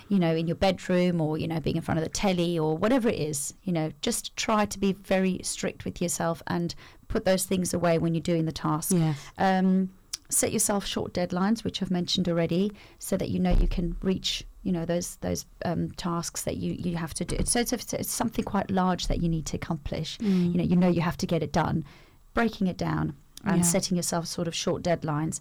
you 0.08 0.18
know, 0.18 0.34
in 0.34 0.46
your 0.46 0.56
bedroom 0.56 1.20
or 1.20 1.38
you 1.38 1.46
know, 1.48 1.60
being 1.60 1.76
in 1.76 1.82
front 1.82 1.98
of 1.98 2.04
the 2.04 2.10
telly 2.10 2.58
or 2.58 2.76
whatever 2.76 3.08
it 3.08 3.18
is, 3.18 3.54
you 3.64 3.72
know, 3.72 3.90
just 4.02 4.34
try 4.36 4.64
to 4.64 4.78
be 4.78 4.92
very 4.92 5.40
strict 5.42 5.84
with 5.84 6.00
yourself 6.00 6.42
and 6.46 6.74
put 7.08 7.24
those 7.24 7.44
things 7.44 7.72
away 7.74 7.98
when 7.98 8.14
you're 8.14 8.20
doing 8.22 8.44
the 8.46 8.52
task. 8.52 8.92
Yes. 8.92 9.18
Um, 9.38 9.90
set 10.34 10.52
yourself 10.52 10.84
short 10.86 11.12
deadlines, 11.14 11.64
which 11.64 11.82
I've 11.82 11.90
mentioned 11.90 12.28
already, 12.28 12.72
so 12.98 13.16
that 13.16 13.30
you 13.30 13.38
know 13.38 13.50
you 13.52 13.68
can 13.68 13.96
reach. 14.02 14.44
You 14.62 14.72
know 14.72 14.86
those 14.86 15.16
those 15.16 15.44
um, 15.64 15.90
tasks 15.92 16.42
that 16.42 16.56
you, 16.56 16.72
you 16.72 16.96
have 16.96 17.12
to 17.14 17.24
do. 17.24 17.36
So 17.44 17.60
it's, 17.60 17.72
it's, 17.72 17.92
it's 17.92 18.10
something 18.10 18.44
quite 18.44 18.70
large 18.70 19.08
that 19.08 19.22
you 19.22 19.28
need 19.28 19.44
to 19.46 19.56
accomplish. 19.56 20.16
Mm. 20.18 20.52
You 20.52 20.58
know 20.58 20.64
you 20.64 20.76
know 20.76 20.88
you 20.88 21.02
have 21.02 21.18
to 21.18 21.26
get 21.26 21.42
it 21.42 21.52
done. 21.52 21.84
Breaking 22.32 22.66
it 22.66 22.76
down 22.78 23.14
and 23.44 23.58
Yeah. 23.58 23.62
setting 23.62 23.96
yourself 23.96 24.26
sort 24.26 24.48
of 24.48 24.54
short 24.54 24.82
deadlines. 24.82 25.38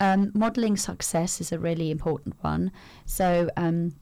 Um, 0.00 0.32
modeling 0.34 0.76
success 0.76 1.40
is 1.40 1.52
a 1.52 1.58
really 1.58 1.90
important 1.92 2.34
one. 2.42 2.72
So 3.06 3.48
um, 3.56 3.94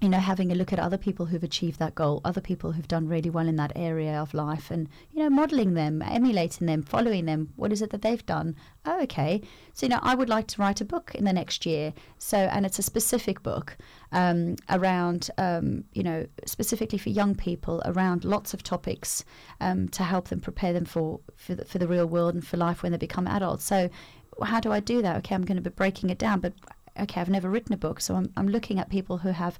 you 0.00 0.08
know, 0.08 0.18
having 0.18 0.52
a 0.52 0.54
look 0.54 0.72
at 0.72 0.78
other 0.78 0.96
people 0.96 1.26
who've 1.26 1.42
achieved 1.42 1.78
that 1.80 1.94
goal, 1.94 2.20
other 2.24 2.40
people 2.40 2.72
who've 2.72 2.86
done 2.86 3.08
really 3.08 3.30
well 3.30 3.48
in 3.48 3.56
that 3.56 3.72
area 3.74 4.20
of 4.20 4.32
life, 4.32 4.70
and 4.70 4.88
you 5.12 5.20
know, 5.20 5.28
modeling 5.28 5.74
them, 5.74 6.02
emulating 6.02 6.66
them, 6.68 6.82
following 6.82 7.24
them. 7.24 7.52
What 7.56 7.72
is 7.72 7.82
it 7.82 7.90
that 7.90 8.02
they've 8.02 8.24
done? 8.24 8.54
Oh, 8.84 9.02
okay. 9.02 9.42
So 9.72 9.86
you 9.86 9.90
know, 9.90 9.98
I 10.02 10.14
would 10.14 10.28
like 10.28 10.46
to 10.48 10.62
write 10.62 10.80
a 10.80 10.84
book 10.84 11.14
in 11.16 11.24
the 11.24 11.32
next 11.32 11.66
year. 11.66 11.92
So, 12.18 12.38
and 12.38 12.64
it's 12.64 12.78
a 12.78 12.82
specific 12.82 13.42
book 13.42 13.76
um, 14.12 14.54
around, 14.70 15.30
um, 15.36 15.84
you 15.92 16.04
know, 16.04 16.26
specifically 16.46 16.98
for 16.98 17.08
young 17.08 17.34
people 17.34 17.82
around 17.84 18.24
lots 18.24 18.54
of 18.54 18.62
topics 18.62 19.24
um, 19.60 19.88
to 19.88 20.04
help 20.04 20.28
them 20.28 20.40
prepare 20.40 20.72
them 20.72 20.84
for 20.84 21.20
for 21.34 21.56
the, 21.56 21.64
for 21.64 21.78
the 21.78 21.88
real 21.88 22.06
world 22.06 22.34
and 22.34 22.46
for 22.46 22.56
life 22.56 22.84
when 22.84 22.92
they 22.92 22.98
become 22.98 23.26
adults. 23.26 23.64
So, 23.64 23.90
how 24.44 24.60
do 24.60 24.70
I 24.70 24.78
do 24.78 25.02
that? 25.02 25.16
Okay, 25.16 25.34
I'm 25.34 25.44
going 25.44 25.56
to 25.56 25.70
be 25.70 25.74
breaking 25.74 26.10
it 26.10 26.18
down, 26.18 26.38
but 26.38 26.52
okay, 27.00 27.20
I've 27.20 27.28
never 27.30 27.48
written 27.50 27.72
a 27.72 27.76
book, 27.76 28.00
so 28.00 28.14
I'm, 28.16 28.32
I'm 28.36 28.48
looking 28.48 28.78
at 28.78 28.88
people 28.90 29.18
who 29.18 29.30
have 29.30 29.58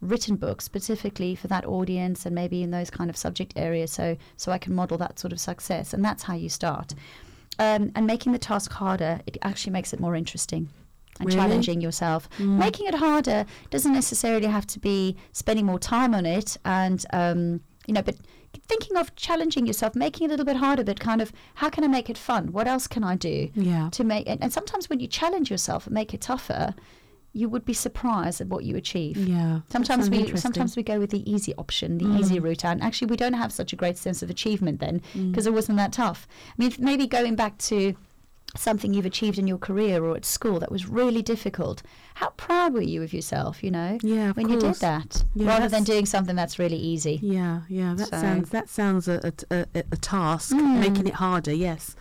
written 0.00 0.36
books 0.36 0.64
specifically 0.64 1.34
for 1.34 1.46
that 1.48 1.66
audience 1.66 2.24
and 2.24 2.34
maybe 2.34 2.62
in 2.62 2.70
those 2.70 2.90
kind 2.90 3.10
of 3.10 3.16
subject 3.16 3.52
areas, 3.56 3.92
so 3.92 4.16
so 4.36 4.52
I 4.52 4.58
can 4.58 4.74
model 4.74 4.98
that 4.98 5.18
sort 5.18 5.32
of 5.32 5.40
success, 5.40 5.92
and 5.94 6.04
that's 6.04 6.22
how 6.24 6.34
you 6.34 6.48
start. 6.48 6.94
Um, 7.58 7.92
and 7.94 8.06
making 8.06 8.32
the 8.32 8.38
task 8.38 8.72
harder, 8.72 9.20
it 9.26 9.36
actually 9.42 9.72
makes 9.72 9.92
it 9.92 10.00
more 10.00 10.14
interesting. 10.16 10.68
And 11.18 11.26
Really? 11.28 11.38
challenging 11.38 11.82
yourself. 11.82 12.30
Making 12.38 12.86
it 12.86 12.94
harder 12.94 13.44
doesn't 13.68 13.92
necessarily 13.92 14.46
have 14.46 14.66
to 14.68 14.78
be 14.78 15.16
spending 15.32 15.66
more 15.66 15.78
time 15.78 16.14
on 16.14 16.24
it, 16.24 16.56
and 16.64 17.04
um, 17.12 17.60
you 17.90 17.94
know, 17.94 18.02
but 18.02 18.14
thinking 18.68 18.96
of 18.96 19.14
challenging 19.16 19.66
yourself, 19.66 19.96
making 19.96 20.24
it 20.24 20.28
a 20.28 20.30
little 20.34 20.46
bit 20.46 20.56
harder, 20.56 20.84
but 20.84 21.00
kind 21.00 21.20
of 21.20 21.32
how 21.56 21.68
can 21.68 21.82
I 21.82 21.88
make 21.88 22.08
it 22.08 22.16
fun? 22.16 22.52
What 22.52 22.68
else 22.68 22.86
can 22.86 23.02
I 23.02 23.16
do? 23.16 23.50
Yeah. 23.54 23.88
to 23.90 24.04
make 24.04 24.28
and, 24.28 24.40
and 24.42 24.52
sometimes 24.52 24.88
when 24.88 25.00
you 25.00 25.08
challenge 25.08 25.50
yourself 25.50 25.86
and 25.86 25.94
make 25.94 26.14
it 26.14 26.20
tougher 26.20 26.74
you 27.32 27.48
would 27.48 27.64
be 27.64 27.72
surprised 27.72 28.40
at 28.40 28.48
what 28.48 28.64
you 28.64 28.76
achieve 28.76 29.16
Yeah. 29.16 29.60
sometimes 29.70 30.10
we 30.10 30.36
sometimes 30.36 30.76
we 30.76 30.82
go 30.82 30.98
with 30.98 31.10
the 31.10 31.22
easy 31.34 31.52
option 31.56 31.98
the 31.98 32.06
easy 32.18 32.38
route 32.40 32.64
and 32.64 32.82
actually 32.82 33.08
we 33.08 33.16
don't 33.16 33.34
have 33.42 33.52
such 33.52 33.72
a 33.72 33.76
great 33.76 33.96
sense 33.98 34.20
of 34.24 34.30
achievement 34.30 34.78
then 34.80 35.00
because 35.30 35.46
it 35.46 35.52
wasn't 35.54 35.78
that 35.78 35.92
tough 35.92 36.26
i 36.52 36.54
mean 36.60 36.72
maybe 36.78 37.06
going 37.06 37.34
back 37.36 37.56
to 37.58 37.94
something 38.56 38.92
you've 38.92 39.06
achieved 39.06 39.38
in 39.38 39.46
your 39.46 39.58
career 39.58 40.04
or 40.04 40.16
at 40.16 40.24
school 40.24 40.58
that 40.58 40.72
was 40.72 40.86
really 40.88 41.22
difficult 41.22 41.82
how 42.14 42.30
proud 42.30 42.72
were 42.74 42.82
you 42.82 43.02
of 43.02 43.12
yourself 43.12 43.62
you 43.62 43.70
know 43.70 43.98
Yeah, 44.02 44.32
when 44.32 44.48
you 44.48 44.58
did 44.58 44.74
that 44.76 45.24
Yeah, 45.34 45.46
rather 45.48 45.68
than 45.68 45.84
doing 45.84 46.04
something 46.06 46.34
that's 46.36 46.58
really 46.58 46.76
easy 46.76 47.20
Yeah, 47.22 47.60
yeah, 47.68 47.94
that 47.94 48.08
So- 48.08 48.20
sounds 48.20 48.50
that 48.50 48.68
sounds 48.68 49.06
a 49.08 49.32
a, 49.50 49.66
a, 49.74 49.82
a 49.92 49.96
task, 49.96 50.54
Mm. 50.54 50.80
making 50.80 51.06
it 51.06 51.14
harder. 51.14 51.52
Yes, 51.54 51.94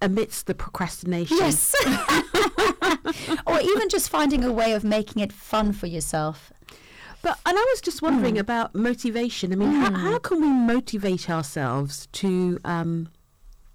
amidst 0.00 0.46
the 0.46 0.54
procrastination. 0.54 1.36
yes 1.38 1.74
or 3.46 3.60
even 3.60 3.88
just 3.88 4.08
finding 4.10 4.44
a 4.44 4.52
way 4.52 4.72
of 4.72 4.84
making 4.84 5.22
it 5.22 5.32
fun 5.32 5.72
for 5.72 5.86
yourself 5.86 6.52
But 7.22 7.38
and 7.46 7.56
I 7.58 7.64
was 7.72 7.80
just 7.80 8.02
wondering 8.02 8.34
Hmm. 8.36 8.40
about 8.46 8.74
motivation. 8.74 9.52
I 9.52 9.56
mean, 9.56 9.72
how, 9.72 9.90
how 9.92 10.18
can 10.18 10.40
we 10.40 10.48
motivate 10.48 11.28
ourselves 11.30 12.06
to 12.20 12.58
um 12.64 13.08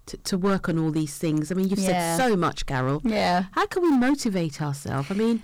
to, 0.06 0.16
to 0.18 0.38
work 0.38 0.68
on 0.68 0.78
all 0.78 0.90
these 0.90 1.16
things? 1.18 1.50
I 1.50 1.54
mean, 1.54 1.68
you've 1.68 1.78
Yeah. 1.78 2.16
said 2.16 2.28
so 2.28 2.36
much, 2.36 2.66
Carol. 2.66 3.00
yeah 3.04 3.44
How 3.52 3.66
can 3.66 3.82
we 3.82 3.90
motivate 3.96 4.60
ourselves? 4.60 5.10
I 5.10 5.14
mean, 5.14 5.42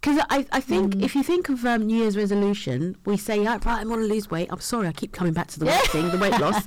because 0.00 0.18
I, 0.30 0.46
I 0.50 0.60
think 0.60 0.94
Mm. 0.94 1.02
if 1.02 1.14
you 1.14 1.22
think 1.22 1.50
of 1.50 1.62
um, 1.66 1.86
New 1.86 1.98
Year's 1.98 2.16
resolution, 2.16 2.96
we 3.04 3.18
say, 3.18 3.42
"Yeah, 3.42 3.58
right, 3.66 3.82
I 3.82 3.84
want 3.84 4.00
to 4.00 4.06
lose 4.08 4.30
weight. 4.30 4.48
I'm 4.50 4.58
sorry, 4.60 4.88
I 4.88 4.92
keep 4.92 5.12
coming 5.12 5.34
back 5.34 5.48
to 5.48 5.58
the 5.60 5.66
weight 5.66 5.86
thing, 5.94 6.08
the 6.10 6.16
weight 6.16 6.38
loss. 6.40 6.64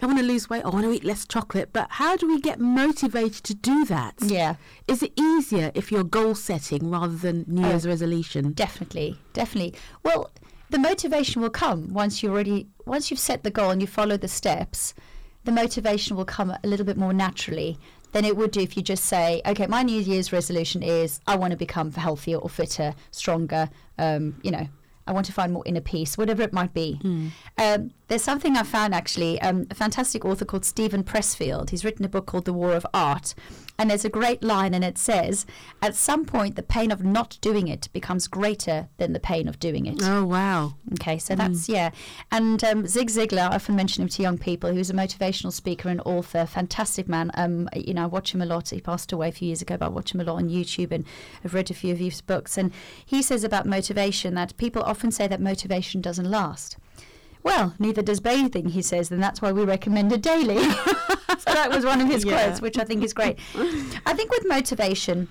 I 0.00 0.06
want 0.06 0.18
to 0.20 0.24
lose 0.24 0.48
weight. 0.48 0.64
I 0.64 0.68
want 0.68 0.84
to 0.84 0.92
eat 0.92 1.02
less 1.02 1.26
chocolate. 1.26 1.70
But 1.72 1.88
how 1.90 2.16
do 2.16 2.28
we 2.28 2.40
get 2.40 2.60
motivated 2.60 3.42
to 3.44 3.54
do 3.54 3.84
that? 3.86 4.14
yeah 4.22 4.54
Is 4.86 5.02
it 5.02 5.12
easier 5.18 5.72
if 5.74 5.90
you're 5.90 6.04
goal 6.04 6.36
setting 6.36 6.88
rather 6.88 7.16
than 7.16 7.44
New 7.48 7.64
Oh. 7.64 7.70
Year's 7.70 7.84
resolution? 7.84 8.52
Definitely, 8.52 9.18
definitely. 9.32 9.74
Well, 10.04 10.30
the 10.70 10.78
motivation 10.78 11.42
will 11.42 11.50
come 11.64 11.92
once 11.92 12.22
you 12.22 12.30
already 12.30 12.68
once 12.86 13.10
you've 13.10 13.18
set 13.30 13.42
the 13.42 13.50
goal 13.50 13.70
and 13.70 13.80
you 13.80 13.88
follow 13.88 14.16
the 14.16 14.28
steps. 14.28 14.94
The 15.44 15.52
motivation 15.52 16.16
will 16.16 16.24
come 16.24 16.50
a 16.50 16.66
little 16.66 16.84
bit 16.86 16.96
more 16.96 17.12
naturally 17.12 17.78
than 18.12 18.24
it 18.24 18.36
would 18.36 18.50
do 18.50 18.60
if 18.60 18.76
you 18.76 18.82
just 18.82 19.04
say, 19.04 19.40
"Okay, 19.46 19.66
my 19.66 19.82
New 19.82 20.00
Year's 20.00 20.32
resolution 20.32 20.82
is 20.82 21.20
I 21.26 21.36
want 21.36 21.52
to 21.52 21.56
become 21.56 21.92
healthier 21.92 22.36
or 22.38 22.48
fitter, 22.48 22.94
stronger." 23.10 23.70
Um, 23.98 24.40
you 24.42 24.50
know, 24.50 24.68
I 25.06 25.12
want 25.12 25.26
to 25.26 25.32
find 25.32 25.52
more 25.52 25.62
inner 25.64 25.80
peace, 25.80 26.18
whatever 26.18 26.42
it 26.42 26.52
might 26.52 26.74
be. 26.74 26.98
Um, 27.56 27.92
there's 28.08 28.22
something 28.22 28.56
I 28.56 28.62
found 28.62 28.94
actually, 28.94 29.40
um, 29.40 29.66
a 29.70 29.74
fantastic 29.74 30.24
author 30.24 30.44
called 30.44 30.64
Steven 30.66 31.02
Pressfield. 31.02 31.70
He's 31.70 31.84
written 31.84 32.04
a 32.04 32.08
book 32.08 32.26
called 32.26 32.44
The 32.44 32.52
War 32.52 32.72
of 32.72 32.86
Art. 32.92 33.34
And 33.80 33.88
there's 33.88 34.04
a 34.04 34.10
great 34.10 34.42
line, 34.42 34.74
and 34.74 34.84
it 34.84 34.98
says, 34.98 35.46
At 35.80 35.94
some 35.94 36.24
point, 36.24 36.56
the 36.56 36.64
pain 36.64 36.90
of 36.90 37.04
not 37.04 37.38
doing 37.40 37.68
it 37.68 37.88
becomes 37.92 38.26
greater 38.26 38.88
than 38.96 39.12
the 39.12 39.20
pain 39.20 39.46
of 39.46 39.60
doing 39.60 39.86
it. 39.86 40.00
Oh 40.02 40.24
wow. 40.24 40.74
Okay, 40.94 41.16
so 41.18 41.36
that's 41.36 41.68
yeah. 41.68 41.90
And 42.32 42.62
um, 42.64 42.88
Zig 42.88 43.08
Ziglar, 43.08 43.50
I 43.50 43.54
often 43.54 43.76
mention 43.76 44.02
him 44.02 44.08
to 44.08 44.22
young 44.22 44.36
people. 44.36 44.72
He 44.72 44.78
was 44.78 44.90
a 44.90 44.94
motivational 44.94 45.52
speaker 45.52 45.88
and 45.88 46.00
author, 46.04 46.44
fantastic 46.44 47.08
man. 47.08 47.30
Um, 47.34 47.68
you 47.76 47.94
know, 47.94 48.02
I 48.02 48.06
watch 48.06 48.34
him 48.34 48.42
a 48.42 48.46
lot. 48.46 48.70
He 48.70 48.80
passed 48.80 49.12
away 49.12 49.28
a 49.28 49.32
few 49.32 49.46
years 49.46 49.62
ago, 49.62 49.76
but 49.76 49.86
I 49.86 49.90
watch 49.90 50.12
him 50.12 50.20
a 50.20 50.24
lot 50.24 50.36
on 50.36 50.48
YouTube, 50.48 50.90
and 50.90 51.04
I've 51.44 51.54
read 51.54 51.70
a 51.70 51.74
few 51.74 51.92
of 51.92 51.98
his 51.98 52.20
books. 52.20 52.58
And 52.58 52.72
he 53.06 53.22
says 53.22 53.44
about 53.44 53.64
motivation 53.64 54.34
that 54.34 54.56
people 54.56 54.82
often 54.82 55.12
say 55.12 55.28
that 55.28 55.40
motivation 55.40 56.00
doesn't 56.00 56.28
last. 56.28 56.76
Well, 57.48 57.74
neither 57.78 58.02
does 58.02 58.20
bathing, 58.20 58.68
he 58.68 58.82
says, 58.82 59.10
and 59.10 59.22
that's 59.22 59.40
why 59.40 59.52
we 59.52 59.64
recommend 59.64 60.12
it 60.12 60.20
daily. 60.20 60.58
so 60.70 61.48
that 61.58 61.70
was 61.70 61.82
one 61.82 62.00
of 62.02 62.06
his 62.08 62.22
Yeah. 62.22 62.44
quotes, 62.44 62.60
which 62.60 62.76
I 62.78 62.84
think 62.84 63.02
is 63.02 63.14
great. 63.14 63.38
I 64.04 64.12
think 64.12 64.30
with 64.30 64.46
motivation, 64.46 65.28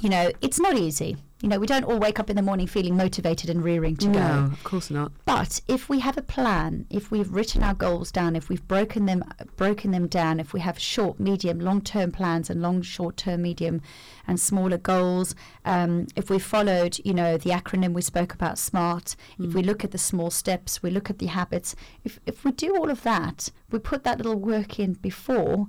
you 0.00 0.08
know, 0.08 0.30
it's 0.40 0.60
not 0.60 0.76
easy. 0.76 1.16
You 1.42 1.50
know, 1.50 1.58
we 1.58 1.66
don't 1.66 1.84
all 1.84 1.98
wake 1.98 2.18
up 2.18 2.30
in 2.30 2.36
the 2.36 2.42
morning 2.42 2.66
feeling 2.66 2.96
motivated 2.96 3.50
and 3.50 3.62
rearing 3.62 3.94
to 3.96 4.06
go. 4.06 4.12
No, 4.18 4.44
of 4.50 4.64
course 4.64 4.90
not. 4.90 5.12
But 5.26 5.60
if 5.68 5.86
we 5.86 6.00
have 6.00 6.16
a 6.16 6.22
plan, 6.22 6.86
if 6.88 7.10
we've 7.10 7.30
written 7.30 7.62
our 7.62 7.74
goals 7.74 8.10
down, 8.10 8.36
if 8.36 8.48
we've 8.48 8.66
broken 8.66 9.04
them 9.04 9.22
broken 9.54 9.90
them 9.90 10.06
down, 10.06 10.40
if 10.40 10.54
we 10.54 10.60
have 10.60 10.78
short, 10.78 11.20
medium, 11.20 11.60
long-term 11.60 12.12
plans 12.12 12.48
and 12.48 12.62
long, 12.62 12.80
short-term, 12.80 13.42
medium, 13.42 13.82
and 14.26 14.40
smaller 14.40 14.78
goals, 14.78 15.34
um, 15.66 16.06
if 16.16 16.30
we 16.30 16.38
followed, 16.38 16.98
you 17.04 17.12
know, 17.12 17.36
the 17.36 17.50
acronym 17.50 17.92
we 17.92 18.00
spoke 18.00 18.32
about, 18.32 18.58
SMART, 18.58 19.14
if 19.38 19.52
we 19.52 19.62
look 19.62 19.84
at 19.84 19.90
the 19.90 19.98
small 19.98 20.30
steps, 20.30 20.82
we 20.82 20.90
look 20.90 21.10
at 21.10 21.18
the 21.18 21.26
habits. 21.26 21.76
If 22.02 22.18
if 22.24 22.44
we 22.44 22.52
do 22.52 22.74
all 22.76 22.88
of 22.88 23.02
that, 23.02 23.50
we 23.70 23.78
put 23.78 24.04
that 24.04 24.16
little 24.16 24.36
work 24.36 24.80
in 24.80 24.94
before. 24.94 25.66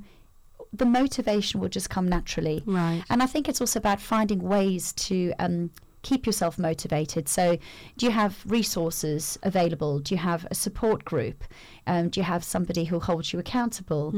The 0.78 0.86
motivation 0.86 1.59
will 1.59 1.69
just 1.69 1.89
come 1.89 2.07
naturally. 2.07 2.63
Right. 2.65 3.03
And 3.09 3.21
I 3.23 3.25
think 3.25 3.49
it's 3.49 3.61
also 3.61 3.80
about 3.80 3.99
finding 3.99 4.39
ways 4.39 4.93
to 4.93 5.34
um, 5.39 5.71
keep 6.07 6.25
yourself 6.25 6.57
motivated. 6.57 7.28
So, 7.28 7.57
do 7.97 8.05
you 8.05 8.11
have 8.11 8.41
resources 8.45 9.38
available? 9.43 9.99
Do 9.99 10.15
you 10.15 10.19
have 10.19 10.47
a 10.49 10.55
support 10.55 11.03
group? 11.03 11.43
Um, 11.86 12.09
do 12.09 12.19
you 12.19 12.23
have 12.23 12.43
somebody 12.43 12.86
who 12.86 12.99
holds 12.99 13.34
you 13.34 13.39
accountable? 13.39 14.13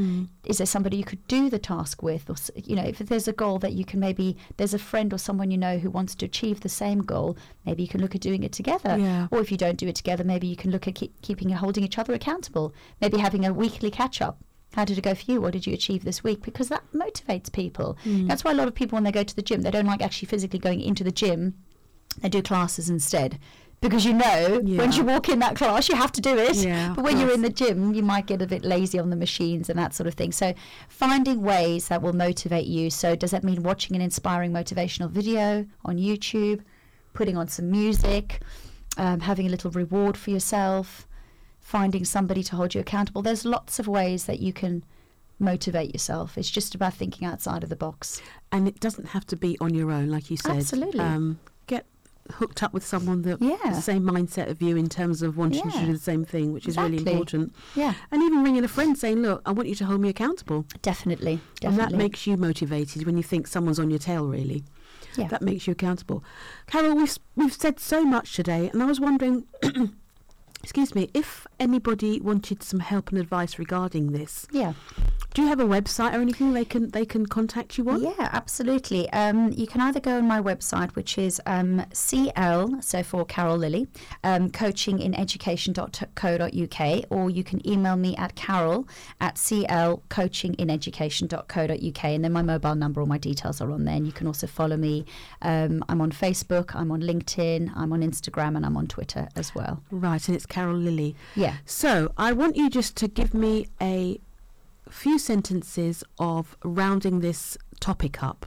Is 0.45 0.57
there 0.57 0.67
somebody 0.67 0.97
you 0.97 1.03
could 1.03 1.25
do 1.27 1.49
the 1.49 1.59
task 1.59 2.03
with? 2.03 2.29
Or, 2.29 2.35
you 2.55 2.75
know, 2.75 2.83
if 2.83 2.99
there's 2.99 3.27
a 3.27 3.33
goal 3.33 3.59
that 3.59 3.73
you 3.73 3.85
can 3.85 3.99
maybe, 3.99 4.37
there's 4.57 4.73
a 4.73 4.79
friend 4.79 5.13
or 5.13 5.17
someone 5.17 5.51
you 5.51 5.57
know 5.57 5.77
who 5.77 5.89
wants 5.89 6.15
to 6.15 6.25
achieve 6.25 6.61
the 6.61 6.69
same 6.69 6.99
goal, 7.01 7.37
maybe 7.65 7.81
you 7.83 7.89
can 7.89 8.01
look 8.01 8.15
at 8.15 8.21
doing 8.21 8.43
it 8.43 8.51
together. 8.51 8.97
Yeah. 8.97 9.27
Or 9.31 9.39
if 9.39 9.51
you 9.51 9.57
don't 9.57 9.77
do 9.77 9.87
it 9.87 9.95
together, 9.95 10.23
maybe 10.23 10.47
you 10.47 10.55
can 10.55 10.71
look 10.71 10.87
at 10.87 10.95
keep, 10.95 11.19
keeping 11.21 11.49
holding 11.49 11.83
each 11.83 11.97
other 11.97 12.13
accountable. 12.13 12.73
Maybe 13.01 13.17
having 13.17 13.45
a 13.45 13.53
weekly 13.53 13.91
catch 13.91 14.21
up. 14.21 14.37
How 14.79 14.85
did 14.85 14.97
it 14.97 15.01
go 15.01 15.13
for 15.13 15.29
you? 15.29 15.41
What 15.41 15.51
did 15.51 15.67
you 15.67 15.73
achieve 15.73 16.05
this 16.05 16.23
week? 16.23 16.41
Because 16.41 16.69
that 16.69 16.83
motivates 16.95 17.51
people. 17.51 17.97
That's 18.05 18.45
why 18.45 18.51
a 18.51 18.53
lot 18.53 18.69
of 18.69 18.73
people, 18.73 18.95
when 18.95 19.03
they 19.03 19.11
go 19.11 19.23
to 19.25 19.35
the 19.35 19.41
gym, 19.41 19.59
they 19.61 19.71
don't 19.71 19.85
like 19.85 20.01
actually 20.01 20.27
physically 20.29 20.57
going 20.57 20.79
into 20.79 21.03
the 21.03 21.11
gym. 21.11 21.55
They 22.21 22.29
do 22.29 22.41
classes 22.41 22.89
instead. 22.89 23.39
Because 23.81 24.05
you 24.05 24.13
know, 24.13 24.61
Yeah. 24.63 24.77
once 24.77 24.95
you 24.95 25.03
walk 25.03 25.27
in 25.27 25.39
that 25.39 25.57
class, 25.57 25.89
you 25.89 25.95
have 25.97 26.13
to 26.13 26.21
do 26.21 26.37
it. 26.37 26.55
Yeah, 26.55 26.93
but 26.95 27.03
when 27.03 27.19
you're 27.19 27.33
in 27.33 27.41
the 27.41 27.49
gym, 27.49 27.93
you 27.93 28.01
might 28.03 28.25
get 28.25 28.41
a 28.41 28.47
bit 28.47 28.63
lazy 28.63 28.97
on 28.99 29.09
the 29.09 29.17
machines 29.17 29.69
and 29.69 29.77
that 29.77 29.93
sort 29.93 30.07
of 30.07 30.13
thing. 30.13 30.31
So, 30.31 30.53
finding 30.87 31.41
ways 31.41 31.89
that 31.89 32.01
will 32.01 32.13
motivate 32.13 32.65
you. 32.65 32.89
So, 32.89 33.17
does 33.17 33.31
that 33.31 33.43
mean 33.43 33.63
watching 33.63 33.97
an 33.97 34.01
inspiring 34.01 34.53
motivational 34.53 35.09
video 35.09 35.65
on 35.83 35.97
YouTube, 35.97 36.61
putting 37.11 37.35
on 37.35 37.49
some 37.49 37.69
music, 37.69 38.39
um, 38.95 39.19
having 39.19 39.45
a 39.45 39.49
little 39.49 39.71
reward 39.71 40.15
for 40.15 40.29
yourself, 40.31 41.05
finding 41.69 42.03
somebody 42.03 42.41
to 42.43 42.55
hold 42.55 42.73
you 42.73 42.81
accountable? 42.81 43.21
There's 43.21 43.45
lots 43.45 43.77
of 43.77 43.87
ways 43.87 44.25
that 44.25 44.39
you 44.39 44.51
can 44.51 44.83
motivate 45.37 45.93
yourself. 45.93 46.35
It's 46.37 46.49
just 46.49 46.73
about 46.73 46.95
thinking 46.95 47.27
outside 47.27 47.61
of 47.63 47.69
the 47.69 47.75
box. 47.75 48.21
And 48.51 48.67
it 48.67 48.79
doesn't 48.79 49.09
have 49.09 49.25
to 49.27 49.35
be 49.35 49.55
on 49.61 49.75
your 49.75 49.91
own, 49.91 50.09
like 50.09 50.31
you 50.31 50.37
said. 50.37 50.57
Absolutely. 50.57 50.99
Um, 50.99 51.39
get 51.67 51.85
hooked 52.31 52.63
up 52.63 52.73
with 52.73 52.83
someone 52.85 53.21
that 53.21 53.39
Yeah. 53.39 53.57
the 53.71 53.81
same 53.81 54.01
mindset 54.03 54.49
of 54.49 54.61
you 54.63 54.75
in 54.77 54.89
terms 54.89 55.21
of 55.21 55.37
wanting 55.37 55.69
to 55.69 55.85
do 55.85 55.93
the 55.93 55.99
same 55.99 56.25
thing, 56.25 56.53
which 56.53 56.67
is 56.67 56.75
really 56.75 56.97
important. 56.97 57.53
Yeah, 57.75 57.93
And 58.11 58.23
even 58.23 58.43
ringing 58.43 58.63
a 58.63 58.67
friend 58.67 58.97
saying, 58.97 59.17
"Look, 59.21 59.41
I 59.45 59.51
want 59.51 59.69
you 59.69 59.75
to 59.75 59.85
hold 59.85 60.01
me 60.01 60.09
accountable," 60.09 60.65
definitely. 60.81 61.39
definitely. 61.61 61.67
and 61.67 61.77
that 61.79 61.95
makes 61.97 62.25
you 62.27 62.35
motivated 62.35 63.05
when 63.05 63.15
you 63.15 63.23
think 63.23 63.45
someone's 63.47 63.79
on 63.79 63.89
your 63.91 63.99
tail. 63.99 64.25
Really, 64.27 64.63
yeah. 65.17 65.27
that 65.27 65.41
makes 65.43 65.65
you 65.67 65.71
accountable. 65.73 66.23
Carol, 66.67 66.95
we've 66.95 67.17
we've 67.35 67.53
said 67.53 67.79
so 67.79 68.03
much 68.03 68.35
today, 68.35 68.69
and 68.73 68.81
I 68.81 68.85
was 68.85 68.99
wondering. 68.99 69.45
Excuse 70.63 70.93
me, 70.93 71.09
if 71.13 71.47
anybody 71.59 72.19
wanted 72.19 72.61
some 72.63 72.79
help 72.79 73.09
and 73.09 73.17
advice 73.17 73.57
regarding 73.57 74.11
this, 74.11 74.45
yeah. 74.51 74.73
Do 75.33 75.41
you 75.43 75.47
have 75.47 75.59
a 75.59 75.65
website 75.65 76.13
or 76.13 76.21
anything 76.21 76.53
they 76.53 76.65
can 76.65 76.89
they 76.89 77.05
can 77.05 77.27
contact 77.27 77.77
you 77.77 77.87
on? 77.89 78.01
Yeah, 78.01 78.29
absolutely. 78.33 79.07
Um, 79.11 79.51
you 79.51 79.67
can 79.67 79.79
either 79.81 79.99
go 79.99 80.17
on 80.17 80.27
my 80.27 80.41
website, 80.41 80.95
which 80.95 81.19
is 81.19 81.39
um, 81.45 81.85
CL, 81.93 82.81
so 82.81 83.03
for 83.03 83.25
Carol 83.25 83.57
Lilly, 83.57 83.87
um, 84.23 84.49
coachingineducation.co.uk, 84.49 87.05
or 87.11 87.29
you 87.29 87.43
can 87.43 87.67
email 87.67 87.95
me 87.95 88.15
at 88.15 88.33
carol 88.35 88.87
at 89.21 89.35
clcoachingineducation.co.uk, 89.35 92.03
and 92.03 92.23
then 92.23 92.33
my 92.33 92.41
mobile 92.41 92.73
number, 92.75 93.01
all 93.01 93.07
my 93.07 93.19
details 93.19 93.61
are 93.61 93.69
on 93.71 93.85
there. 93.85 93.95
And 93.95 94.07
you 94.07 94.13
can 94.13 94.25
also 94.25 94.47
follow 94.47 94.77
me. 94.77 95.05
Um, 95.43 95.85
I'm 95.89 96.01
on 96.01 96.11
Facebook, 96.11 96.73
I'm 96.75 96.91
on 96.91 97.01
LinkedIn, 97.01 97.71
I'm 97.75 97.93
on 97.93 98.01
Instagram, 98.01 98.55
and 98.55 98.65
I'm 98.65 98.77
on 98.77 98.87
Twitter 98.87 99.29
as 99.35 99.53
well. 99.53 99.83
Right, 99.91 100.27
and 100.27 100.35
it's 100.35 100.47
Carol 100.47 100.75
Lilly. 100.75 101.15
Yeah. 101.35 101.57
So 101.65 102.11
I 102.17 102.33
want 102.33 102.55
you 102.55 102.67
just 102.69 102.95
to 102.97 103.07
give 103.07 103.35
me 103.35 103.67
a 103.79 104.19
few 104.89 105.19
sentences 105.19 106.03
of 106.17 106.57
rounding 106.63 107.19
this 107.19 107.57
topic 107.79 108.23
up, 108.23 108.45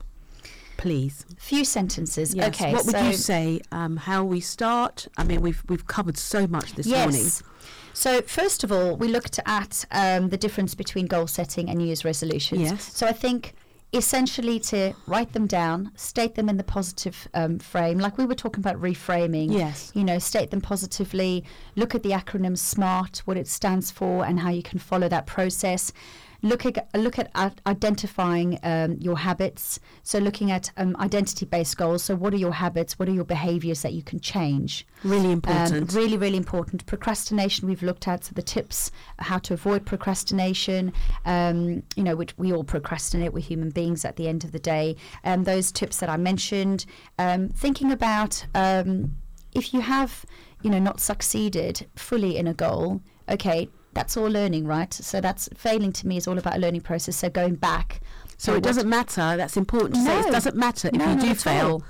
please. 0.77 1.25
Few 1.39 1.65
sentences. 1.65 2.35
Yes. 2.35 2.49
Okay. 2.49 2.73
What 2.73 2.87
would 2.87 2.95
so 2.95 3.07
you 3.07 3.13
say? 3.15 3.61
Um, 3.71 3.97
how 3.97 4.25
we 4.25 4.41
start? 4.41 5.09
I 5.17 5.25
mean, 5.25 5.41
we've 5.41 5.63
we've 5.69 5.87
covered 5.87 6.19
so 6.19 6.47
much 6.47 6.75
this 6.75 6.87
morning. 6.87 7.23
Yes. 7.23 7.43
So 7.95 8.23
first 8.23 8.65
of 8.65 8.73
all, 8.73 8.97
we 8.97 9.09
looked 9.09 9.39
at 9.47 9.85
um, 9.91 10.31
the 10.31 10.37
difference 10.37 10.75
between 10.75 11.07
goal 11.07 11.27
setting 11.27 11.69
and 11.69 11.79
New 11.79 11.87
Year's 11.87 12.05
resolutions. 12.05 12.63
Yes. 12.63 12.97
So 12.97 13.07
I 13.07 13.13
think 13.13 13.55
essentially 13.95 14.59
to 14.59 14.95
write 15.07 15.35
them 15.35 15.47
down, 15.47 15.93
state 15.97 16.35
them 16.35 16.49
in 16.49 16.57
the 16.57 16.65
positive 16.65 17.29
um, 17.35 17.59
frame, 17.59 17.99
like 17.99 18.17
we 18.17 18.25
were 18.25 18.35
talking 18.35 18.61
about 18.61 18.81
reframing. 18.81 19.53
Yes. 19.53 19.93
You 19.95 20.05
know, 20.05 20.19
state 20.19 20.51
them 20.51 20.63
positively. 20.63 21.45
Look 21.77 21.95
at 21.95 22.03
the 22.03 22.11
acronym 22.11 22.57
SMART, 22.57 23.19
what 23.27 23.37
it 23.37 23.47
stands 23.47 23.91
for, 23.91 24.25
and 24.25 24.41
how 24.41 24.51
you 24.51 24.63
can 24.63 24.79
follow 24.79 25.09
that 25.09 25.27
process. 25.27 25.93
Look 26.43 26.67
at 26.67 26.89
look 26.95 27.19
at 27.19 27.31
identifying 27.67 28.59
um, 28.65 28.97
your 28.99 29.17
habits. 29.19 29.79
So 30.03 30.19
looking 30.19 30.51
at 30.51 30.71
um, 30.77 30.97
identity-based 30.99 31.77
goals. 31.77 32.03
So 32.03 32.17
what 32.17 32.35
are 32.35 32.39
your 32.39 32.53
habits? 32.53 32.99
What 32.99 33.09
are 33.09 33.13
your 33.13 33.25
behaviours 33.25 33.83
that 33.83 33.93
you 33.93 34.03
can 34.03 34.19
change? 34.19 34.85
Really 35.05 35.27
Um, 35.27 35.33
important. 35.33 35.93
really, 35.93 36.17
really 36.17 36.37
important. 36.37 36.85
Procrastination, 36.87 37.69
we've 37.69 37.83
looked 37.83 38.09
at 38.09 38.25
so 38.25 38.33
the 38.35 38.43
tips, 38.43 38.91
how 39.19 39.39
to 39.39 39.55
avoid 39.55 39.87
procrastination. 39.87 40.93
Um, 41.25 41.83
you 41.95 42.03
know, 42.03 42.17
which 42.17 42.37
we 42.39 42.53
all 42.53 42.65
procrastinate. 42.65 43.33
We're 43.33 43.41
human 43.41 43.71
beings 43.71 44.05
at 44.05 44.17
the 44.17 44.27
end 44.29 44.43
of 44.45 44.51
the 44.51 44.59
day. 44.59 44.97
Um, 45.25 45.45
those 45.45 45.71
tips 45.71 45.99
that 45.99 46.09
I 46.09 46.17
mentioned. 46.17 46.87
Um, 47.19 47.49
thinking 47.51 47.93
about 47.93 48.45
um, 48.55 49.17
if 49.55 49.73
you 49.73 49.81
have, 49.81 50.25
you 50.63 50.71
know, 50.71 50.79
not 50.79 50.99
succeeded 51.01 51.87
fully 51.95 52.37
in 52.37 52.47
a 52.49 52.55
goal. 52.55 53.01
Okay, 53.29 53.69
that's 53.95 54.17
all 54.17 54.29
learning, 54.29 54.67
right? 54.67 54.93
So 54.93 55.21
that's 55.21 55.49
failing 55.55 55.93
to 55.93 56.07
me 56.07 56.17
is 56.17 56.27
all 56.27 56.39
about 56.39 56.57
a 56.57 56.59
learning 56.59 56.81
process. 56.83 57.17
So 57.17 57.31
going 57.31 57.57
back. 57.57 58.01
so 58.39 58.55
it 58.55 58.63
doesn't 58.63 58.89
matter. 58.89 59.37
That's 59.37 59.57
important 59.57 59.95
to 59.97 60.01
say. 60.03 60.21
It 60.21 60.33
doesn't 60.33 60.57
matter 60.57 60.89
if 60.89 60.95
No, 60.95 61.13
you 61.13 61.21
do 61.21 61.35
fail 61.35 61.71
all. 61.71 61.85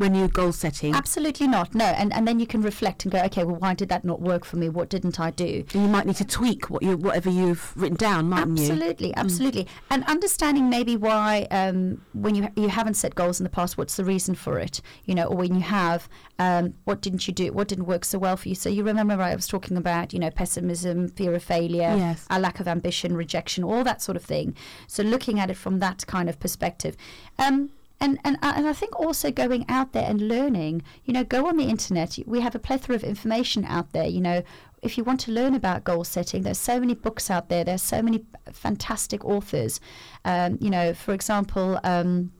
When 0.00 0.14
you're 0.14 0.28
goal 0.28 0.50
setting. 0.50 0.94
Absolutely 0.94 1.46
not. 1.46 1.74
No, 1.74 1.84
and 1.84 2.12
and 2.12 2.26
then 2.26 2.40
you 2.40 2.46
can 2.46 2.62
reflect 2.62 3.04
and 3.04 3.12
go, 3.12 3.18
okay, 3.24 3.44
well, 3.44 3.56
why 3.56 3.74
did 3.74 3.90
that 3.90 4.02
not 4.04 4.20
work 4.20 4.44
for 4.46 4.56
me? 4.56 4.68
What 4.68 4.88
didn't 4.88 5.20
I 5.20 5.30
do? 5.30 5.64
And 5.74 5.82
you 5.82 5.88
might 5.88 6.06
need 6.06 6.16
to 6.16 6.24
tweak 6.24 6.70
what 6.70 6.82
you 6.82 6.96
whatever 6.96 7.28
you've 7.28 7.72
written 7.76 7.96
down, 7.98 8.28
mightn't 8.30 8.58
you? 8.58 8.70
Absolutely, 8.72 9.14
absolutely, 9.14 9.66
and 9.90 10.02
understanding 10.04 10.70
maybe 10.70 10.96
why 10.96 11.46
um, 11.50 12.00
when 12.14 12.34
you 12.34 12.48
you 12.56 12.68
haven't 12.68 12.94
set 12.94 13.14
goals 13.14 13.38
in 13.40 13.44
the 13.44 13.50
past, 13.50 13.76
what's 13.76 13.96
the 13.96 14.04
reason 14.04 14.34
for 14.34 14.58
it? 14.58 14.80
You 15.04 15.14
know, 15.14 15.24
or 15.26 15.36
when 15.36 15.54
you 15.54 15.60
have, 15.60 16.08
um, 16.38 16.74
what 16.84 17.02
didn't 17.02 17.28
you 17.28 17.34
do? 17.34 17.52
What 17.52 17.68
didn't 17.68 17.84
work 17.86 18.04
so 18.06 18.18
well 18.18 18.36
for 18.38 18.48
you? 18.48 18.54
So 18.54 18.70
you 18.70 18.82
remember 18.82 19.20
I 19.20 19.34
was 19.34 19.46
talking 19.46 19.76
about, 19.76 20.12
you 20.14 20.18
know, 20.18 20.30
pessimism, 20.30 21.08
fear 21.08 21.34
of 21.34 21.42
failure, 21.42 21.94
Yes. 21.96 22.24
a 22.30 22.40
lack 22.40 22.58
of 22.60 22.66
ambition, 22.66 23.14
rejection, 23.16 23.64
all 23.64 23.84
that 23.84 24.00
sort 24.00 24.16
of 24.16 24.24
thing. 24.24 24.56
So 24.86 25.02
looking 25.02 25.38
at 25.38 25.50
it 25.50 25.56
from 25.58 25.78
that 25.80 26.06
kind 26.06 26.28
of 26.30 26.40
perspective. 26.40 26.96
Um, 27.38 27.70
and 28.00 28.18
and 28.24 28.38
I, 28.42 28.52
and 28.52 28.66
I 28.66 28.72
think 28.72 28.98
also 28.98 29.30
going 29.30 29.64
out 29.68 29.92
there 29.92 30.08
and 30.08 30.28
learning. 30.28 30.82
You 31.04 31.12
know, 31.12 31.24
go 31.24 31.46
on 31.46 31.56
the 31.56 31.64
internet. 31.64 32.18
We 32.26 32.40
have 32.40 32.54
a 32.54 32.58
plethora 32.58 32.96
of 32.96 33.04
information 33.04 33.64
out 33.64 33.92
there. 33.92 34.06
You 34.06 34.20
know, 34.20 34.42
if 34.82 34.96
you 34.96 35.04
want 35.04 35.20
to 35.20 35.32
learn 35.32 35.54
about 35.54 35.84
goal 35.84 36.04
setting, 36.04 36.42
there's 36.42 36.58
so 36.58 36.80
many 36.80 36.94
books 36.94 37.30
out 37.30 37.48
there. 37.48 37.64
There's 37.64 37.82
so 37.82 38.02
many 38.02 38.24
fantastic 38.52 39.24
authors. 39.24 39.80
Um, 40.24 40.58
you 40.60 40.70
know, 40.70 40.94
for 40.94 41.12
example. 41.12 41.78
Um, 41.84 42.32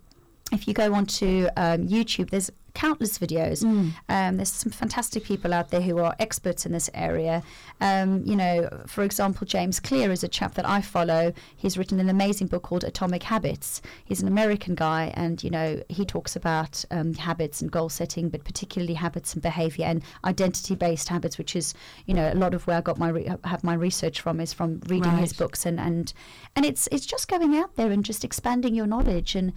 if 0.53 0.67
you 0.67 0.75
go 0.75 0.95
onto 0.95 1.49
um, 1.57 1.87
YouTube, 1.87 2.31
there's 2.31 2.51
countless 2.75 3.19
videos. 3.19 3.63
Um, 4.09 4.37
there's 4.37 4.53
some 4.53 4.73
fantastic 4.73 5.25
people 5.25 5.53
out 5.53 5.71
there 5.71 5.81
who 5.81 5.99
are 5.99 6.15
experts 6.19 6.67
in 6.67 6.73
this 6.73 6.89
area. 6.95 7.43
Um, 7.81 8.23
you 8.25 8.37
know, 8.37 8.69
for 8.87 9.03
example, 9.03 9.47
James 9.47 9.81
Clear 9.81 10.11
is 10.11 10.23
a 10.23 10.29
chap 10.29 10.55
that 10.55 10.69
I 10.69 10.81
follow. 10.81 11.33
He's 11.57 11.77
written 11.77 12.01
an 12.01 12.09
amazing 12.09 12.47
book 12.47 12.63
called 12.63 12.85
Atomic 12.85 13.25
Habits. 13.25 13.83
He's 14.05 14.23
an 14.23 14.29
American 14.29 14.75
guy, 14.75 15.13
and 15.15 15.43
you 15.43 15.51
know, 15.51 15.83
he 15.89 16.05
talks 16.05 16.37
about 16.37 16.85
um, 16.91 17.15
habits 17.15 17.61
and 17.61 17.71
goal 17.71 17.89
setting, 17.89 18.29
but 18.29 18.45
particularly 18.45 18.95
habits 18.95 19.35
and 19.35 19.43
behavior 19.43 19.87
and 19.87 20.03
identity-based 20.25 21.09
habits, 21.09 21.39
which 21.39 21.57
is 21.57 21.75
you 22.07 22.15
know 22.15 22.33
a 22.33 22.35
lot 22.35 22.55
of 22.55 22.67
where 22.67 22.79
I 22.79 22.81
got 22.81 22.99
my 22.99 23.09
re- 23.09 23.31
have 23.45 23.65
my 23.65 23.75
research 23.75 24.21
from 24.21 24.41
is 24.41 24.53
from 24.53 24.81
reading 24.87 25.17
his 25.19 25.33
books 25.33 25.67
and 25.67 25.81
and 25.81 26.13
and 26.57 26.65
it's 26.65 26.89
it's 26.93 27.07
just 27.07 27.29
going 27.29 27.57
out 27.57 27.77
there 27.77 27.91
and 27.91 28.05
just 28.05 28.25
expanding 28.25 28.75
your 28.75 28.87
knowledge 28.87 29.35
and 29.35 29.53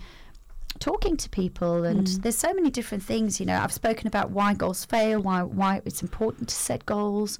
talking 0.80 1.16
to 1.18 1.30
people 1.30 1.84
and 1.84 2.08
there's 2.24 2.38
so 2.38 2.54
many 2.54 2.70
different 2.70 3.04
things 3.04 3.40
you 3.40 3.46
know 3.46 3.58
i've 3.60 3.72
spoken 3.72 4.08
about 4.08 4.32
why 4.32 4.54
goals 4.54 4.86
fail 4.86 5.20
why 5.22 5.42
why 5.44 5.82
it's 5.86 6.02
important 6.02 6.50
to 6.50 6.56
set 6.56 6.86
goals 6.86 7.40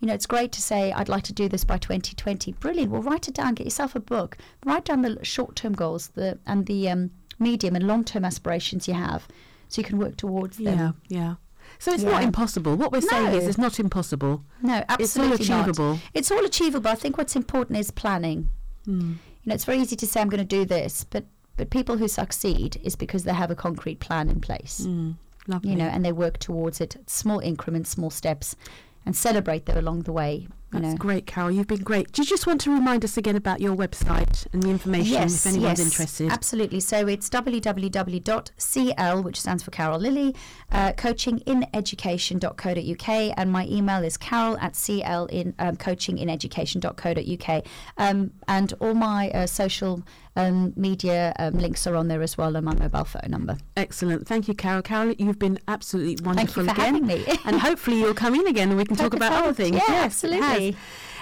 you 0.00 0.06
know 0.06 0.14
it's 0.14 0.26
great 0.26 0.52
to 0.52 0.62
say 0.62 0.92
i'd 0.92 1.08
like 1.08 1.24
to 1.24 1.32
do 1.32 1.48
this 1.48 1.64
by 1.64 1.76
2020 1.76 2.52
brilliant 2.52 2.90
well 2.90 3.02
write 3.02 3.26
it 3.28 3.34
down 3.34 3.54
get 3.54 3.64
yourself 3.66 3.94
a 3.94 4.00
book 4.00 4.36
write 4.64 4.84
down 4.84 5.02
the 5.02 5.18
short-term 5.24 5.72
goals 5.72 6.08
the 6.14 6.38
and 6.46 6.66
the 6.66 6.88
um, 6.88 7.10
medium 7.38 7.74
and 7.74 7.86
long-term 7.86 8.24
aspirations 8.24 8.86
you 8.88 8.94
have 8.94 9.26
so 9.68 9.80
you 9.80 9.84
can 9.86 9.98
work 9.98 10.16
towards 10.16 10.56
them 10.56 10.78
Yeah, 10.78 10.92
yeah. 11.08 11.34
So 11.78 11.92
it's 11.92 12.02
not 12.02 12.22
impossible. 12.22 12.76
What 12.76 12.90
we're 12.92 13.02
saying 13.02 13.34
is 13.34 13.46
it's 13.46 13.58
not 13.58 13.78
impossible. 13.78 14.42
No, 14.62 14.82
absolutely 14.88 15.04
It's 15.04 15.16
all 15.18 15.24
absolutely 15.24 15.48
not. 15.48 15.60
achievable. 15.68 15.98
It's 16.14 16.30
all 16.32 16.44
achievable. 16.44 16.90
I 16.90 16.94
think 16.94 17.18
what's 17.18 17.36
important 17.36 17.78
is 17.78 17.90
planning. 17.90 18.48
Hmm. 18.86 19.00
You 19.42 19.46
know, 19.50 19.54
it's 19.54 19.66
very 19.66 19.78
easy 19.78 19.94
to 19.96 20.06
say 20.06 20.22
I'm 20.22 20.30
going 20.30 20.40
to 20.40 20.56
do 20.56 20.64
this, 20.64 21.04
but 21.04 21.24
but 21.58 21.68
people 21.70 21.98
who 21.98 22.08
succeed 22.08 22.80
is 22.82 22.96
because 22.96 23.24
they 23.24 23.34
have 23.34 23.50
a 23.50 23.54
concrete 23.54 24.00
plan 24.00 24.30
in 24.30 24.40
place. 24.40 24.86
Mm, 24.86 25.16
lovely. 25.46 25.72
You 25.72 25.76
know, 25.76 25.88
and 25.88 26.02
they 26.04 26.12
work 26.12 26.38
towards 26.38 26.80
it, 26.80 26.96
small 27.06 27.40
increments, 27.40 27.90
small 27.90 28.10
steps, 28.10 28.56
and 29.04 29.14
celebrate 29.16 29.66
them 29.66 29.76
along 29.76 30.02
the 30.02 30.12
way. 30.12 30.46
You 30.70 30.80
That's 30.80 30.92
know. 30.92 30.98
great, 30.98 31.26
Carol. 31.26 31.50
You've 31.50 31.66
been 31.66 31.82
great. 31.82 32.12
Do 32.12 32.20
you 32.20 32.28
just 32.28 32.46
want 32.46 32.60
to 32.62 32.70
remind 32.70 33.02
us 33.02 33.16
again 33.16 33.36
about 33.36 33.58
your 33.58 33.74
website 33.74 34.46
and 34.52 34.62
the 34.62 34.68
information 34.68 35.14
Yes, 35.14 35.46
if 35.46 35.54
anyone's 35.54 35.78
yes, 35.78 35.88
interested? 35.88 36.30
Absolutely. 36.30 36.80
So 36.80 37.06
it's 37.06 37.30
www.cl, 37.30 39.22
which 39.22 39.40
stands 39.40 39.62
for 39.62 39.70
Carol 39.70 39.98
Lilly, 39.98 40.34
uh, 40.70 40.92
coachingineducation.co.uk, 40.92 43.34
and 43.38 43.50
my 43.50 43.66
email 43.66 44.04
is 44.04 44.18
carol 44.18 44.58
at 44.58 44.76
cl 44.76 45.24
in 45.26 45.54
um, 45.58 45.76
coachingineducation.co.uk. 45.76 47.64
Um, 47.96 48.32
and 48.46 48.74
all 48.78 48.92
my 48.92 49.30
uh, 49.30 49.46
social 49.46 50.02
um, 50.38 50.72
media 50.76 51.34
um, 51.38 51.54
links 51.54 51.86
are 51.86 51.96
on 51.96 52.08
there 52.08 52.22
as 52.22 52.38
well, 52.38 52.56
and 52.56 52.64
my 52.64 52.74
mobile 52.74 53.04
phone 53.04 53.28
number. 53.30 53.58
Excellent. 53.76 54.26
Thank 54.26 54.48
you, 54.48 54.54
Carol. 54.54 54.82
Carol, 54.82 55.12
you've 55.18 55.38
been 55.38 55.58
absolutely 55.66 56.24
wonderful 56.24 56.64
Thank 56.64 56.78
you 56.78 56.84
for 56.84 56.88
again. 56.88 57.06
having 57.06 57.06
me. 57.06 57.38
and 57.44 57.60
hopefully 57.60 57.98
you'll 57.98 58.14
come 58.14 58.34
in 58.34 58.46
again 58.46 58.68
and 58.68 58.78
we 58.78 58.84
can 58.84 58.96
talk 58.96 59.14
about 59.14 59.32
so. 59.32 59.38
other 59.38 59.52
things. 59.52 59.76
Yeah, 59.76 59.82
Yes, 59.88 60.04
absolutely. 60.04 60.76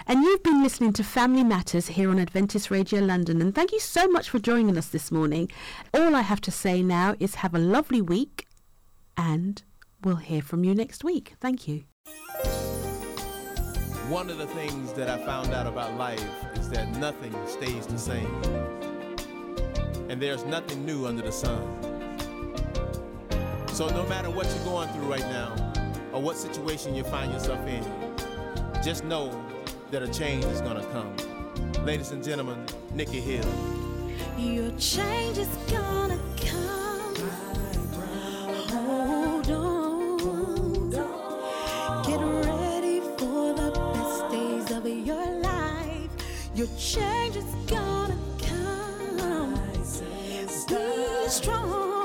And 0.07 0.23
you've 0.23 0.43
been 0.43 0.63
listening 0.63 0.93
to 0.95 1.03
Family 1.03 1.43
Matters 1.43 1.89
here 1.89 2.11
on 2.11 2.19
Adventist 2.21 2.71
Radio 2.71 3.01
London. 3.01 3.41
And 3.41 3.55
thank 3.55 3.73
you 3.73 3.81
so 3.81 4.07
much 4.07 4.31
for 4.31 4.39
joining 4.39 4.79
us 4.79 4.89
this 4.89 5.11
morning. 5.11 5.51
All 5.93 6.15
I 6.15 6.21
have 6.21 6.41
to 6.43 6.53
say 6.53 6.83
now 6.83 7.17
is 7.19 7.37
have 7.37 7.55
a 7.55 7.59
lovely 7.59 8.01
week 8.01 8.47
and 9.17 9.63
we'll 10.05 10.17
hear 10.17 10.43
from 10.43 10.63
you 10.63 10.75
next 10.75 11.03
week. 11.03 11.35
Thank 11.41 11.67
you. 11.67 11.85
One 14.09 14.31
of 14.31 14.39
the 14.39 14.47
things 14.47 14.93
that 14.93 15.09
I 15.09 15.19
found 15.25 15.53
out 15.53 15.67
about 15.67 15.97
life 15.97 16.23
is 16.55 16.69
that 16.69 16.89
nothing 16.99 17.35
stays 17.49 17.87
the 17.89 17.99
same. 17.99 18.86
And 20.09 20.23
there's 20.23 20.45
nothing 20.45 20.87
new 20.87 21.07
under 21.07 21.23
the 21.23 21.33
sun. 21.33 21.61
So 23.73 23.89
no 23.89 24.07
matter 24.07 24.31
what 24.31 24.47
you're 24.47 24.65
going 24.65 24.89
through 24.91 25.11
right 25.11 25.27
now, 25.29 25.55
or 26.13 26.23
what 26.23 26.37
situation 26.37 26.95
you 26.95 27.03
find 27.03 27.33
yourself 27.33 27.59
in, 27.67 27.85
just 28.85 29.03
know 29.05 29.33
that 29.91 30.03
a 30.03 30.09
change 30.09 30.45
is 30.45 30.61
gonna 30.61 30.87
come. 30.93 31.13
Ladies 31.85 32.13
and 32.13 32.23
gentlemen, 32.23 32.65
Nikki 32.95 33.21
Hill. 33.21 33.45
Your 34.39 34.71
change 34.79 35.39
is 35.39 35.49
gonna 35.71 36.19
come. 36.37 37.17
Hold 38.71 39.51
on. 39.51 40.91
Get 42.05 42.21
ready 42.47 43.01
for 43.19 43.55
the 43.55 43.71
best 43.93 44.31
days 44.31 44.71
of 44.77 44.87
your 44.87 45.27
life. 45.41 46.11
Your 46.55 46.69
change 46.79 47.26
strong. 51.29 51.96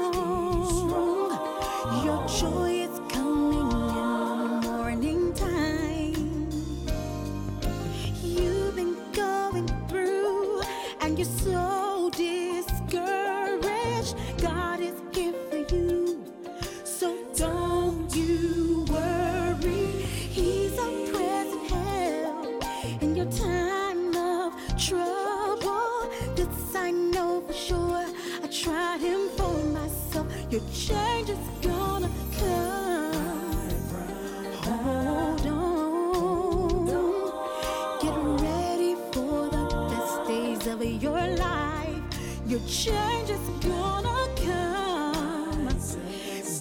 Change 30.73 31.29
is 31.29 31.37
gonna 31.61 32.09
come. 32.39 33.13
Hold 34.65 35.47
on. 35.47 36.85
Get 38.01 38.17
ready 38.45 38.95
for 39.11 39.49
the 39.49 39.65
best 39.89 40.27
days 40.27 40.67
of 40.67 40.83
your 40.83 41.27
life. 41.37 42.03
Your 42.47 42.61
change 42.67 43.29
is 43.29 43.45
gonna 43.65 44.27
come. 44.45 45.67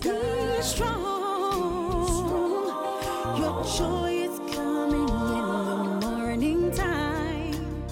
Be 0.02 0.62
strong. 0.62 1.46
Your 3.38 3.64
joy 3.78 4.12
is 4.28 4.38
coming 4.54 5.08
in 5.08 5.44
the 6.00 6.06
morning 6.06 6.70
time. 6.72 7.84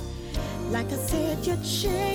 Like 0.70 0.90
I 0.92 0.96
said, 0.96 1.46
your 1.46 1.56
change 1.58 2.07